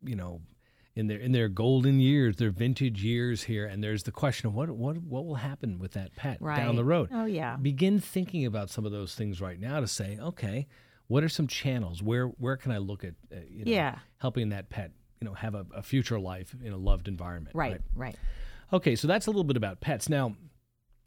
you 0.03 0.17
know 0.17 0.41
in 0.95 1.07
their 1.07 1.19
in 1.19 1.31
their 1.31 1.47
golden 1.47 2.01
years, 2.01 2.35
their 2.35 2.51
vintage 2.51 3.01
years 3.01 3.43
here, 3.43 3.65
and 3.65 3.81
there's 3.81 4.03
the 4.03 4.11
question 4.11 4.47
of 4.47 4.53
what 4.53 4.69
what 4.71 4.97
what 4.97 5.25
will 5.25 5.35
happen 5.35 5.79
with 5.79 5.93
that 5.93 6.13
pet 6.17 6.43
down 6.43 6.75
the 6.75 6.83
road. 6.83 7.07
Oh, 7.13 7.23
yeah. 7.25 7.55
Begin 7.55 8.01
thinking 8.01 8.45
about 8.45 8.69
some 8.69 8.85
of 8.85 8.91
those 8.91 9.15
things 9.15 9.39
right 9.39 9.59
now 9.59 9.79
to 9.79 9.87
say, 9.87 10.19
okay, 10.21 10.67
What 11.07 11.23
are 11.23 11.29
some 11.29 11.47
channels? 11.47 12.03
Where 12.03 12.27
where 12.27 12.57
can 12.57 12.73
I 12.73 12.79
look 12.79 13.05
at 13.05 13.13
uh, 13.31 13.37
you 13.49 13.63
know, 13.63 13.71
Yeah. 13.71 13.99
helping 14.17 14.49
that 14.49 14.69
pet 14.69 14.91
you 15.23 15.29
know 15.29 15.35
have 15.35 15.55
a, 15.55 15.65
a 15.73 15.81
future 15.81 16.19
life 16.19 16.53
in 16.61 16.73
a 16.73 16.77
loved 16.77 17.07
environment? 17.07 17.55
Right, 17.55 17.79
right. 17.95 18.15
Okay, 18.73 18.97
so 18.97 19.07
that's 19.07 19.27
a 19.27 19.29
little 19.29 19.45
bit 19.45 19.55
about 19.55 19.79
pets. 19.79 20.09
Now, 20.09 20.35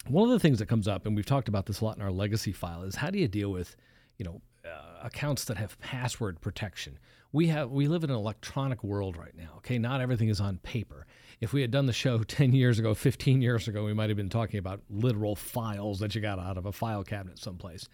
one 0.06 0.26
of 0.26 0.32
the 0.32 0.40
things 0.40 0.58
that 0.58 0.66
comes 0.66 0.88
up, 0.88 1.04
and 1.04 1.14
we've 1.14 1.26
talked 1.26 1.48
about 1.48 1.66
this 1.66 1.82
a 1.82 1.84
lot 1.84 1.96
in 1.96 2.02
our 2.02 2.10
legacy 2.10 2.52
file, 2.52 2.82
is 2.82 2.96
how 2.96 3.10
do 3.10 3.18
you 3.18 3.28
deal 3.28 3.50
with, 3.50 3.76
you 4.16 4.24
know, 4.24 4.40
uh, 4.64 5.04
accounts 5.04 5.44
that 5.44 5.58
have 5.58 5.78
password 5.80 6.40
protection? 6.40 6.98
We 7.30 7.48
have 7.48 7.70
we 7.70 7.88
live 7.88 8.04
in 8.04 8.10
an 8.10 8.16
electronic 8.16 8.82
world 8.82 9.18
right 9.18 9.36
now. 9.36 9.50
Okay, 9.58 9.76
not 9.76 10.00
everything 10.00 10.30
is 10.30 10.40
on 10.40 10.56
paper. 10.58 11.06
If 11.42 11.52
we 11.52 11.60
had 11.60 11.70
done 11.70 11.84
the 11.84 11.92
show 11.92 12.22
10 12.22 12.54
years 12.54 12.78
ago, 12.78 12.94
15 12.94 13.42
years 13.42 13.68
ago, 13.68 13.84
we 13.84 13.92
might 13.92 14.08
have 14.08 14.16
been 14.16 14.30
talking 14.30 14.58
about 14.58 14.80
literal 14.88 15.36
files 15.36 15.98
that 15.98 16.14
you 16.14 16.22
got 16.22 16.38
out 16.38 16.56
of 16.56 16.64
a 16.64 16.72
file 16.72 17.04
cabinet 17.04 17.38
someplace. 17.38 17.86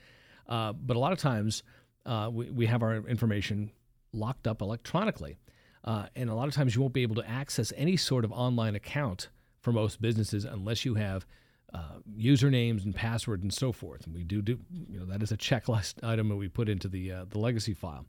Uh, 0.48 0.72
but 0.72 0.96
a 0.96 1.00
lot 1.00 1.10
of 1.10 1.18
times, 1.18 1.64
uh, 2.06 2.30
we, 2.32 2.48
we 2.50 2.66
have 2.66 2.84
our 2.84 2.98
information 3.08 3.72
locked 4.12 4.46
up 4.46 4.62
electronically. 4.62 5.38
Uh, 5.84 6.06
and 6.14 6.30
a 6.30 6.34
lot 6.34 6.48
of 6.48 6.54
times 6.54 6.74
you 6.74 6.80
won't 6.80 6.94
be 6.94 7.02
able 7.02 7.16
to 7.16 7.28
access 7.28 7.72
any 7.76 7.96
sort 7.96 8.24
of 8.24 8.32
online 8.32 8.74
account 8.74 9.28
for 9.60 9.72
most 9.72 10.00
businesses 10.00 10.44
unless 10.44 10.84
you 10.84 10.94
have 10.94 11.26
uh, 11.74 11.98
usernames 12.16 12.84
and 12.84 12.94
passwords 12.94 13.42
and 13.42 13.52
so 13.52 13.72
forth. 13.72 14.06
And 14.06 14.14
we 14.14 14.24
do 14.24 14.42
do 14.42 14.58
you 14.88 14.98
know 14.98 15.06
that 15.06 15.22
is 15.22 15.32
a 15.32 15.36
checklist 15.36 15.94
item 16.02 16.28
that 16.28 16.36
we 16.36 16.48
put 16.48 16.68
into 16.68 16.88
the 16.88 17.10
uh, 17.12 17.24
the 17.28 17.38
legacy 17.38 17.74
file. 17.74 18.06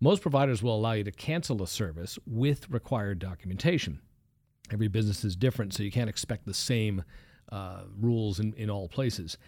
Most 0.00 0.22
providers 0.22 0.62
will 0.62 0.76
allow 0.76 0.92
you 0.92 1.04
to 1.04 1.12
cancel 1.12 1.62
a 1.62 1.66
service 1.66 2.18
with 2.26 2.68
required 2.70 3.18
documentation. 3.18 4.00
Every 4.72 4.88
business 4.88 5.24
is 5.24 5.36
different, 5.36 5.72
so 5.72 5.82
you 5.82 5.90
can't 5.90 6.10
expect 6.10 6.46
the 6.46 6.54
same 6.54 7.04
uh, 7.52 7.82
rules 7.98 8.40
in, 8.40 8.54
in 8.54 8.70
all 8.70 8.88
places. 8.88 9.38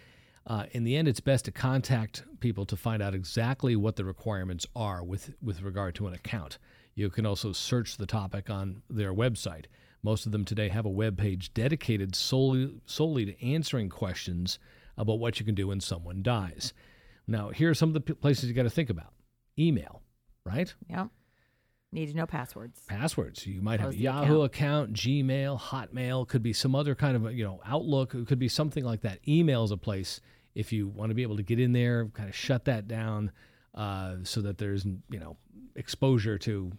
Uh, 0.45 0.65
in 0.71 0.83
the 0.83 0.95
end, 0.95 1.07
it's 1.07 1.19
best 1.19 1.45
to 1.45 1.51
contact 1.51 2.23
people 2.39 2.65
to 2.65 2.77
find 2.77 3.03
out 3.03 3.13
exactly 3.13 3.75
what 3.75 3.97
the 3.97 4.05
requirements 4.05 4.65
are 4.75 5.03
with, 5.03 5.33
with 5.41 5.61
regard 5.61 5.93
to 5.95 6.07
an 6.07 6.13
account. 6.13 6.57
You 6.97 7.11
can 7.11 7.27
also 7.27 7.51
search 7.51 7.97
the 7.97 8.07
topic 8.07 8.49
on 8.49 8.81
their 8.89 9.13
website. 9.13 9.65
Most 10.01 10.25
of 10.25 10.31
them 10.31 10.43
today 10.43 10.69
have 10.69 10.83
a 10.83 10.89
web 10.89 11.15
page 11.15 11.53
dedicated 11.53 12.15
solely, 12.15 12.81
solely 12.87 13.23
to 13.23 13.45
answering 13.45 13.89
questions 13.89 14.57
about 14.97 15.19
what 15.19 15.39
you 15.39 15.45
can 15.45 15.53
do 15.53 15.67
when 15.67 15.79
someone 15.79 16.23
dies. 16.23 16.73
Now, 17.27 17.49
here 17.49 17.69
are 17.69 17.75
some 17.75 17.89
of 17.89 17.93
the 17.93 18.01
p- 18.01 18.13
places 18.13 18.49
you 18.49 18.55
got 18.55 18.63
to 18.63 18.71
think 18.71 18.89
about 18.89 19.13
email, 19.59 20.01
right? 20.43 20.73
Yep. 20.89 21.09
Need 21.91 22.07
to 22.07 22.17
know 22.17 22.25
passwords. 22.25 22.81
Passwords. 22.87 23.45
You 23.45 23.61
might 23.61 23.79
have 23.79 23.91
a 23.91 23.95
Yahoo 23.95 24.41
account, 24.41 24.93
Gmail, 24.93 25.59
Hotmail, 25.59 26.27
could 26.27 26.41
be 26.41 26.51
some 26.51 26.73
other 26.73 26.95
kind 26.95 27.15
of, 27.15 27.31
you 27.31 27.43
know, 27.43 27.61
Outlook, 27.63 28.15
it 28.15 28.25
could 28.25 28.39
be 28.39 28.49
something 28.49 28.83
like 28.83 29.01
that. 29.01 29.19
Email 29.27 29.63
is 29.63 29.69
a 29.69 29.77
place 29.77 30.19
if 30.55 30.73
you 30.73 30.87
want 30.87 31.11
to 31.11 31.13
be 31.13 31.21
able 31.21 31.37
to 31.37 31.43
get 31.43 31.59
in 31.59 31.73
there, 31.73 32.07
kind 32.07 32.27
of 32.27 32.33
shut 32.33 32.65
that 32.65 32.87
down 32.87 33.31
uh, 33.75 34.15
so 34.23 34.41
that 34.41 34.57
there's, 34.57 34.83
you 35.11 35.19
know, 35.19 35.37
exposure 35.75 36.39
to 36.39 36.71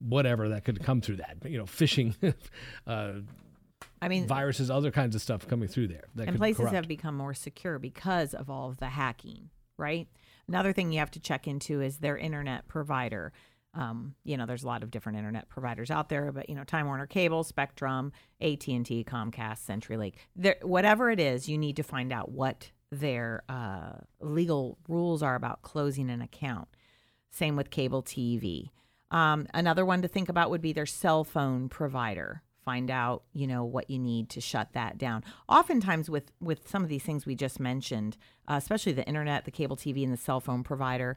whatever 0.00 0.50
that 0.50 0.64
could 0.64 0.82
come 0.82 1.00
through 1.00 1.16
that, 1.16 1.36
you 1.44 1.58
know, 1.58 1.64
phishing, 1.64 2.14
uh, 2.86 3.12
I 4.00 4.08
mean, 4.08 4.26
viruses, 4.26 4.70
other 4.70 4.90
kinds 4.90 5.14
of 5.14 5.22
stuff 5.22 5.46
coming 5.48 5.68
through 5.68 5.88
there. 5.88 6.04
That 6.14 6.28
and 6.28 6.36
places 6.36 6.60
corrupt. 6.60 6.74
have 6.74 6.88
become 6.88 7.16
more 7.16 7.34
secure 7.34 7.78
because 7.78 8.34
of 8.34 8.48
all 8.48 8.68
of 8.70 8.78
the 8.78 8.86
hacking, 8.86 9.50
right? 9.76 10.08
Another 10.46 10.72
thing 10.72 10.92
you 10.92 10.98
have 11.00 11.10
to 11.12 11.20
check 11.20 11.46
into 11.46 11.80
is 11.80 11.98
their 11.98 12.16
internet 12.16 12.68
provider. 12.68 13.32
Um, 13.74 14.14
you 14.24 14.36
know, 14.36 14.46
there's 14.46 14.62
a 14.64 14.66
lot 14.66 14.82
of 14.82 14.90
different 14.90 15.18
internet 15.18 15.48
providers 15.48 15.90
out 15.90 16.08
there, 16.08 16.32
but 16.32 16.48
you 16.48 16.54
know, 16.54 16.64
Time 16.64 16.86
Warner 16.86 17.06
Cable, 17.06 17.44
Spectrum, 17.44 18.12
AT 18.40 18.66
and 18.68 18.86
T, 18.86 19.04
Comcast, 19.04 19.66
CenturyLink, 19.66 20.14
there, 20.34 20.56
whatever 20.62 21.10
it 21.10 21.20
is, 21.20 21.48
you 21.48 21.58
need 21.58 21.76
to 21.76 21.82
find 21.82 22.12
out 22.12 22.30
what 22.30 22.70
their 22.90 23.42
uh, 23.48 23.92
legal 24.20 24.78
rules 24.88 25.22
are 25.22 25.34
about 25.34 25.62
closing 25.62 26.08
an 26.08 26.22
account. 26.22 26.68
Same 27.30 27.56
with 27.56 27.70
cable 27.70 28.02
TV. 28.02 28.70
Um, 29.10 29.46
another 29.54 29.84
one 29.84 30.02
to 30.02 30.08
think 30.08 30.28
about 30.28 30.50
would 30.50 30.60
be 30.60 30.72
their 30.72 30.86
cell 30.86 31.24
phone 31.24 31.68
provider. 31.68 32.42
Find 32.64 32.90
out, 32.90 33.22
you 33.32 33.46
know, 33.46 33.64
what 33.64 33.88
you 33.88 33.98
need 33.98 34.28
to 34.30 34.40
shut 34.42 34.74
that 34.74 34.98
down. 34.98 35.24
Oftentimes, 35.48 36.10
with 36.10 36.32
with 36.40 36.68
some 36.68 36.82
of 36.82 36.90
these 36.90 37.02
things 37.02 37.24
we 37.24 37.34
just 37.34 37.58
mentioned, 37.58 38.18
uh, 38.46 38.56
especially 38.58 38.92
the 38.92 39.06
internet, 39.06 39.46
the 39.46 39.50
cable 39.50 39.76
TV, 39.76 40.04
and 40.04 40.12
the 40.12 40.18
cell 40.18 40.40
phone 40.40 40.62
provider, 40.62 41.16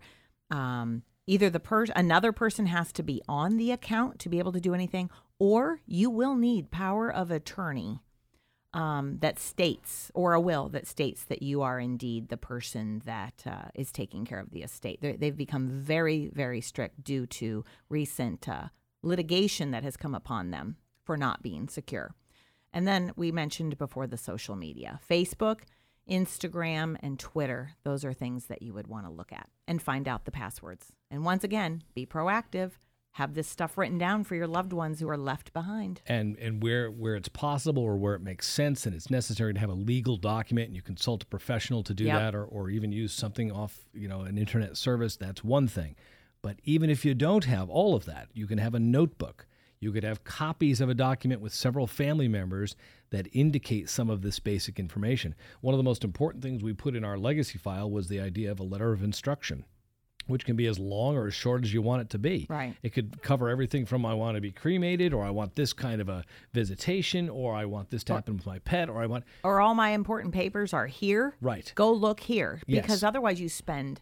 um, 0.49 1.03
either 1.27 1.49
the 1.49 1.59
person, 1.59 1.93
another 1.97 2.31
person 2.31 2.67
has 2.67 2.93
to 2.93 3.03
be 3.03 3.21
on 3.27 3.57
the 3.57 3.71
account 3.71 4.19
to 4.19 4.29
be 4.29 4.39
able 4.39 4.53
to 4.53 4.61
do 4.61 4.73
anything, 4.73 5.09
or 5.39 5.81
you 5.85 6.09
will 6.09 6.35
need 6.35 6.71
power 6.71 7.11
of 7.11 7.31
attorney 7.31 7.99
um, 8.73 9.17
that 9.19 9.37
states, 9.39 10.11
or 10.13 10.33
a 10.33 10.41
will 10.41 10.69
that 10.69 10.87
states 10.87 11.23
that 11.25 11.41
you 11.41 11.61
are 11.61 11.79
indeed 11.79 12.29
the 12.29 12.37
person 12.37 13.01
that 13.05 13.43
uh, 13.45 13.69
is 13.75 13.91
taking 13.91 14.25
care 14.25 14.39
of 14.39 14.51
the 14.51 14.63
estate. 14.63 14.99
They're, 15.01 15.17
they've 15.17 15.35
become 15.35 15.69
very, 15.69 16.29
very 16.33 16.61
strict 16.61 17.03
due 17.03 17.25
to 17.27 17.65
recent 17.89 18.47
uh, 18.47 18.67
litigation 19.03 19.71
that 19.71 19.83
has 19.83 19.97
come 19.97 20.15
upon 20.15 20.51
them 20.51 20.77
for 21.03 21.17
not 21.17 21.41
being 21.41 21.67
secure. 21.67 22.15
And 22.73 22.87
then 22.87 23.11
we 23.15 23.31
mentioned 23.31 23.77
before 23.77 24.07
the 24.07 24.17
social 24.17 24.55
media 24.55 24.99
Facebook, 25.09 25.61
Instagram, 26.09 26.95
and 27.01 27.19
Twitter. 27.19 27.71
Those 27.83 28.05
are 28.05 28.13
things 28.13 28.45
that 28.45 28.61
you 28.61 28.73
would 28.73 28.87
want 28.87 29.05
to 29.05 29.11
look 29.11 29.33
at 29.33 29.49
and 29.67 29.81
find 29.81 30.07
out 30.07 30.25
the 30.25 30.31
passwords. 30.31 30.93
And 31.09 31.25
once 31.25 31.43
again, 31.43 31.83
be 31.93 32.05
proactive. 32.05 32.71
Have 33.15 33.33
this 33.33 33.47
stuff 33.47 33.77
written 33.77 33.97
down 33.97 34.23
for 34.23 34.35
your 34.35 34.47
loved 34.47 34.71
ones 34.71 34.99
who 35.01 35.09
are 35.09 35.17
left 35.17 35.51
behind. 35.53 36.01
and 36.07 36.37
and 36.37 36.63
where 36.63 36.89
where 36.89 37.15
it's 37.15 37.27
possible 37.29 37.83
or 37.83 37.97
where 37.97 38.15
it 38.15 38.21
makes 38.21 38.47
sense 38.47 38.85
and 38.85 38.95
it's 38.95 39.09
necessary 39.11 39.53
to 39.53 39.59
have 39.59 39.69
a 39.69 39.73
legal 39.73 40.15
document 40.15 40.67
and 40.67 40.75
you 40.75 40.81
consult 40.81 41.23
a 41.23 41.25
professional 41.25 41.83
to 41.83 41.93
do 41.93 42.05
Yep. 42.05 42.19
that 42.19 42.35
or, 42.35 42.45
or 42.45 42.69
even 42.69 42.91
use 42.93 43.11
something 43.13 43.51
off 43.51 43.85
you 43.93 44.07
know 44.07 44.21
an 44.21 44.37
internet 44.37 44.77
service 44.77 45.17
that's 45.17 45.43
one 45.43 45.67
thing 45.67 45.95
but 46.41 46.59
even 46.63 46.89
if 46.89 47.03
you 47.03 47.13
don't 47.13 47.43
have 47.45 47.69
all 47.69 47.95
of 47.95 48.05
that 48.05 48.29
you 48.33 48.47
can 48.47 48.57
have 48.59 48.73
a 48.75 48.79
notebook 48.79 49.45
you 49.81 49.91
could 49.91 50.03
have 50.03 50.23
copies 50.23 50.79
of 50.79 50.89
a 50.89 50.93
document 50.93 51.41
with 51.41 51.53
several 51.53 51.87
family 51.87 52.27
members 52.29 52.75
that 53.09 53.27
indicate 53.33 53.89
some 53.89 54.09
of 54.09 54.21
this 54.21 54.39
basic 54.39 54.79
information 54.79 55.35
one 55.59 55.73
of 55.73 55.77
the 55.79 55.83
most 55.83 56.03
important 56.05 56.41
things 56.43 56.63
we 56.63 56.71
put 56.73 56.95
in 56.95 57.03
our 57.03 57.17
legacy 57.17 57.57
file 57.57 57.91
was 57.91 58.07
the 58.07 58.21
idea 58.21 58.49
of 58.49 58.59
a 58.59 58.63
letter 58.63 58.93
of 58.93 59.03
instruction 59.03 59.65
which 60.27 60.45
can 60.45 60.55
be 60.55 60.67
as 60.67 60.77
long 60.79 61.15
or 61.17 61.27
as 61.27 61.33
short 61.33 61.63
as 61.63 61.73
you 61.73 61.81
want 61.81 62.01
it 62.01 62.09
to 62.11 62.19
be. 62.19 62.45
Right. 62.49 62.75
It 62.83 62.93
could 62.93 63.21
cover 63.21 63.49
everything 63.49 63.85
from 63.85 64.05
I 64.05 64.13
want 64.13 64.35
to 64.35 64.41
be 64.41 64.51
cremated, 64.51 65.13
or 65.13 65.23
I 65.23 65.29
want 65.31 65.55
this 65.55 65.73
kind 65.73 65.99
of 66.01 66.09
a 66.09 66.23
visitation, 66.53 67.29
or 67.29 67.53
I 67.55 67.65
want 67.65 67.89
this 67.89 68.03
to 68.05 68.13
happen 68.13 68.37
with 68.37 68.45
my 68.45 68.59
pet, 68.59 68.89
or 68.89 69.01
I 69.01 69.05
want. 69.07 69.23
Or 69.43 69.59
all 69.61 69.73
my 69.75 69.89
important 69.91 70.33
papers 70.33 70.73
are 70.73 70.87
here. 70.87 71.35
Right. 71.41 71.71
Go 71.75 71.91
look 71.91 72.19
here. 72.21 72.61
Yes. 72.67 72.83
Because 72.83 73.03
otherwise 73.03 73.39
you 73.41 73.49
spend 73.49 74.01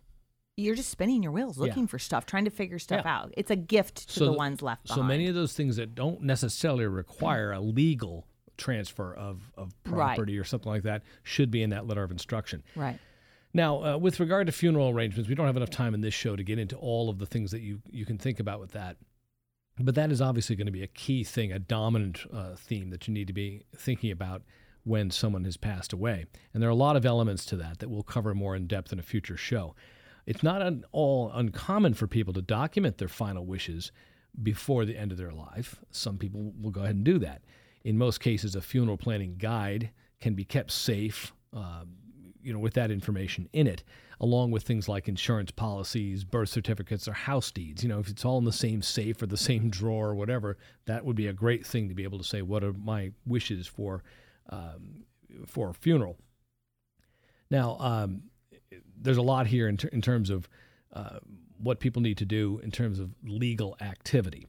you're 0.57 0.75
just 0.75 0.89
spinning 0.89 1.23
your 1.23 1.31
wheels 1.31 1.57
Yeah. 1.57 1.63
looking 1.67 1.87
for 1.87 1.97
stuff, 1.97 2.25
trying 2.25 2.43
to 2.43 2.51
figure 2.51 2.79
stuff 2.79 3.03
Yeah. 3.05 3.17
out. 3.19 3.33
It's 3.37 3.49
a 3.49 3.55
gift 3.55 4.09
to 4.15 4.19
the 4.19 4.25
th- 4.27 4.37
ones 4.37 4.61
left 4.61 4.83
behind. 4.87 4.99
So 4.99 5.03
many 5.03 5.27
of 5.27 5.33
those 5.35 5.53
things 5.53 5.77
that 5.77 5.95
don't 5.95 6.21
necessarily 6.23 6.85
require 6.85 7.53
a 7.53 7.61
legal 7.61 8.27
transfer 8.57 9.13
of, 9.13 9.39
of 9.55 9.71
Right. 9.85 10.15
property 10.17 10.37
or 10.37 10.43
something 10.43 10.69
like 10.69 10.83
that 10.83 11.03
should 11.23 11.49
be 11.49 11.63
in 11.63 11.69
that 11.69 11.87
letter 11.87 12.03
of 12.03 12.11
instruction. 12.11 12.63
Right. 12.75 12.99
Now, 13.53 13.83
uh, 13.83 13.97
with 13.97 14.19
regard 14.19 14.47
to 14.47 14.53
funeral 14.53 14.89
arrangements, 14.89 15.27
we 15.27 15.35
don't 15.35 15.47
have 15.47 15.57
enough 15.57 15.71
time 15.71 15.93
in 15.93 16.01
this 16.01 16.13
show 16.13 16.35
to 16.35 16.43
get 16.43 16.59
into 16.59 16.75
all 16.75 17.09
of 17.09 17.17
the 17.17 17.25
things 17.25 17.51
that 17.51 17.61
you, 17.61 17.81
you 17.89 18.05
can 18.05 18.17
think 18.17 18.39
about 18.39 18.59
with 18.59 18.71
that. 18.71 18.97
But 19.79 19.95
that 19.95 20.11
is 20.11 20.21
obviously 20.21 20.55
going 20.55 20.67
to 20.67 20.71
be 20.71 20.83
a 20.83 20.87
key 20.87 21.23
thing, 21.23 21.51
a 21.51 21.59
dominant 21.59 22.25
uh, 22.31 22.55
theme 22.55 22.89
that 22.89 23.07
you 23.07 23.13
need 23.13 23.27
to 23.27 23.33
be 23.33 23.63
thinking 23.75 24.11
about 24.11 24.43
when 24.83 25.09
someone 25.09 25.45
has 25.45 25.57
passed 25.57 25.93
away. 25.93 26.25
And 26.53 26.61
there 26.61 26.69
are 26.69 26.71
a 26.71 26.75
lot 26.75 26.95
of 26.95 27.05
elements 27.05 27.45
to 27.45 27.55
that 27.57 27.79
that 27.79 27.89
we'll 27.89 28.03
cover 28.03 28.35
more 28.35 28.55
in 28.55 28.67
depth 28.67 28.91
in 28.91 28.99
a 28.99 29.03
future 29.03 29.37
show. 29.37 29.75
It's 30.25 30.43
not 30.43 30.61
at 30.61 30.73
all 30.91 31.31
uncommon 31.33 31.95
for 31.95 32.07
people 32.07 32.33
to 32.33 32.41
document 32.41 32.97
their 32.97 33.07
final 33.07 33.45
wishes 33.45 33.91
before 34.43 34.85
the 34.85 34.97
end 34.97 35.11
of 35.11 35.17
their 35.17 35.31
life. 35.31 35.79
Some 35.91 36.17
people 36.17 36.53
will 36.59 36.71
go 36.71 36.81
ahead 36.81 36.95
and 36.95 37.03
do 37.03 37.17
that. 37.19 37.41
In 37.83 37.97
most 37.97 38.19
cases, 38.19 38.55
a 38.55 38.61
funeral 38.61 38.97
planning 38.97 39.35
guide 39.37 39.91
can 40.19 40.33
be 40.35 40.43
kept 40.43 40.71
safe, 40.71 41.33
uh, 41.55 41.85
you 42.41 42.53
know, 42.53 42.59
with 42.59 42.73
that 42.73 42.91
information 42.91 43.49
in 43.53 43.67
it, 43.67 43.83
along 44.19 44.51
with 44.51 44.63
things 44.63 44.87
like 44.87 45.07
insurance 45.07 45.51
policies, 45.51 46.23
birth 46.23 46.49
certificates, 46.49 47.07
or 47.07 47.13
house 47.13 47.51
deeds. 47.51 47.83
You 47.83 47.89
know, 47.89 47.99
if 47.99 48.09
it's 48.09 48.25
all 48.25 48.37
in 48.37 48.45
the 48.45 48.51
same 48.51 48.81
safe 48.81 49.21
or 49.21 49.25
the 49.25 49.37
same 49.37 49.69
drawer 49.69 50.09
or 50.09 50.15
whatever, 50.15 50.57
that 50.85 51.05
would 51.05 51.15
be 51.15 51.27
a 51.27 51.33
great 51.33 51.65
thing 51.65 51.89
to 51.89 51.95
be 51.95 52.03
able 52.03 52.17
to 52.17 52.23
say, 52.23 52.41
what 52.41 52.63
are 52.63 52.73
my 52.73 53.11
wishes 53.25 53.67
for 53.67 54.03
um, 54.49 55.03
for 55.47 55.69
a 55.69 55.73
funeral? 55.73 56.17
Now, 57.51 57.77
um, 57.79 58.23
there's 59.01 59.17
a 59.17 59.21
lot 59.21 59.47
here 59.47 59.67
in, 59.67 59.77
ter- 59.77 59.89
in 59.89 60.01
terms 60.01 60.29
of 60.29 60.47
uh, 60.93 61.19
what 61.57 61.79
people 61.79 62.01
need 62.01 62.17
to 62.17 62.25
do 62.25 62.59
in 62.63 62.71
terms 62.71 62.99
of 62.99 63.13
legal 63.23 63.75
activity. 63.81 64.47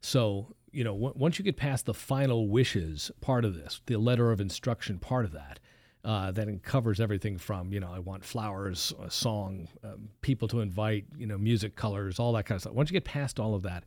So, 0.00 0.54
you 0.72 0.84
know, 0.84 0.94
w- 0.94 1.14
once 1.16 1.38
you 1.38 1.44
get 1.44 1.56
past 1.56 1.86
the 1.86 1.94
final 1.94 2.48
wishes 2.48 3.10
part 3.20 3.44
of 3.44 3.54
this, 3.54 3.80
the 3.86 3.96
letter 3.96 4.30
of 4.32 4.40
instruction 4.40 4.98
part 4.98 5.24
of 5.24 5.32
that, 5.32 5.60
uh, 6.04 6.30
that 6.30 6.62
covers 6.62 7.00
everything 7.00 7.36
from, 7.36 7.72
you 7.72 7.80
know, 7.80 7.92
I 7.92 7.98
want 7.98 8.24
flowers, 8.24 8.92
a 9.02 9.10
song, 9.10 9.68
um, 9.84 10.08
people 10.22 10.48
to 10.48 10.60
invite, 10.60 11.04
you 11.16 11.26
know, 11.26 11.36
music 11.36 11.76
colors, 11.76 12.18
all 12.18 12.32
that 12.32 12.46
kind 12.46 12.56
of 12.56 12.62
stuff. 12.62 12.74
Once 12.74 12.90
you 12.90 12.94
get 12.94 13.04
past 13.04 13.38
all 13.38 13.54
of 13.54 13.62
that, 13.62 13.84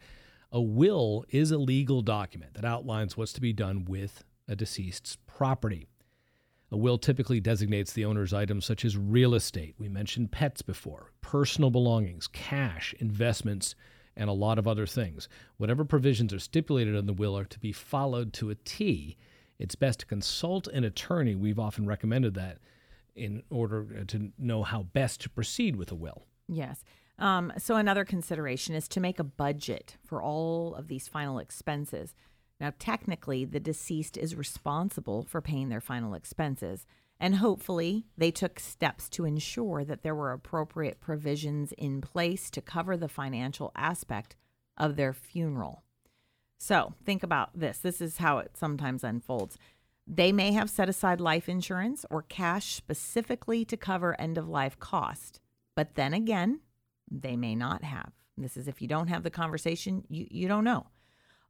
a 0.51 0.61
will 0.61 1.26
is 1.30 1.51
a 1.51 1.57
legal 1.57 2.01
document 2.01 2.53
that 2.53 2.66
outlines 2.66 3.18
what's 3.18 3.34
to 3.34 3.41
be 3.41 3.53
done 3.53 3.86
with 3.86 4.24
a 4.47 4.55
deceased's 4.55 5.18
property. 5.26 5.88
A 6.72 6.78
will 6.78 6.97
typically 6.97 7.39
designates 7.39 7.93
the 7.93 8.05
owner's 8.05 8.34
items 8.34 8.66
such 8.66 8.86
as 8.86 8.97
real 8.97 9.36
estate. 9.36 9.76
We 9.78 9.89
mentioned 9.89 10.32
pets 10.32 10.61
before, 10.61 11.11
personal 11.22 11.70
belongings, 11.72 12.28
cash, 12.28 12.93
investments, 12.99 13.76
and 14.16 14.30
a 14.30 14.34
lot 14.34 14.59
of 14.59 14.68
other 14.68 14.86
things. 14.86 15.28
Whatever 15.57 15.86
provisions 15.86 16.34
are 16.34 16.39
stipulated 16.39 16.95
in 16.95 17.07
the 17.07 17.14
will 17.14 17.38
are 17.38 17.45
to 17.45 17.59
be 17.59 17.72
followed 17.72 18.34
to 18.34 18.51
a 18.51 18.55
T. 18.55 19.18
It's 19.60 19.76
best 19.76 19.99
to 20.01 20.06
consult 20.06 20.68
an 20.68 20.84
attorney. 20.84 21.36
We've 21.36 21.60
often 21.60 21.86
recommended 21.86 22.34
that 22.36 22.60
in 23.16 23.43
order 23.49 24.04
to 24.06 24.32
know 24.38 24.64
how 24.64 24.84
best 24.84 25.22
to 25.22 25.30
proceed 25.30 25.76
with 25.76 25.91
a 25.91 25.95
will. 25.95 26.26
Yes. 26.47 26.84
Um, 27.20 27.54
so, 27.58 27.76
another 27.76 28.06
consideration 28.06 28.74
is 28.74 28.88
to 28.89 28.99
make 28.99 29.20
a 29.20 29.24
budget 29.24 29.97
for 30.04 30.22
all 30.22 30.74
of 30.74 30.88
these 30.88 31.08
final 31.08 31.38
expenses. 31.38 32.16
Now, 32.60 32.74
technically, 32.80 33.45
the 33.45 33.60
deceased 33.60 34.18
is 34.18 34.36
responsible 34.36 35.24
for 35.24 35.41
paying 35.41 35.70
their 35.70 35.82
final 35.82 36.16
expenses, 36.16 36.86
and 37.20 37.36
hopefully, 37.36 38.06
they 38.18 38.32
took 38.32 38.60
steps 38.60 39.10
to 39.10 39.26
ensure 39.26 39.84
that 39.84 40.01
there 40.01 40.16
were 40.16 40.32
appropriate 40.32 40.99
provisions 40.99 41.72
in 41.74 42.01
place 42.01 42.49
to 42.49 42.62
cover 42.62 42.97
the 42.97 43.08
financial 43.08 43.72
aspect 43.76 44.36
of 44.78 44.95
their 44.95 45.14
funeral. 45.14 45.83
So, 46.58 46.93
think 47.06 47.24
about 47.24 47.49
this 47.54 47.80
this 47.80 48.01
is 48.01 48.18
how 48.18 48.38
it 48.38 48.51
sometimes 48.56 49.04
unfolds. 49.04 49.58
They 50.06 50.32
may 50.32 50.51
have 50.51 50.70
set 50.70 50.89
aside 50.89 51.22
life 51.22 51.47
insurance 51.47 52.06
or 52.10 52.24
cash 52.24 52.74
specifically 52.74 53.64
to 53.66 53.78
cover 53.78 54.20
end 54.20 54.38
of 54.38 54.49
life 54.49 54.78
cost, 54.80 55.39
but 55.76 55.95
then 55.95 56.14
again, 56.14 56.60
they 57.10 57.38
may 57.38 57.56
not 57.56 57.84
have. 57.84 58.12
This 58.38 58.58
is 58.58 58.68
if 58.68 58.82
you 58.82 58.88
don't 58.88 59.08
have 59.08 59.24
the 59.24 59.30
conversation, 59.30 60.04
you, 60.10 60.28
you 60.30 60.47
don't 60.47 60.64
know. 60.64 60.88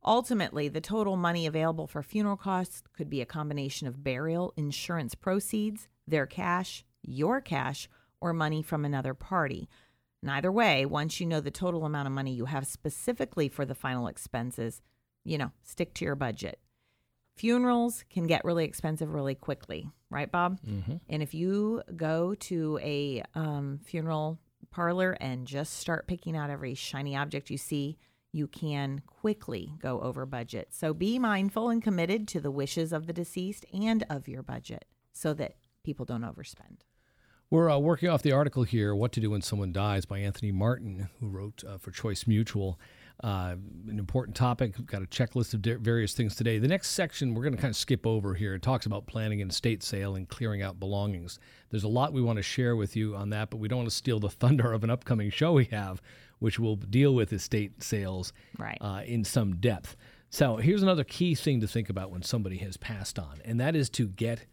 Ultimately, 0.05 0.67
the 0.67 0.81
total 0.81 1.15
money 1.15 1.45
available 1.45 1.87
for 1.87 2.03
funeral 2.03 2.35
costs 2.35 2.83
could 2.95 3.09
be 3.09 3.21
a 3.21 3.25
combination 3.25 3.87
of 3.87 4.03
burial 4.03 4.53
insurance 4.57 5.15
proceeds, 5.15 5.87
their 6.05 6.25
cash, 6.25 6.83
your 7.01 7.39
cash, 7.39 7.87
or 8.19 8.33
money 8.33 8.61
from 8.61 8.83
another 8.83 9.13
party. 9.13 9.69
And 10.21 10.29
either 10.29 10.51
way, 10.51 10.85
once 10.85 11.19
you 11.19 11.25
know 11.25 11.39
the 11.39 11.51
total 11.51 11.85
amount 11.85 12.07
of 12.07 12.13
money 12.13 12.33
you 12.33 12.45
have 12.45 12.67
specifically 12.67 13.47
for 13.47 13.65
the 13.65 13.75
final 13.75 14.07
expenses, 14.07 14.81
you 15.23 15.37
know, 15.37 15.51
stick 15.63 15.93
to 15.95 16.05
your 16.05 16.15
budget. 16.15 16.59
Funerals 17.35 18.03
can 18.09 18.27
get 18.27 18.45
really 18.45 18.65
expensive 18.65 19.13
really 19.13 19.35
quickly, 19.35 19.89
right, 20.09 20.31
Bob? 20.31 20.59
Mm-hmm. 20.61 20.97
And 21.09 21.23
if 21.23 21.33
you 21.33 21.81
go 21.95 22.35
to 22.35 22.79
a 22.81 23.23
um, 23.33 23.79
funeral 23.83 24.39
parlor 24.69 25.17
and 25.19 25.47
just 25.47 25.77
start 25.79 26.07
picking 26.07 26.37
out 26.37 26.49
every 26.49 26.75
shiny 26.75 27.15
object 27.15 27.49
you 27.49 27.57
see, 27.57 27.97
you 28.31 28.47
can 28.47 29.01
quickly 29.05 29.73
go 29.79 29.99
over 30.01 30.25
budget. 30.25 30.69
So 30.71 30.93
be 30.93 31.19
mindful 31.19 31.69
and 31.69 31.81
committed 31.81 32.27
to 32.29 32.41
the 32.41 32.51
wishes 32.51 32.91
of 32.91 33.07
the 33.07 33.13
deceased 33.13 33.65
and 33.73 34.03
of 34.09 34.27
your 34.27 34.43
budget 34.43 34.85
so 35.11 35.33
that 35.35 35.55
people 35.83 36.05
don't 36.05 36.23
overspend. 36.23 36.81
We're 37.49 37.69
uh, 37.69 37.77
working 37.77 38.09
off 38.09 38.23
the 38.23 38.31
article 38.31 38.63
here, 38.63 38.95
What 38.95 39.11
to 39.11 39.19
Do 39.19 39.29
When 39.29 39.43
Someone 39.43 39.71
Dies, 39.71 40.05
by 40.05 40.17
Anthony 40.17 40.51
Martin, 40.51 41.09
who 41.19 41.29
wrote 41.29 41.63
uh, 41.63 41.77
for 41.77 41.91
Choice 41.91 42.25
Mutual. 42.25 42.79
Uh, 43.23 43.55
an 43.87 43.99
important 43.99 44.35
topic. 44.35 44.77
We've 44.77 44.85
got 44.85 45.01
a 45.01 45.05
checklist 45.05 45.53
of 45.53 45.61
various 45.81 46.13
things 46.13 46.35
today. 46.35 46.57
The 46.57 46.67
next 46.67 46.89
section 46.89 47.33
we're 47.33 47.43
going 47.43 47.55
to 47.55 47.61
kind 47.61 47.71
of 47.71 47.77
skip 47.77 48.05
over 48.05 48.33
here. 48.33 48.53
It 48.53 48.61
talks 48.61 48.85
about 48.85 49.07
planning 49.07 49.41
an 49.41 49.49
estate 49.49 49.81
sale 49.81 50.15
and 50.15 50.27
clearing 50.27 50.61
out 50.61 50.77
belongings. 50.77 51.39
There's 51.69 51.85
a 51.85 51.89
lot 51.89 52.11
we 52.11 52.21
want 52.21 52.35
to 52.35 52.43
share 52.43 52.75
with 52.75 52.97
you 52.97 53.15
on 53.15 53.29
that, 53.29 53.49
but 53.49 53.57
we 53.57 53.69
don't 53.69 53.79
want 53.79 53.89
to 53.89 53.95
steal 53.95 54.19
the 54.19 54.29
thunder 54.41 54.73
of 54.73 54.83
an 54.83 54.89
upcoming 54.89 55.29
show 55.29 55.53
we 55.53 55.65
have, 55.65 56.01
which 56.39 56.59
will 56.59 56.75
deal 56.75 57.15
with 57.15 57.31
estate 57.31 57.81
sales 57.81 58.33
right. 58.57 58.77
uh, 58.81 59.03
in 59.05 59.23
some 59.23 59.55
depth. 59.55 59.95
So 60.29 60.57
here's 60.57 60.83
another 60.83 61.05
key 61.05 61.33
thing 61.33 61.61
to 61.61 61.67
think 61.67 61.89
about 61.89 62.11
when 62.11 62.23
somebody 62.23 62.57
has 62.57 62.75
passed 62.75 63.17
on, 63.17 63.39
and 63.45 63.57
that 63.61 63.73
is 63.73 63.89
to 63.91 64.07
get 64.07 64.47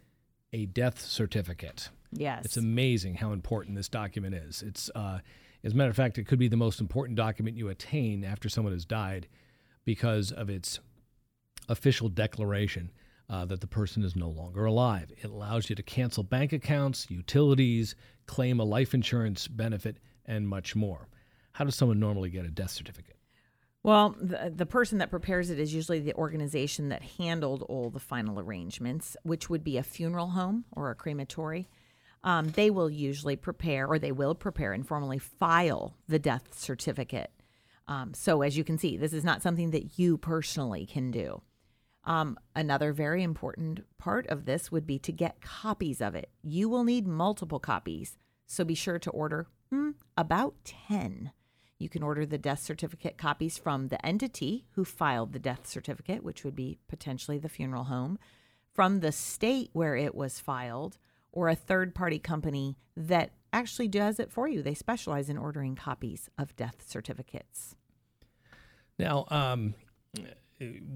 a 0.53 0.67
death 0.67 1.01
certificate. 1.01 1.89
Yes. 2.13 2.45
It's 2.45 2.57
amazing 2.57 3.17
how 3.17 3.33
important 3.33 3.77
this 3.77 3.89
document 3.89 4.35
is. 4.35 4.63
It's 4.63 4.91
uh, 4.95 5.21
as 5.63 5.73
a 5.73 5.77
matter 5.77 5.91
of 5.91 5.97
fact, 5.97 6.19
it 6.19 6.27
could 6.27 6.39
be 6.39 6.49
the 6.49 6.57
most 6.57 6.81
important 6.81 7.17
document 7.17 7.57
you 7.57 7.69
attain 7.69 8.25
after 8.25 8.49
someone 8.49 8.73
has 8.73 8.85
died 8.85 9.29
because 9.85 10.33
of 10.33 10.49
its 10.49 10.81
official 11.69 12.09
declaration 12.09 12.91
uh, 13.29 13.45
that 13.45 13.61
the 13.61 13.67
person 13.67 14.03
is 14.03 14.17
no 14.17 14.29
longer 14.29 14.65
alive. 14.65 15.13
It 15.17 15.31
allows 15.31 15.71
you 15.71 15.77
to 15.77 15.83
cancel 15.83 16.23
bank 16.23 16.53
accounts, 16.53 17.07
utilities, 17.11 17.95
claim 18.27 18.59
a 18.59 18.65
life 18.65 18.95
insurance 18.95 19.47
benefit, 19.47 19.99
and 20.27 20.49
much 20.49 20.75
more. 20.75 21.09
How 21.53 21.65
does 21.65 21.75
someone 21.75 22.01
normally 22.01 22.31
get 22.31 22.45
a 22.45 22.51
death 22.51 22.71
certificate? 22.71 23.17
Well, 23.83 24.15
the, 24.21 24.53
the 24.55 24.67
person 24.67 24.99
that 24.99 25.11
prepares 25.11 25.49
it 25.49 25.59
is 25.59 25.73
usually 25.73 26.01
the 26.01 26.15
organization 26.15 26.91
that 26.91 27.03
handled 27.03 27.63
all 27.63 27.89
the 27.89 28.01
final 28.01 28.39
arrangements, 28.39 29.17
which 29.23 29.49
would 29.49 29.65
be 29.65 29.79
a 29.79 29.83
funeral 29.83 30.29
home 30.29 30.65
or 30.73 30.91
a 30.91 30.95
crematory 30.95 31.69
um, 32.23 32.49
they 32.49 32.71
will 32.71 32.91
usually 32.91 33.37
prepare 33.37 33.87
or 33.87 33.99
they 33.99 34.13
will 34.13 34.35
prepare 34.35 34.73
and 34.73 34.87
formally 34.87 35.19
file 35.19 35.97
the 36.09 36.19
death 36.19 36.55
certificate. 36.55 37.31
Um, 37.89 38.15
so, 38.15 38.43
as 38.43 38.57
you 38.57 38.65
can 38.65 38.79
see, 38.79 38.97
this 38.97 39.13
is 39.13 39.25
not 39.25 39.43
something 39.43 39.71
that 39.71 39.99
you 39.99 40.17
personally 40.17 40.87
can 40.87 41.11
do. 41.11 41.43
Um, 42.05 42.39
another 42.55 42.93
very 42.93 43.23
important 43.23 43.81
part 43.99 44.27
of 44.29 44.45
this 44.45 44.71
would 44.71 44.87
be 44.87 44.99
to 45.01 45.13
get 45.13 45.41
copies 45.41 46.01
of 46.01 46.15
it. 46.15 46.31
You 46.43 46.69
will 46.69 46.85
need 46.85 47.07
multiple 47.07 47.59
copies, 47.59 48.17
so 48.47 48.65
be 48.65 48.75
sure 48.75 48.99
to 48.99 49.11
order 49.11 49.49
hmm, 49.71 49.91
about 50.17 50.55
10. 50.65 51.33
You 51.79 51.89
can 51.89 52.03
order 52.03 52.27
the 52.27 52.39
death 52.39 52.61
certificate 52.61 53.17
copies 53.17 53.57
from 53.59 53.89
the 53.89 54.05
entity 54.05 54.67
who 54.73 54.85
filed 54.85 55.33
the 55.33 55.39
death 55.39 55.67
certificate, 55.67 56.23
which 56.23 56.45
would 56.45 56.55
be 56.55 56.79
potentially 56.89 57.39
the 57.39 57.49
funeral 57.49 57.85
home, 57.85 58.19
from 58.73 59.01
the 59.01 59.13
state 59.13 59.71
where 59.73 59.97
it 59.97 60.15
was 60.15 60.39
filed, 60.39 60.99
or 61.33 61.49
a 61.49 61.55
third 61.55 61.95
party 61.95 62.19
company 62.19 62.77
that 62.97 63.31
actually 63.53 63.89
does 63.89 64.21
it 64.21 64.31
for 64.31 64.49
you. 64.49 64.63
They 64.63 64.75
specialize 64.75 65.29
in 65.29 65.39
ordering 65.39 65.77
copies 65.77 66.29
of 66.39 66.55
death 66.57 66.85
certificates. 66.87 67.75
Now, 68.99 69.25
um, 69.29 69.75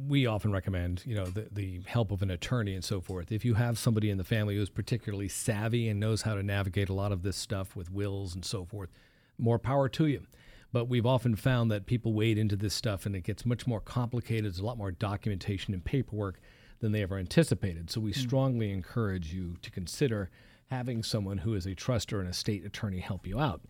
we 0.06 0.26
often 0.26 0.52
recommend, 0.52 1.02
you 1.06 1.14
know, 1.14 1.24
the, 1.24 1.48
the 1.50 1.80
help 1.86 2.10
of 2.10 2.22
an 2.22 2.30
attorney 2.30 2.74
and 2.74 2.84
so 2.84 3.00
forth. 3.00 3.32
If 3.32 3.44
you 3.44 3.54
have 3.54 3.78
somebody 3.78 4.10
in 4.10 4.18
the 4.18 4.24
family 4.24 4.56
who's 4.56 4.68
particularly 4.68 5.28
savvy 5.28 5.88
and 5.88 5.98
knows 5.98 6.22
how 6.22 6.34
to 6.34 6.42
navigate 6.42 6.88
a 6.88 6.94
lot 6.94 7.12
of 7.12 7.22
this 7.22 7.36
stuff 7.36 7.74
with 7.74 7.90
wills 7.90 8.34
and 8.34 8.44
so 8.44 8.64
forth, 8.64 8.90
more 9.38 9.58
power 9.58 9.88
to 9.90 10.06
you. 10.06 10.26
But 10.72 10.88
we've 10.88 11.06
often 11.06 11.36
found 11.36 11.70
that 11.70 11.86
people 11.86 12.12
wade 12.12 12.36
into 12.36 12.56
this 12.56 12.74
stuff 12.74 13.06
and 13.06 13.16
it 13.16 13.22
gets 13.22 13.46
much 13.46 13.66
more 13.66 13.80
complicated. 13.80 14.44
There's 14.44 14.58
a 14.58 14.66
lot 14.66 14.76
more 14.76 14.90
documentation 14.90 15.72
and 15.72 15.84
paperwork 15.84 16.40
than 16.80 16.92
they 16.92 17.02
ever 17.02 17.18
anticipated. 17.18 17.90
So 17.90 18.00
we 18.00 18.12
mm. 18.12 18.16
strongly 18.16 18.72
encourage 18.72 19.32
you 19.32 19.56
to 19.62 19.70
consider 19.70 20.30
having 20.66 21.02
someone 21.02 21.38
who 21.38 21.54
is 21.54 21.66
a 21.66 21.74
trust 21.74 22.12
or 22.12 22.20
an 22.20 22.26
estate 22.26 22.64
attorney 22.64 23.00
help 23.00 23.26
you 23.26 23.38
out. 23.40 23.62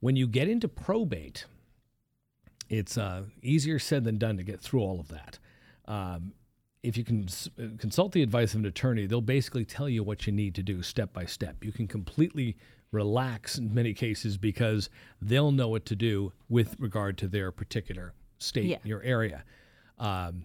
When 0.00 0.16
you 0.16 0.26
get 0.26 0.48
into 0.48 0.68
probate, 0.68 1.46
it's 2.68 2.98
uh, 2.98 3.24
easier 3.42 3.78
said 3.78 4.04
than 4.04 4.18
done 4.18 4.36
to 4.36 4.42
get 4.42 4.60
through 4.60 4.80
all 4.80 5.00
of 5.00 5.08
that. 5.08 5.38
Um, 5.86 6.32
if 6.82 6.96
you 6.96 7.04
can 7.04 7.26
consult 7.78 8.12
the 8.12 8.22
advice 8.22 8.54
of 8.54 8.60
an 8.60 8.66
attorney, 8.66 9.06
they'll 9.06 9.20
basically 9.20 9.64
tell 9.64 9.88
you 9.88 10.04
what 10.04 10.26
you 10.26 10.32
need 10.32 10.54
to 10.54 10.62
do 10.62 10.82
step 10.82 11.12
by 11.12 11.24
step. 11.24 11.64
You 11.64 11.72
can 11.72 11.88
completely 11.88 12.56
relax 12.92 13.58
in 13.58 13.74
many 13.74 13.92
cases 13.92 14.36
because 14.36 14.88
they'll 15.20 15.50
know 15.50 15.68
what 15.68 15.84
to 15.86 15.96
do 15.96 16.32
with 16.48 16.76
regard 16.78 17.18
to 17.18 17.28
their 17.28 17.50
particular 17.50 18.14
state, 18.38 18.66
yeah. 18.66 18.78
your 18.84 19.02
area. 19.02 19.42
Um, 19.98 20.44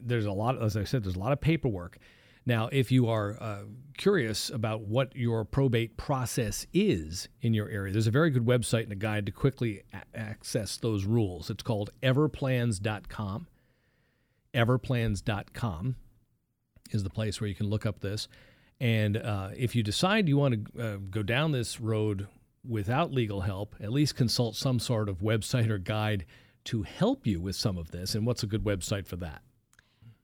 there's 0.00 0.26
a 0.26 0.32
lot, 0.32 0.60
as 0.62 0.76
I 0.76 0.84
said, 0.84 1.04
there's 1.04 1.16
a 1.16 1.20
lot 1.20 1.32
of 1.32 1.40
paperwork. 1.40 1.98
Now, 2.46 2.70
if 2.72 2.90
you 2.90 3.08
are 3.08 3.36
uh, 3.42 3.64
curious 3.98 4.48
about 4.48 4.80
what 4.80 5.14
your 5.14 5.44
probate 5.44 5.98
process 5.98 6.66
is 6.72 7.28
in 7.42 7.52
your 7.52 7.68
area, 7.68 7.92
there's 7.92 8.06
a 8.06 8.10
very 8.10 8.30
good 8.30 8.46
website 8.46 8.84
and 8.84 8.92
a 8.92 8.96
guide 8.96 9.26
to 9.26 9.32
quickly 9.32 9.82
a- 9.92 10.18
access 10.18 10.78
those 10.78 11.04
rules. 11.04 11.50
It's 11.50 11.62
called 11.62 11.90
everplans.com. 12.02 13.48
Everplans.com 14.54 15.96
is 16.90 17.02
the 17.02 17.10
place 17.10 17.38
where 17.38 17.48
you 17.48 17.54
can 17.54 17.68
look 17.68 17.84
up 17.84 18.00
this. 18.00 18.28
And 18.80 19.18
uh, 19.18 19.50
if 19.54 19.76
you 19.76 19.82
decide 19.82 20.26
you 20.26 20.38
want 20.38 20.74
to 20.74 20.82
uh, 20.82 20.96
go 21.10 21.22
down 21.22 21.52
this 21.52 21.80
road 21.80 22.28
without 22.66 23.12
legal 23.12 23.42
help, 23.42 23.74
at 23.78 23.92
least 23.92 24.16
consult 24.16 24.56
some 24.56 24.78
sort 24.78 25.08
of 25.08 25.18
website 25.18 25.68
or 25.68 25.78
guide 25.78 26.24
to 26.64 26.82
help 26.82 27.26
you 27.26 27.40
with 27.40 27.56
some 27.56 27.76
of 27.76 27.90
this. 27.90 28.14
And 28.14 28.26
what's 28.26 28.42
a 28.42 28.46
good 28.46 28.64
website 28.64 29.06
for 29.06 29.16
that? 29.16 29.42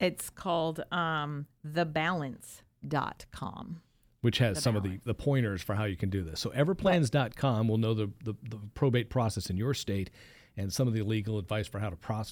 It's 0.00 0.30
called 0.30 0.82
um, 0.92 1.46
thebalance.com. 1.66 3.80
Which 4.20 4.38
has 4.38 4.56
the 4.56 4.62
some 4.62 4.74
balance. 4.74 4.94
of 4.94 5.04
the, 5.04 5.12
the 5.12 5.14
pointers 5.14 5.62
for 5.62 5.74
how 5.74 5.84
you 5.84 5.96
can 5.96 6.10
do 6.10 6.22
this. 6.22 6.40
So 6.40 6.50
everplans.com 6.50 7.68
will 7.68 7.78
know 7.78 7.94
the, 7.94 8.10
the, 8.22 8.34
the, 8.48 8.58
probate 8.74 9.10
process 9.10 9.50
in 9.50 9.58
your 9.58 9.74
state, 9.74 10.10
and 10.56 10.72
some 10.72 10.88
of 10.88 10.94
the 10.94 11.02
legal 11.02 11.38
advice 11.38 11.68
for 11.68 11.78
how 11.78 11.90
to 11.90 11.98
uh, 12.10 12.24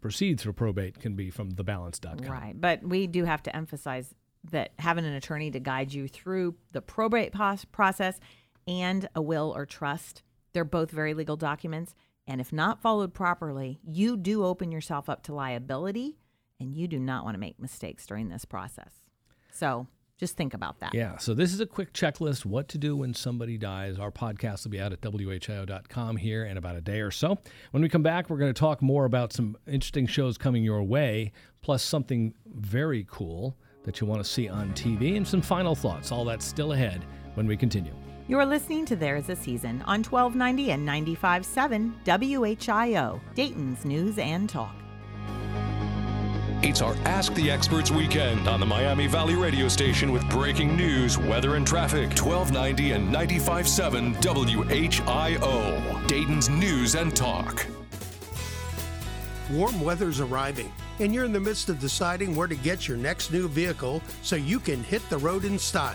proceed 0.00 0.38
through 0.38 0.52
probate 0.52 1.00
can 1.00 1.14
be 1.14 1.30
from 1.30 1.52
thebalance.com. 1.52 2.30
Right. 2.30 2.60
But 2.60 2.82
we 2.82 3.06
do 3.06 3.24
have 3.24 3.42
to 3.44 3.56
emphasize 3.56 4.14
that 4.50 4.72
having 4.78 5.06
an 5.06 5.14
attorney 5.14 5.50
to 5.50 5.60
guide 5.60 5.92
you 5.92 6.06
through 6.06 6.54
the 6.72 6.82
probate 6.82 7.32
pos- 7.32 7.64
process 7.64 8.20
and 8.66 9.08
a 9.14 9.22
will 9.22 9.52
or 9.56 9.64
trust, 9.64 10.22
they're 10.52 10.64
both 10.64 10.90
very 10.90 11.14
legal 11.14 11.36
documents. 11.36 11.94
And 12.26 12.42
if 12.42 12.52
not 12.52 12.82
followed 12.82 13.14
properly, 13.14 13.78
you 13.82 14.18
do 14.18 14.44
open 14.44 14.70
yourself 14.70 15.08
up 15.08 15.22
to 15.24 15.34
liability 15.34 16.18
and 16.60 16.74
you 16.74 16.88
do 16.88 16.98
not 16.98 17.24
want 17.24 17.34
to 17.34 17.38
make 17.38 17.58
mistakes 17.60 18.06
during 18.06 18.28
this 18.28 18.44
process. 18.44 18.90
So 19.52 19.86
Just 20.18 20.36
think 20.36 20.52
about 20.52 20.80
that. 20.80 20.94
Yeah, 20.94 21.16
so 21.16 21.32
this 21.32 21.54
is 21.54 21.60
a 21.60 21.66
quick 21.66 21.92
checklist 21.92 22.44
what 22.44 22.66
to 22.70 22.78
do 22.78 22.96
when 22.96 23.14
somebody 23.14 23.56
dies. 23.56 24.00
Our 24.00 24.10
podcast 24.10 24.64
will 24.64 24.72
be 24.72 24.80
out 24.80 24.92
at 24.92 25.00
WHIO.com 25.00 26.16
here 26.16 26.44
in 26.44 26.56
about 26.56 26.74
a 26.74 26.80
day 26.80 27.00
or 27.00 27.12
so. 27.12 27.38
When 27.70 27.84
we 27.84 27.88
come 27.88 28.02
back, 28.02 28.28
we're 28.28 28.36
going 28.36 28.52
to 28.52 28.58
talk 28.58 28.82
more 28.82 29.04
about 29.04 29.32
some 29.32 29.56
interesting 29.68 30.08
shows 30.08 30.36
coming 30.36 30.64
your 30.64 30.82
way, 30.82 31.30
plus 31.62 31.84
something 31.84 32.34
very 32.52 33.06
cool 33.08 33.56
that 33.84 34.00
you 34.00 34.08
want 34.08 34.22
to 34.22 34.28
see 34.28 34.48
on 34.48 34.72
TV, 34.72 35.16
and 35.16 35.26
some 35.26 35.40
final 35.40 35.76
thoughts. 35.76 36.10
All 36.10 36.24
that's 36.24 36.44
still 36.44 36.72
ahead 36.72 37.04
when 37.34 37.46
we 37.46 37.56
continue. 37.56 37.94
You're 38.26 38.44
listening 38.44 38.84
to 38.86 38.96
There's 38.96 39.28
a 39.28 39.36
Season 39.36 39.82
on 39.82 40.02
1290 40.02 40.72
and 40.72 40.86
95.7 40.86 41.92
WHIO, 42.04 43.20
Dayton's 43.36 43.84
News 43.84 44.18
and 44.18 44.48
Talk. 44.48 44.74
It's 46.60 46.82
our 46.82 46.96
Ask 47.04 47.32
the 47.34 47.52
Experts 47.52 47.92
weekend 47.92 48.48
on 48.48 48.58
the 48.58 48.66
Miami 48.66 49.06
Valley 49.06 49.36
radio 49.36 49.68
station 49.68 50.10
with 50.10 50.28
breaking 50.28 50.76
news, 50.76 51.16
weather, 51.16 51.54
and 51.54 51.64
traffic. 51.64 52.08
1290 52.20 52.90
and 52.92 53.14
95.7 53.14 54.16
WHIO. 54.20 56.06
Dayton's 56.08 56.48
News 56.48 56.96
and 56.96 57.14
Talk. 57.14 57.64
Warm 59.52 59.80
weather's 59.80 60.18
arriving, 60.18 60.72
and 60.98 61.14
you're 61.14 61.24
in 61.24 61.32
the 61.32 61.38
midst 61.38 61.68
of 61.68 61.78
deciding 61.78 62.34
where 62.34 62.48
to 62.48 62.56
get 62.56 62.88
your 62.88 62.96
next 62.96 63.32
new 63.32 63.46
vehicle 63.46 64.02
so 64.22 64.34
you 64.34 64.58
can 64.58 64.82
hit 64.82 65.08
the 65.10 65.18
road 65.18 65.44
in 65.44 65.60
style. 65.60 65.94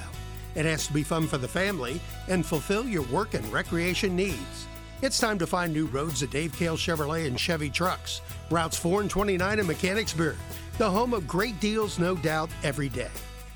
It 0.56 0.64
has 0.64 0.88
to 0.88 0.94
be 0.94 1.04
fun 1.04 1.28
for 1.28 1.38
the 1.38 1.48
family 1.48 2.00
and 2.30 2.46
fulfill 2.46 2.88
your 2.88 3.04
work 3.04 3.34
and 3.34 3.46
recreation 3.52 4.16
needs. 4.16 4.68
It's 5.02 5.20
time 5.20 5.38
to 5.40 5.48
find 5.48 5.74
new 5.74 5.88
roads 5.88 6.24
at 6.24 6.30
Dave 6.30 6.54
Kehl 6.54 6.78
Chevrolet 6.78 7.28
and 7.28 7.38
Chevy 7.38 7.70
Trucks, 7.70 8.22
routes 8.50 8.78
4 8.78 9.02
and 9.02 9.10
29 9.10 9.60
in 9.60 9.68
Mechanicsburg, 9.68 10.38
the 10.78 10.90
home 10.90 11.14
of 11.14 11.28
great 11.28 11.60
deals, 11.60 12.00
no 12.00 12.16
doubt, 12.16 12.50
every 12.64 12.88
day. 12.88 13.12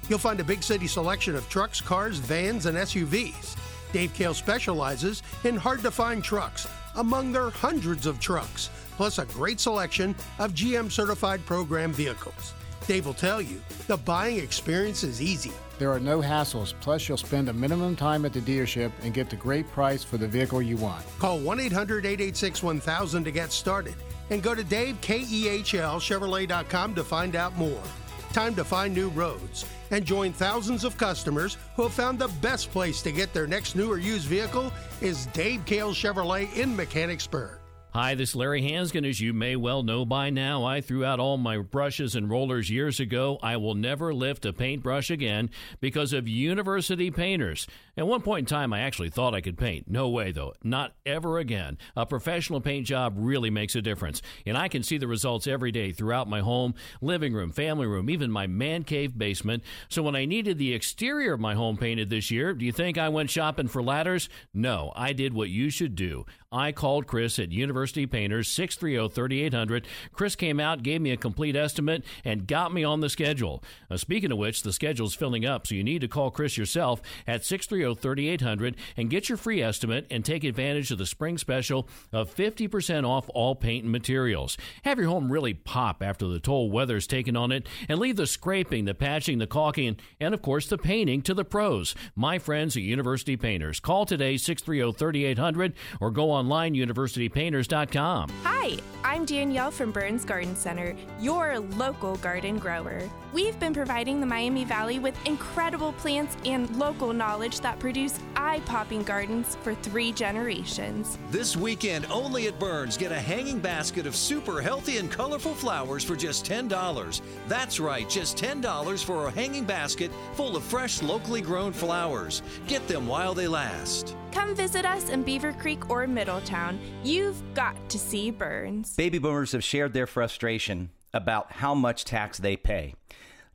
You'll 0.09 0.19
find 0.19 0.39
a 0.39 0.43
big 0.43 0.61
city 0.61 0.87
selection 0.87 1.35
of 1.35 1.47
trucks, 1.47 1.79
cars, 1.79 2.17
vans, 2.17 2.65
and 2.65 2.77
SUVs. 2.77 3.55
Dave 3.93 4.13
Kehl 4.13 4.35
specializes 4.35 5.23
in 5.45 5.55
hard 5.55 5.81
to 5.83 5.91
find 5.91 6.23
trucks, 6.23 6.67
among 6.95 7.31
their 7.31 7.49
hundreds 7.49 8.05
of 8.05 8.19
trucks, 8.19 8.69
plus 8.97 9.19
a 9.19 9.25
great 9.25 9.59
selection 9.59 10.15
of 10.39 10.53
GM 10.53 10.91
certified 10.91 11.45
program 11.45 11.93
vehicles. 11.93 12.53
Dave 12.87 13.05
will 13.05 13.13
tell 13.13 13.41
you 13.41 13.61
the 13.87 13.97
buying 13.97 14.39
experience 14.39 15.03
is 15.03 15.21
easy. 15.21 15.51
There 15.77 15.91
are 15.91 15.99
no 15.99 16.21
hassles, 16.21 16.73
plus, 16.79 17.05
you'll 17.07 17.17
spend 17.17 17.49
a 17.49 17.53
minimum 17.53 17.97
time 17.97 18.25
at 18.25 18.33
the 18.33 18.39
dealership 18.39 18.91
and 19.03 19.13
get 19.13 19.29
the 19.29 19.35
great 19.35 19.69
price 19.71 20.03
for 20.03 20.17
the 20.17 20.27
vehicle 20.27 20.59
you 20.61 20.77
want. 20.77 21.05
Call 21.19 21.37
1 21.39 21.59
800 21.59 22.05
886 22.05 22.63
1000 22.63 23.25
to 23.25 23.31
get 23.31 23.51
started 23.51 23.95
and 24.29 24.41
go 24.41 24.55
to 24.55 24.63
DaveKEHLChevrolet.com 24.63 26.95
to 26.95 27.03
find 27.03 27.35
out 27.35 27.57
more. 27.57 27.83
Time 28.31 28.55
to 28.55 28.63
find 28.63 28.95
new 28.95 29.09
roads 29.09 29.65
and 29.91 30.05
join 30.05 30.31
thousands 30.31 30.83
of 30.83 30.97
customers 30.97 31.57
who 31.75 31.83
have 31.83 31.93
found 31.93 32.17
the 32.17 32.29
best 32.41 32.71
place 32.71 33.01
to 33.01 33.11
get 33.11 33.33
their 33.33 33.47
next 33.47 33.75
new 33.75 33.91
or 33.91 33.97
used 33.97 34.27
vehicle 34.27 34.71
is 35.01 35.25
Dave 35.27 35.65
Kehl 35.65 35.93
Chevrolet 35.93 36.51
in 36.55 36.75
Mechanicsburg. 36.75 37.56
Hi, 37.93 38.15
this 38.15 38.29
is 38.29 38.35
Larry 38.35 38.61
Hansgen. 38.61 39.09
As 39.09 39.21
you 39.21 39.33
may 39.33 39.55
well 39.55 39.81
know 39.81 40.05
by 40.05 40.29
now, 40.29 40.65
I 40.65 40.81
threw 40.81 41.05
out 41.05 41.21
all 41.21 41.37
my 41.37 41.57
brushes 41.57 42.15
and 42.15 42.29
rollers 42.29 42.69
years 42.69 42.99
ago. 42.99 43.39
I 43.41 43.55
will 43.57 43.75
never 43.75 44.13
lift 44.13 44.45
a 44.45 44.51
paintbrush 44.51 45.09
again 45.09 45.49
because 45.79 46.11
of 46.11 46.27
university 46.27 47.09
painters. 47.09 47.65
At 47.97 48.05
one 48.05 48.21
point 48.21 48.41
in 48.41 48.45
time, 48.45 48.73
I 48.73 48.81
actually 48.81 49.09
thought 49.09 49.33
I 49.33 49.41
could 49.41 49.57
paint. 49.57 49.89
No 49.89 50.07
way, 50.07 50.31
though. 50.31 50.53
Not 50.63 50.93
ever 51.03 51.39
again. 51.39 51.79
A 51.95 52.05
professional 52.05 52.61
paint 52.61 52.85
job 52.85 53.15
really 53.17 53.49
makes 53.49 53.75
a 53.75 53.81
difference. 53.81 54.21
And 54.45 54.55
I 54.55 54.67
can 54.67 54.83
see 54.83 54.99
the 54.99 55.07
results 55.07 55.47
every 55.47 55.71
day 55.71 55.91
throughout 55.91 56.29
my 56.29 56.41
home, 56.41 56.75
living 57.01 57.33
room, 57.33 57.51
family 57.51 57.87
room, 57.87 58.09
even 58.11 58.29
my 58.29 58.45
man 58.45 58.83
cave 58.83 59.17
basement. 59.17 59.63
So 59.89 60.03
when 60.03 60.15
I 60.15 60.25
needed 60.25 60.59
the 60.59 60.75
exterior 60.75 61.33
of 61.33 61.39
my 61.39 61.55
home 61.55 61.75
painted 61.75 62.11
this 62.11 62.29
year, 62.29 62.53
do 62.53 62.65
you 62.65 62.71
think 62.71 62.99
I 62.99 63.09
went 63.09 63.31
shopping 63.31 63.67
for 63.67 63.81
ladders? 63.81 64.29
No, 64.53 64.93
I 64.95 65.13
did 65.13 65.33
what 65.33 65.49
you 65.49 65.71
should 65.71 65.95
do. 65.95 66.25
I 66.51 66.71
called 66.71 67.07
Chris 67.07 67.39
at 67.39 67.51
University 67.51 68.05
Painters 68.05 68.47
630 68.47 69.13
3800. 69.13 69.87
Chris 70.13 70.35
came 70.35 70.59
out, 70.59 70.83
gave 70.83 71.01
me 71.01 71.11
a 71.11 71.17
complete 71.17 71.55
estimate, 71.55 72.05
and 72.23 72.47
got 72.47 72.73
me 72.73 72.83
on 72.83 73.01
the 73.01 73.09
schedule. 73.09 73.63
Now, 73.89 73.97
speaking 73.97 74.31
of 74.31 74.37
which, 74.37 74.61
the 74.61 74.71
schedule's 74.71 75.15
filling 75.15 75.45
up, 75.45 75.67
so 75.67 75.75
you 75.75 75.83
need 75.83 76.01
to 76.01 76.07
call 76.07 76.31
Chris 76.31 76.57
yourself 76.57 77.01
at 77.25 77.43
630 77.43 77.86
3800 77.95 78.75
and 78.95 79.09
get 79.09 79.29
your 79.29 79.37
free 79.37 79.61
estimate 79.61 80.07
and 80.09 80.23
take 80.23 80.43
advantage 80.43 80.91
of 80.91 80.97
the 80.97 81.05
spring 81.05 81.37
special 81.37 81.87
of 82.11 82.33
50% 82.33 83.07
off 83.07 83.29
all 83.33 83.55
paint 83.55 83.83
and 83.83 83.91
materials. 83.91 84.57
Have 84.83 84.99
your 84.99 85.09
home 85.09 85.31
really 85.31 85.53
pop 85.53 86.01
after 86.03 86.27
the 86.27 86.39
toll 86.39 86.71
weather's 86.71 87.07
taken 87.07 87.35
on 87.35 87.51
it 87.51 87.67
and 87.87 87.99
leave 87.99 88.15
the 88.15 88.27
scraping, 88.27 88.85
the 88.85 88.93
patching, 88.93 89.37
the 89.37 89.47
caulking, 89.47 89.97
and 90.19 90.33
of 90.33 90.41
course 90.41 90.67
the 90.67 90.77
painting 90.77 91.21
to 91.23 91.33
the 91.33 91.45
pros. 91.45 91.95
My 92.15 92.39
friends 92.39 92.75
at 92.75 92.83
University 92.83 93.37
Painters. 93.37 93.79
Call 93.79 94.05
today 94.05 94.37
630 94.37 94.97
3800 94.97 95.73
or 95.99 96.11
go 96.11 96.31
online 96.31 96.73
universitypainters.com. 96.73 98.29
Hi, 98.43 98.77
I'm 99.03 99.25
Danielle 99.25 99.71
from 99.71 99.91
Burns 99.91 100.25
Garden 100.25 100.55
Center, 100.55 100.95
your 101.19 101.59
local 101.59 102.17
garden 102.17 102.57
grower. 102.57 103.09
We've 103.33 103.59
been 103.59 103.73
providing 103.73 104.19
the 104.19 104.25
Miami 104.25 104.65
Valley 104.65 104.99
with 104.99 105.15
incredible 105.25 105.93
plants 105.93 106.37
and 106.45 106.73
local 106.77 107.13
knowledge 107.13 107.59
that 107.61 107.76
produce 107.79 108.19
eye 108.35 108.61
popping 108.65 109.03
gardens 109.03 109.57
for 109.61 109.73
three 109.75 110.11
generations. 110.11 111.17
This 111.31 111.55
weekend, 111.55 112.05
only 112.11 112.47
at 112.47 112.59
Burns, 112.59 112.97
get 112.97 113.11
a 113.11 113.19
hanging 113.19 113.59
basket 113.59 114.05
of 114.05 114.15
super 114.15 114.61
healthy 114.61 114.97
and 114.97 115.11
colorful 115.11 115.53
flowers 115.53 116.03
for 116.03 116.15
just 116.15 116.45
$10. 116.45 117.21
That's 117.47 117.79
right, 117.79 118.09
just 118.09 118.37
$10 118.37 119.03
for 119.03 119.27
a 119.27 119.31
hanging 119.31 119.65
basket 119.65 120.11
full 120.33 120.55
of 120.55 120.63
fresh, 120.63 121.01
locally 121.01 121.41
grown 121.41 121.73
flowers. 121.73 122.41
Get 122.67 122.87
them 122.87 123.07
while 123.07 123.33
they 123.33 123.47
last. 123.47 124.15
Come 124.31 124.55
visit 124.55 124.85
us 124.85 125.09
in 125.09 125.23
Beavercreek 125.23 125.89
or 125.89 126.05
Middletown. 126.07 126.79
You've 127.03 127.41
got 127.53 127.89
to 127.89 127.97
see 127.97 128.31
Burns. 128.31 128.95
Baby 128.95 129.17
boomers 129.17 129.53
have 129.53 129.63
shared 129.63 129.93
their 129.93 130.07
frustration 130.07 130.89
about 131.13 131.53
how 131.53 131.73
much 131.73 132.05
tax 132.05 132.37
they 132.37 132.55
pay. 132.55 132.93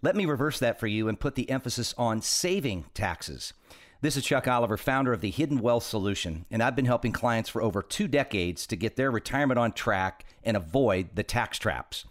Let 0.03 0.17
me 0.17 0.27
reverse 0.27 0.59
that 0.59 0.81
for 0.81 0.89
you 0.89 1.07
and 1.07 1.21
put 1.21 1.37
the 1.37 1.49
emphasis 1.49 1.95
on 1.97 2.23
saving 2.23 2.87
taxes. 2.93 3.53
This 4.03 4.17
is 4.17 4.25
Chuck 4.25 4.49
Oliver, 4.49 4.77
founder 4.77 5.13
of 5.13 5.21
the 5.21 5.31
Hidden 5.31 5.61
Wealth 5.61 5.85
Solution, 5.85 6.45
and 6.51 6.61
I've 6.61 6.75
been 6.75 6.87
helping 6.87 7.13
clients 7.13 7.49
for 7.49 7.63
over 7.63 7.83
two 7.83 8.09
decades 8.09 8.67
to 8.67 8.75
get 8.75 8.97
their 8.97 9.13
retirement 9.13 9.61
on 9.61 9.71
track 9.71 10.25
and 10.43 10.57
avoid 10.57 11.11
the 11.15 11.23
tax 11.23 11.57
traps. 11.57 12.05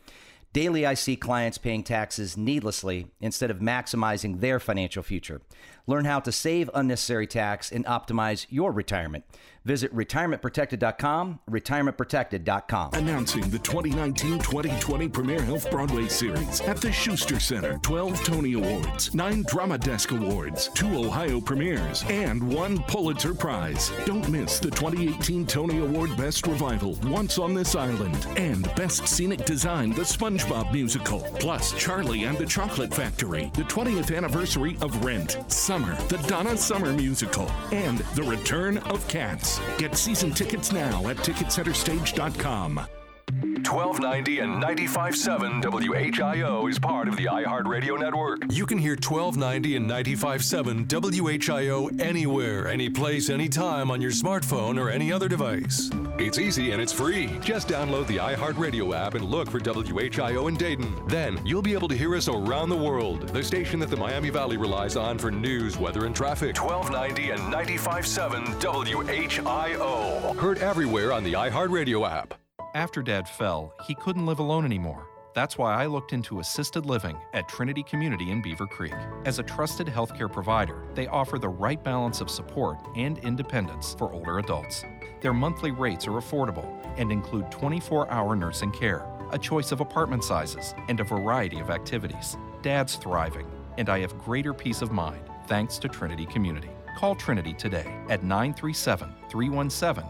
Daily, 0.53 0.85
I 0.85 0.93
see 0.93 1.17
clients 1.17 1.57
paying 1.57 1.83
taxes 1.83 2.37
needlessly 2.37 3.07
instead 3.19 3.51
of 3.51 3.59
maximizing 3.59 4.39
their 4.39 4.57
financial 4.57 5.03
future. 5.03 5.41
Learn 5.87 6.05
how 6.05 6.19
to 6.19 6.31
save 6.31 6.69
unnecessary 6.73 7.27
tax 7.27 7.71
and 7.71 7.85
optimize 7.85 8.45
your 8.49 8.71
retirement. 8.71 9.23
Visit 9.63 9.95
retirementprotected.com, 9.95 11.39
retirementprotected.com. 11.49 12.93
Announcing 12.93 13.47
the 13.51 13.59
2019-2020 13.59 15.13
Premier 15.13 15.41
Health 15.41 15.69
Broadway 15.69 16.07
Series 16.07 16.61
at 16.61 16.77
the 16.77 16.91
Schuster 16.91 17.39
Center. 17.39 17.77
12 17.83 18.23
Tony 18.23 18.53
Awards, 18.53 19.13
9 19.13 19.43
Drama 19.47 19.77
Desk 19.77 20.11
Awards, 20.11 20.69
2 20.69 21.05
Ohio 21.05 21.39
premieres, 21.39 22.03
and 22.09 22.41
1 22.41 22.79
Pulitzer 22.83 23.35
Prize. 23.35 23.91
Don't 24.05 24.27
miss 24.29 24.57
the 24.57 24.71
2018 24.71 25.45
Tony 25.45 25.77
Award 25.77 26.17
Best 26.17 26.47
Revival, 26.47 26.97
Once 27.03 27.37
on 27.37 27.53
This 27.53 27.75
Island, 27.75 28.25
and 28.37 28.63
Best 28.73 29.07
Scenic 29.07 29.45
Design, 29.45 29.91
the 29.91 30.01
SpongeBob 30.01 30.73
Musical. 30.73 31.19
Plus, 31.39 31.73
Charlie 31.73 32.23
and 32.23 32.37
the 32.37 32.47
Chocolate 32.47 32.91
Factory, 32.91 33.51
the 33.53 33.63
20th 33.63 34.15
anniversary 34.15 34.75
of 34.81 35.05
Rent, 35.05 35.37
Summer, 35.71 35.95
the 36.09 36.17
Donna 36.27 36.57
Summer 36.57 36.91
Musical, 36.91 37.49
and 37.71 37.99
the 38.13 38.23
Return 38.23 38.79
of 38.79 39.07
Cats. 39.07 39.61
Get 39.77 39.95
season 39.95 40.33
tickets 40.33 40.73
now 40.73 41.07
at 41.07 41.15
TicketCenterStage.com. 41.15 42.75
1290 42.75 44.39
and 44.39 44.61
95.7 44.61 45.63
WHIO 45.63 46.69
is 46.69 46.77
part 46.77 47.07
of 47.07 47.15
the 47.15 47.23
iHeartRadio 47.23 47.97
network. 47.97 48.39
You 48.49 48.65
can 48.65 48.77
hear 48.77 48.97
1290 48.97 49.77
and 49.77 49.89
95.7 49.89 50.87
WHIO 50.89 52.01
anywhere, 52.01 52.67
anyplace, 52.67 53.29
anytime 53.29 53.89
on 53.89 54.01
your 54.01 54.11
smartphone 54.11 54.77
or 54.77 54.89
any 54.89 55.09
other 55.13 55.29
device. 55.29 55.89
It's 56.17 56.37
easy 56.37 56.71
and 56.71 56.81
it's 56.81 56.91
free. 56.93 57.39
Just 57.39 57.67
download 57.67 58.07
the 58.07 58.17
iHeartRadio 58.17 58.95
app 58.95 59.15
and 59.15 59.25
look 59.25 59.49
for 59.49 59.59
WHIO 59.59 60.47
in 60.49 60.55
Dayton. 60.55 61.07
Then 61.07 61.39
you'll 61.45 61.61
be 61.61 61.73
able 61.73 61.87
to 61.87 61.95
hear 61.95 62.15
us 62.15 62.27
around 62.27 62.69
the 62.69 62.77
world. 62.77 63.29
The 63.29 63.43
station 63.43 63.79
that 63.79 63.89
the 63.89 63.97
Miami 63.97 64.29
Valley 64.29 64.57
relies 64.57 64.95
on 64.95 65.17
for 65.17 65.31
news, 65.31 65.77
weather, 65.77 66.05
and 66.05 66.15
traffic. 66.15 66.55
1290 66.61 67.31
and 67.31 67.53
95.7 67.53 68.59
WHIO. 68.61 70.35
Heard 70.37 70.57
everywhere 70.59 71.13
on 71.13 71.23
the 71.23 71.33
iHeartRadio 71.33 72.09
app. 72.09 72.33
After 72.75 73.01
Dad 73.01 73.27
fell, 73.27 73.73
he 73.85 73.95
couldn't 73.95 74.25
live 74.25 74.39
alone 74.39 74.65
anymore. 74.65 75.07
That's 75.33 75.57
why 75.57 75.81
I 75.81 75.85
looked 75.85 76.11
into 76.13 76.39
assisted 76.41 76.85
living 76.85 77.17
at 77.33 77.47
Trinity 77.47 77.83
Community 77.83 78.31
in 78.31 78.43
Beavercreek. 78.43 79.25
As 79.25 79.39
a 79.39 79.43
trusted 79.43 79.87
healthcare 79.87 80.31
provider, 80.31 80.87
they 80.93 81.07
offer 81.07 81.39
the 81.39 81.49
right 81.49 81.81
balance 81.81 82.19
of 82.19 82.29
support 82.29 82.77
and 82.95 83.17
independence 83.19 83.95
for 83.97 84.11
older 84.11 84.39
adults. 84.39 84.83
Their 85.21 85.33
monthly 85.33 85.71
rates 85.71 86.07
are 86.07 86.19
affordable 86.19 86.67
and 86.97 87.11
include 87.11 87.51
24 87.51 88.09
hour 88.11 88.35
nursing 88.35 88.71
care, 88.71 89.05
a 89.31 89.37
choice 89.37 89.71
of 89.71 89.79
apartment 89.79 90.23
sizes, 90.23 90.73
and 90.89 90.99
a 90.99 91.03
variety 91.03 91.59
of 91.59 91.69
activities. 91.69 92.37
Dad's 92.61 92.95
thriving. 92.95 93.47
and 93.77 93.87
I 93.89 93.99
have 93.99 94.17
greater 94.17 94.53
peace 94.53 94.81
of 94.81 94.91
mind 94.91 95.23
thanks 95.47 95.77
to 95.79 95.87
Trinity 95.87 96.25
Community. 96.25 96.69
Call 96.97 97.15
Trinity 97.15 97.53
today 97.53 97.85
at 98.09 98.21
937 98.21 99.09
317 99.29 100.03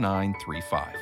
0935. 0.00 0.96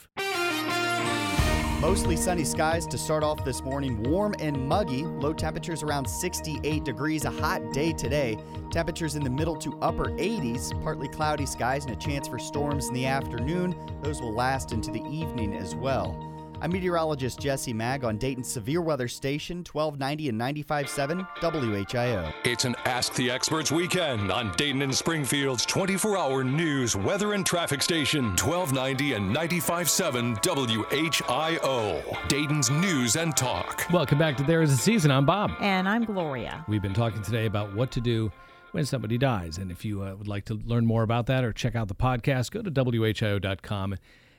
Mostly 1.80 2.18
sunny 2.18 2.44
skies 2.44 2.88
to 2.88 2.98
start 2.98 3.24
off 3.24 3.46
this 3.46 3.62
morning. 3.62 4.02
Warm 4.10 4.34
and 4.40 4.68
muggy. 4.68 5.04
Low 5.04 5.32
temperatures 5.32 5.84
around 5.84 6.10
68 6.10 6.84
degrees. 6.84 7.24
A 7.24 7.30
hot 7.30 7.72
day 7.72 7.94
today. 7.94 8.38
Temperatures 8.72 9.16
in 9.16 9.24
the 9.24 9.30
middle 9.30 9.56
to 9.58 9.78
upper 9.80 10.06
80s. 10.06 10.72
Partly 10.84 11.08
cloudy 11.08 11.46
skies 11.46 11.86
and 11.86 11.94
a 11.94 11.96
chance 11.96 12.28
for 12.28 12.40
storms 12.40 12.88
in 12.88 12.96
the 12.96 13.06
afternoon. 13.06 13.76
Those 14.02 14.22
will 14.22 14.34
last 14.34 14.72
into 14.72 14.92
the 14.92 15.04
evening 15.04 15.54
as 15.56 15.76
well. 15.76 16.27
I'm 16.60 16.72
meteorologist 16.72 17.40
Jesse 17.40 17.72
Mag 17.72 18.04
on 18.04 18.18
Dayton's 18.18 18.48
Severe 18.48 18.82
Weather 18.82 19.08
Station, 19.08 19.58
1290 19.58 20.30
and 20.30 20.42
95.7 20.42 21.28
WHIO. 21.40 22.34
It's 22.46 22.66
an 22.66 22.76
Ask 22.86 23.14
the 23.14 23.30
Experts 23.30 23.72
weekend 23.72 24.32
on 24.32 24.52
Dayton 24.56 24.82
and 24.82 24.94
Springfield's 24.94 25.68
24 25.68 26.18
hour 26.18 26.44
news, 26.44 26.96
weather, 26.96 27.34
and 27.34 27.46
traffic 27.46 27.84
station, 27.84 28.30
1290 28.30 29.14
and 29.14 29.36
95.7 29.36 30.42
WHIO. 30.42 32.28
Dayton's 32.28 32.72
News 32.72 33.18
and 33.18 33.38
Talk. 33.38 33.86
Welcome 33.94 34.18
back 34.18 34.36
to 34.38 34.44
There 34.44 34.64
Is 34.64 34.72
a 34.72 34.78
Season. 34.78 35.12
I'm 35.12 35.28
Bob. 35.28 35.52
And 35.60 35.88
I'm 35.88 36.06
Gloria. 36.06 36.66
We've 36.68 36.82
been 36.82 36.96
talking 36.96 37.22
today 37.22 37.46
about 37.46 37.76
what 37.76 37.92
to 37.92 38.02
do 38.02 38.32
when 38.72 38.84
somebody 38.84 39.20
dies. 39.20 39.60
And 39.60 39.70
if 39.70 39.86
you 39.86 40.02
uh, 40.02 40.16
would 40.16 40.28
like 40.28 40.46
to 40.46 40.56
learn 40.56 40.88
more 40.88 41.04
about 41.04 41.28
that 41.28 41.44
or 41.44 41.54
check 41.54 41.76
out 41.76 41.88
the 41.88 41.96
podcast, 41.96 42.50
go 42.50 42.64
to 42.64 42.72
WHIO.com 42.72 43.96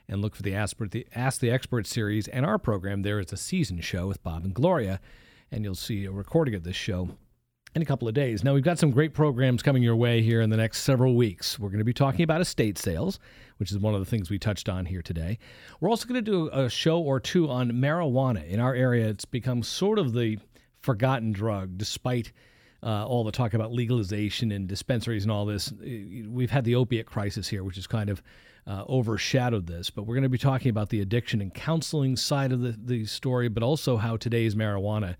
and 0.09 0.23
look 0.23 0.35
for 0.35 0.43
the 0.43 0.55
Ask 0.55 1.41
the, 1.41 1.51
Expert 1.51 1.87
series 1.87 2.29
and 2.29 2.47
our 2.47 2.59
program. 2.59 3.03
There 3.03 3.21
is 3.21 3.33
a 3.33 3.37
season 3.37 3.81
show 3.81 4.07
with 4.07 4.23
Bob 4.23 4.45
and 4.45 4.55
Gloria, 4.55 5.01
and 5.51 5.65
you'll 5.65 5.75
see 5.75 6.05
a 6.05 6.11
recording 6.11 6.55
of 6.55 6.65
this 6.65 6.77
show 6.77 7.11
in 7.75 7.83
a 7.83 7.85
couple 7.85 8.09
of 8.09 8.15
days. 8.15 8.43
Now, 8.43 8.55
we've 8.55 8.65
got 8.65 8.79
some 8.79 8.91
great 8.91 9.13
programs 9.13 9.63
coming 9.63 9.83
your 9.83 9.97
way 9.97 10.23
here 10.23 10.41
in 10.41 10.51
the 10.51 10.57
next 10.57 10.83
several 10.83 11.15
weeks. 11.15 11.59
We're 11.59 11.69
going 11.69 11.79
to 11.79 11.85
be 11.85 11.93
talking 11.93 12.23
about 12.23 12.41
estate 12.41 12.79
sales, 12.79 13.19
which 13.59 13.71
is 13.71 13.79
one 13.79 13.95
of 13.95 14.01
the 14.01 14.07
things 14.07 14.31
we 14.31 14.39
touched 14.39 14.69
on 14.69 14.87
here 14.87 15.03
today. 15.03 15.39
We're 15.81 15.91
also 15.91 16.09
going 16.09 16.25
to 16.25 16.31
do 16.31 16.49
a 16.53 16.71
show 16.71 16.99
or 16.99 17.21
two 17.21 17.51
on 17.51 17.71
marijuana. 17.73 18.47
In 18.49 18.61
our 18.61 18.75
area, 18.75 19.09
it's 19.09 19.27
become 19.27 19.63
sort 19.63 19.99
of 19.99 20.15
the 20.15 20.39
forgotten 20.81 21.33
drug, 21.33 21.77
despite 21.77 22.33
uh, 22.83 23.07
all 23.07 23.25
the 23.25 23.33
talk 23.33 23.55
about 23.55 23.73
legalization 23.73 24.53
and 24.53 24.67
dispensaries 24.69 25.25
and 25.25 25.33
all 25.33 25.45
this. 25.45 25.73
We've 25.81 26.51
had 26.51 26.65
the 26.65 26.77
opiate 26.77 27.07
crisis 27.07 27.49
here, 27.49 27.65
which 27.65 27.77
is 27.77 27.87
kind 27.87 28.09
of 28.09 28.23
uh, 28.69 28.85
overshadowed 28.89 29.67
this. 29.67 29.89
But 29.89 30.03
we're 30.03 30.15
going 30.15 30.23
to 30.23 30.29
be 30.29 30.39
talking 30.39 30.69
about 30.69 30.91
the 30.91 31.01
addiction 31.01 31.41
and 31.41 31.53
counseling 31.53 32.17
side 32.17 32.53
of 32.53 32.61
the, 32.61 32.77
the 32.79 33.07
story, 33.07 33.49
but 33.49 33.63
also 33.63 33.97
how 33.97 34.17
today's 34.17 34.55
marijuana 34.55 35.17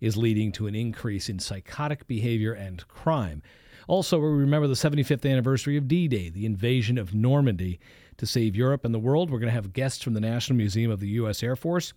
is 0.00 0.16
leading 0.16 0.52
to 0.52 0.68
an 0.68 0.74
increase 0.74 1.28
in 1.28 1.38
psychotic 1.38 2.06
behavior 2.06 2.52
and 2.52 2.86
crime. 2.88 3.42
Also, 3.88 4.18
we 4.18 4.28
remember 4.28 4.68
the 4.68 4.74
75th 4.74 5.28
anniversary 5.28 5.76
of 5.76 5.88
D 5.88 6.06
Day, 6.06 6.28
the 6.28 6.46
invasion 6.46 6.96
of 6.96 7.12
Normandy 7.12 7.80
to 8.16 8.26
save 8.26 8.54
Europe 8.54 8.84
and 8.84 8.94
the 8.94 9.00
world. 9.00 9.30
We're 9.30 9.40
going 9.40 9.48
to 9.48 9.54
have 9.54 9.72
guests 9.72 10.02
from 10.02 10.14
the 10.14 10.20
National 10.20 10.56
Museum 10.56 10.90
of 10.90 11.00
the 11.00 11.08
U.S. 11.08 11.42
Air 11.42 11.56
Force 11.56 11.92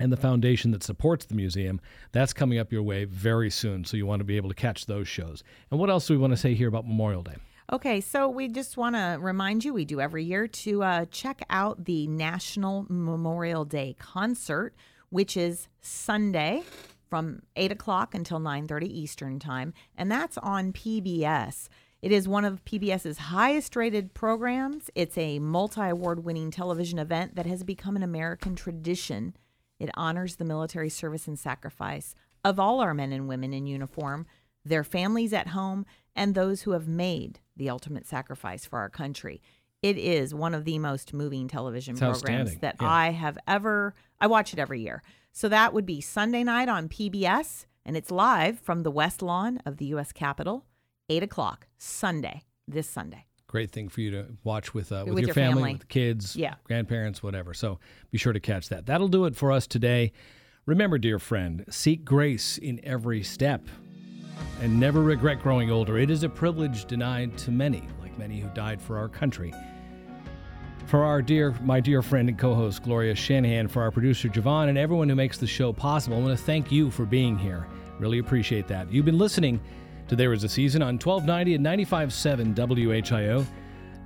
and 0.00 0.12
the 0.12 0.16
foundation 0.16 0.72
that 0.72 0.82
supports 0.82 1.26
the 1.26 1.34
museum. 1.34 1.80
That's 2.12 2.32
coming 2.32 2.58
up 2.58 2.72
your 2.72 2.82
way 2.82 3.04
very 3.04 3.50
soon, 3.50 3.84
so 3.84 3.96
you 3.96 4.06
want 4.06 4.20
to 4.20 4.24
be 4.24 4.36
able 4.36 4.48
to 4.48 4.54
catch 4.54 4.86
those 4.86 5.06
shows. 5.06 5.44
And 5.70 5.78
what 5.78 5.90
else 5.90 6.06
do 6.06 6.14
we 6.14 6.18
want 6.18 6.32
to 6.32 6.36
say 6.36 6.54
here 6.54 6.68
about 6.68 6.86
Memorial 6.86 7.22
Day? 7.22 7.36
Okay, 7.70 8.00
so 8.00 8.30
we 8.30 8.48
just 8.48 8.78
want 8.78 8.96
to 8.96 9.18
remind 9.20 9.62
you, 9.62 9.74
we 9.74 9.84
do 9.84 10.00
every 10.00 10.24
year, 10.24 10.48
to 10.48 10.82
uh, 10.82 11.04
check 11.10 11.42
out 11.50 11.84
the 11.84 12.06
National 12.06 12.86
Memorial 12.88 13.66
Day 13.66 13.94
concert, 13.98 14.74
which 15.10 15.36
is 15.36 15.68
Sunday 15.82 16.62
from 17.10 17.42
8 17.56 17.70
o'clock 17.70 18.14
until 18.14 18.40
9.30 18.40 18.84
Eastern 18.84 19.38
Time, 19.38 19.74
and 19.98 20.10
that's 20.10 20.38
on 20.38 20.72
PBS. 20.72 21.68
It 22.00 22.10
is 22.10 22.26
one 22.26 22.46
of 22.46 22.64
PBS's 22.64 23.18
highest 23.18 23.76
rated 23.76 24.14
programs. 24.14 24.88
It's 24.94 25.18
a 25.18 25.38
multi 25.38 25.90
award 25.90 26.24
winning 26.24 26.50
television 26.50 26.98
event 26.98 27.34
that 27.34 27.44
has 27.44 27.64
become 27.64 27.96
an 27.96 28.02
American 28.02 28.56
tradition. 28.56 29.36
It 29.78 29.90
honors 29.92 30.36
the 30.36 30.46
military 30.46 30.88
service 30.88 31.28
and 31.28 31.38
sacrifice 31.38 32.14
of 32.42 32.58
all 32.58 32.80
our 32.80 32.94
men 32.94 33.12
and 33.12 33.28
women 33.28 33.52
in 33.52 33.66
uniform, 33.66 34.24
their 34.64 34.84
families 34.84 35.34
at 35.34 35.48
home, 35.48 35.84
and 36.18 36.34
those 36.34 36.62
who 36.62 36.72
have 36.72 36.86
made 36.86 37.40
the 37.56 37.70
ultimate 37.70 38.06
sacrifice 38.06 38.66
for 38.66 38.78
our 38.78 38.90
country. 38.90 39.40
It 39.82 39.96
is 39.96 40.34
one 40.34 40.54
of 40.54 40.64
the 40.64 40.78
most 40.78 41.14
moving 41.14 41.48
television 41.48 41.92
It's 41.94 42.00
programs 42.00 42.56
that 42.56 42.76
Yeah. 42.80 42.88
I 42.90 43.10
have 43.10 43.38
ever 43.46 43.94
I 44.20 44.26
watch 44.26 44.52
it 44.52 44.58
every 44.58 44.80
year. 44.80 45.02
So 45.32 45.48
that 45.48 45.72
would 45.72 45.86
be 45.86 46.00
Sunday 46.00 46.42
night 46.42 46.68
on 46.68 46.88
PBS, 46.88 47.66
and 47.86 47.96
it's 47.96 48.10
live 48.10 48.58
from 48.58 48.82
the 48.82 48.90
West 48.90 49.22
Lawn 49.22 49.60
of 49.64 49.76
the 49.76 49.84
U.S. 49.86 50.10
Capitol, 50.12 50.64
eight 51.08 51.22
o'clock 51.22 51.68
Sunday. 51.78 52.42
This 52.66 52.90
Sunday. 52.90 53.24
Great 53.46 53.70
thing 53.70 53.88
for 53.88 54.00
you 54.02 54.10
to 54.10 54.26
watch 54.44 54.74
with 54.74 54.92
uh, 54.92 55.04
with, 55.06 55.14
With 55.14 55.20
your, 55.22 55.28
your 55.28 55.34
family, 55.34 55.54
family. 55.54 55.72
with 55.74 55.88
kids, 55.88 56.36
Yeah. 56.36 56.56
grandparents, 56.64 57.22
whatever. 57.22 57.54
So 57.54 57.78
be 58.10 58.18
sure 58.18 58.32
to 58.34 58.40
catch 58.40 58.68
that. 58.68 58.84
That'll 58.86 59.08
do 59.08 59.24
it 59.24 59.36
for 59.36 59.50
us 59.52 59.66
today. 59.66 60.12
Remember, 60.66 60.98
dear 60.98 61.18
friend, 61.18 61.64
seek 61.70 62.04
grace 62.04 62.58
in 62.58 62.78
every 62.84 63.22
step 63.22 63.62
and 64.60 64.78
never 64.78 65.02
regret 65.02 65.42
growing 65.42 65.70
older. 65.70 65.98
It 65.98 66.10
is 66.10 66.22
a 66.22 66.28
privilege 66.28 66.84
denied 66.84 67.36
to 67.38 67.50
many, 67.50 67.88
like 68.00 68.16
many 68.18 68.40
who 68.40 68.48
died 68.50 68.80
for 68.80 68.98
our 68.98 69.08
country. 69.08 69.54
For 70.86 71.04
our 71.04 71.20
dear, 71.20 71.54
my 71.62 71.80
dear 71.80 72.00
friend 72.00 72.28
and 72.28 72.38
co-host 72.38 72.82
Gloria 72.82 73.14
Shanahan, 73.14 73.68
for 73.68 73.82
our 73.82 73.90
producer 73.90 74.28
Javon, 74.28 74.68
and 74.68 74.78
everyone 74.78 75.08
who 75.08 75.14
makes 75.14 75.36
the 75.36 75.46
show 75.46 75.72
possible, 75.72 76.16
I 76.16 76.20
want 76.20 76.38
to 76.38 76.44
thank 76.44 76.72
you 76.72 76.90
for 76.90 77.04
being 77.04 77.36
here. 77.36 77.66
Really 77.98 78.20
appreciate 78.20 78.68
that. 78.68 78.90
You've 78.90 79.04
been 79.04 79.18
listening 79.18 79.60
to 80.08 80.16
There 80.16 80.32
Is 80.32 80.44
a 80.44 80.48
Season 80.48 80.80
on 80.80 80.94
1290 80.94 81.56
and 81.56 81.66
95.7 81.66 82.54
WHIO, 82.54 83.44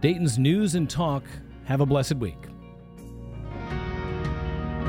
Dayton's 0.00 0.38
News 0.38 0.74
and 0.74 0.90
Talk. 0.90 1.22
Have 1.66 1.80
a 1.80 1.86
blessed 1.86 2.16
week. 2.16 2.48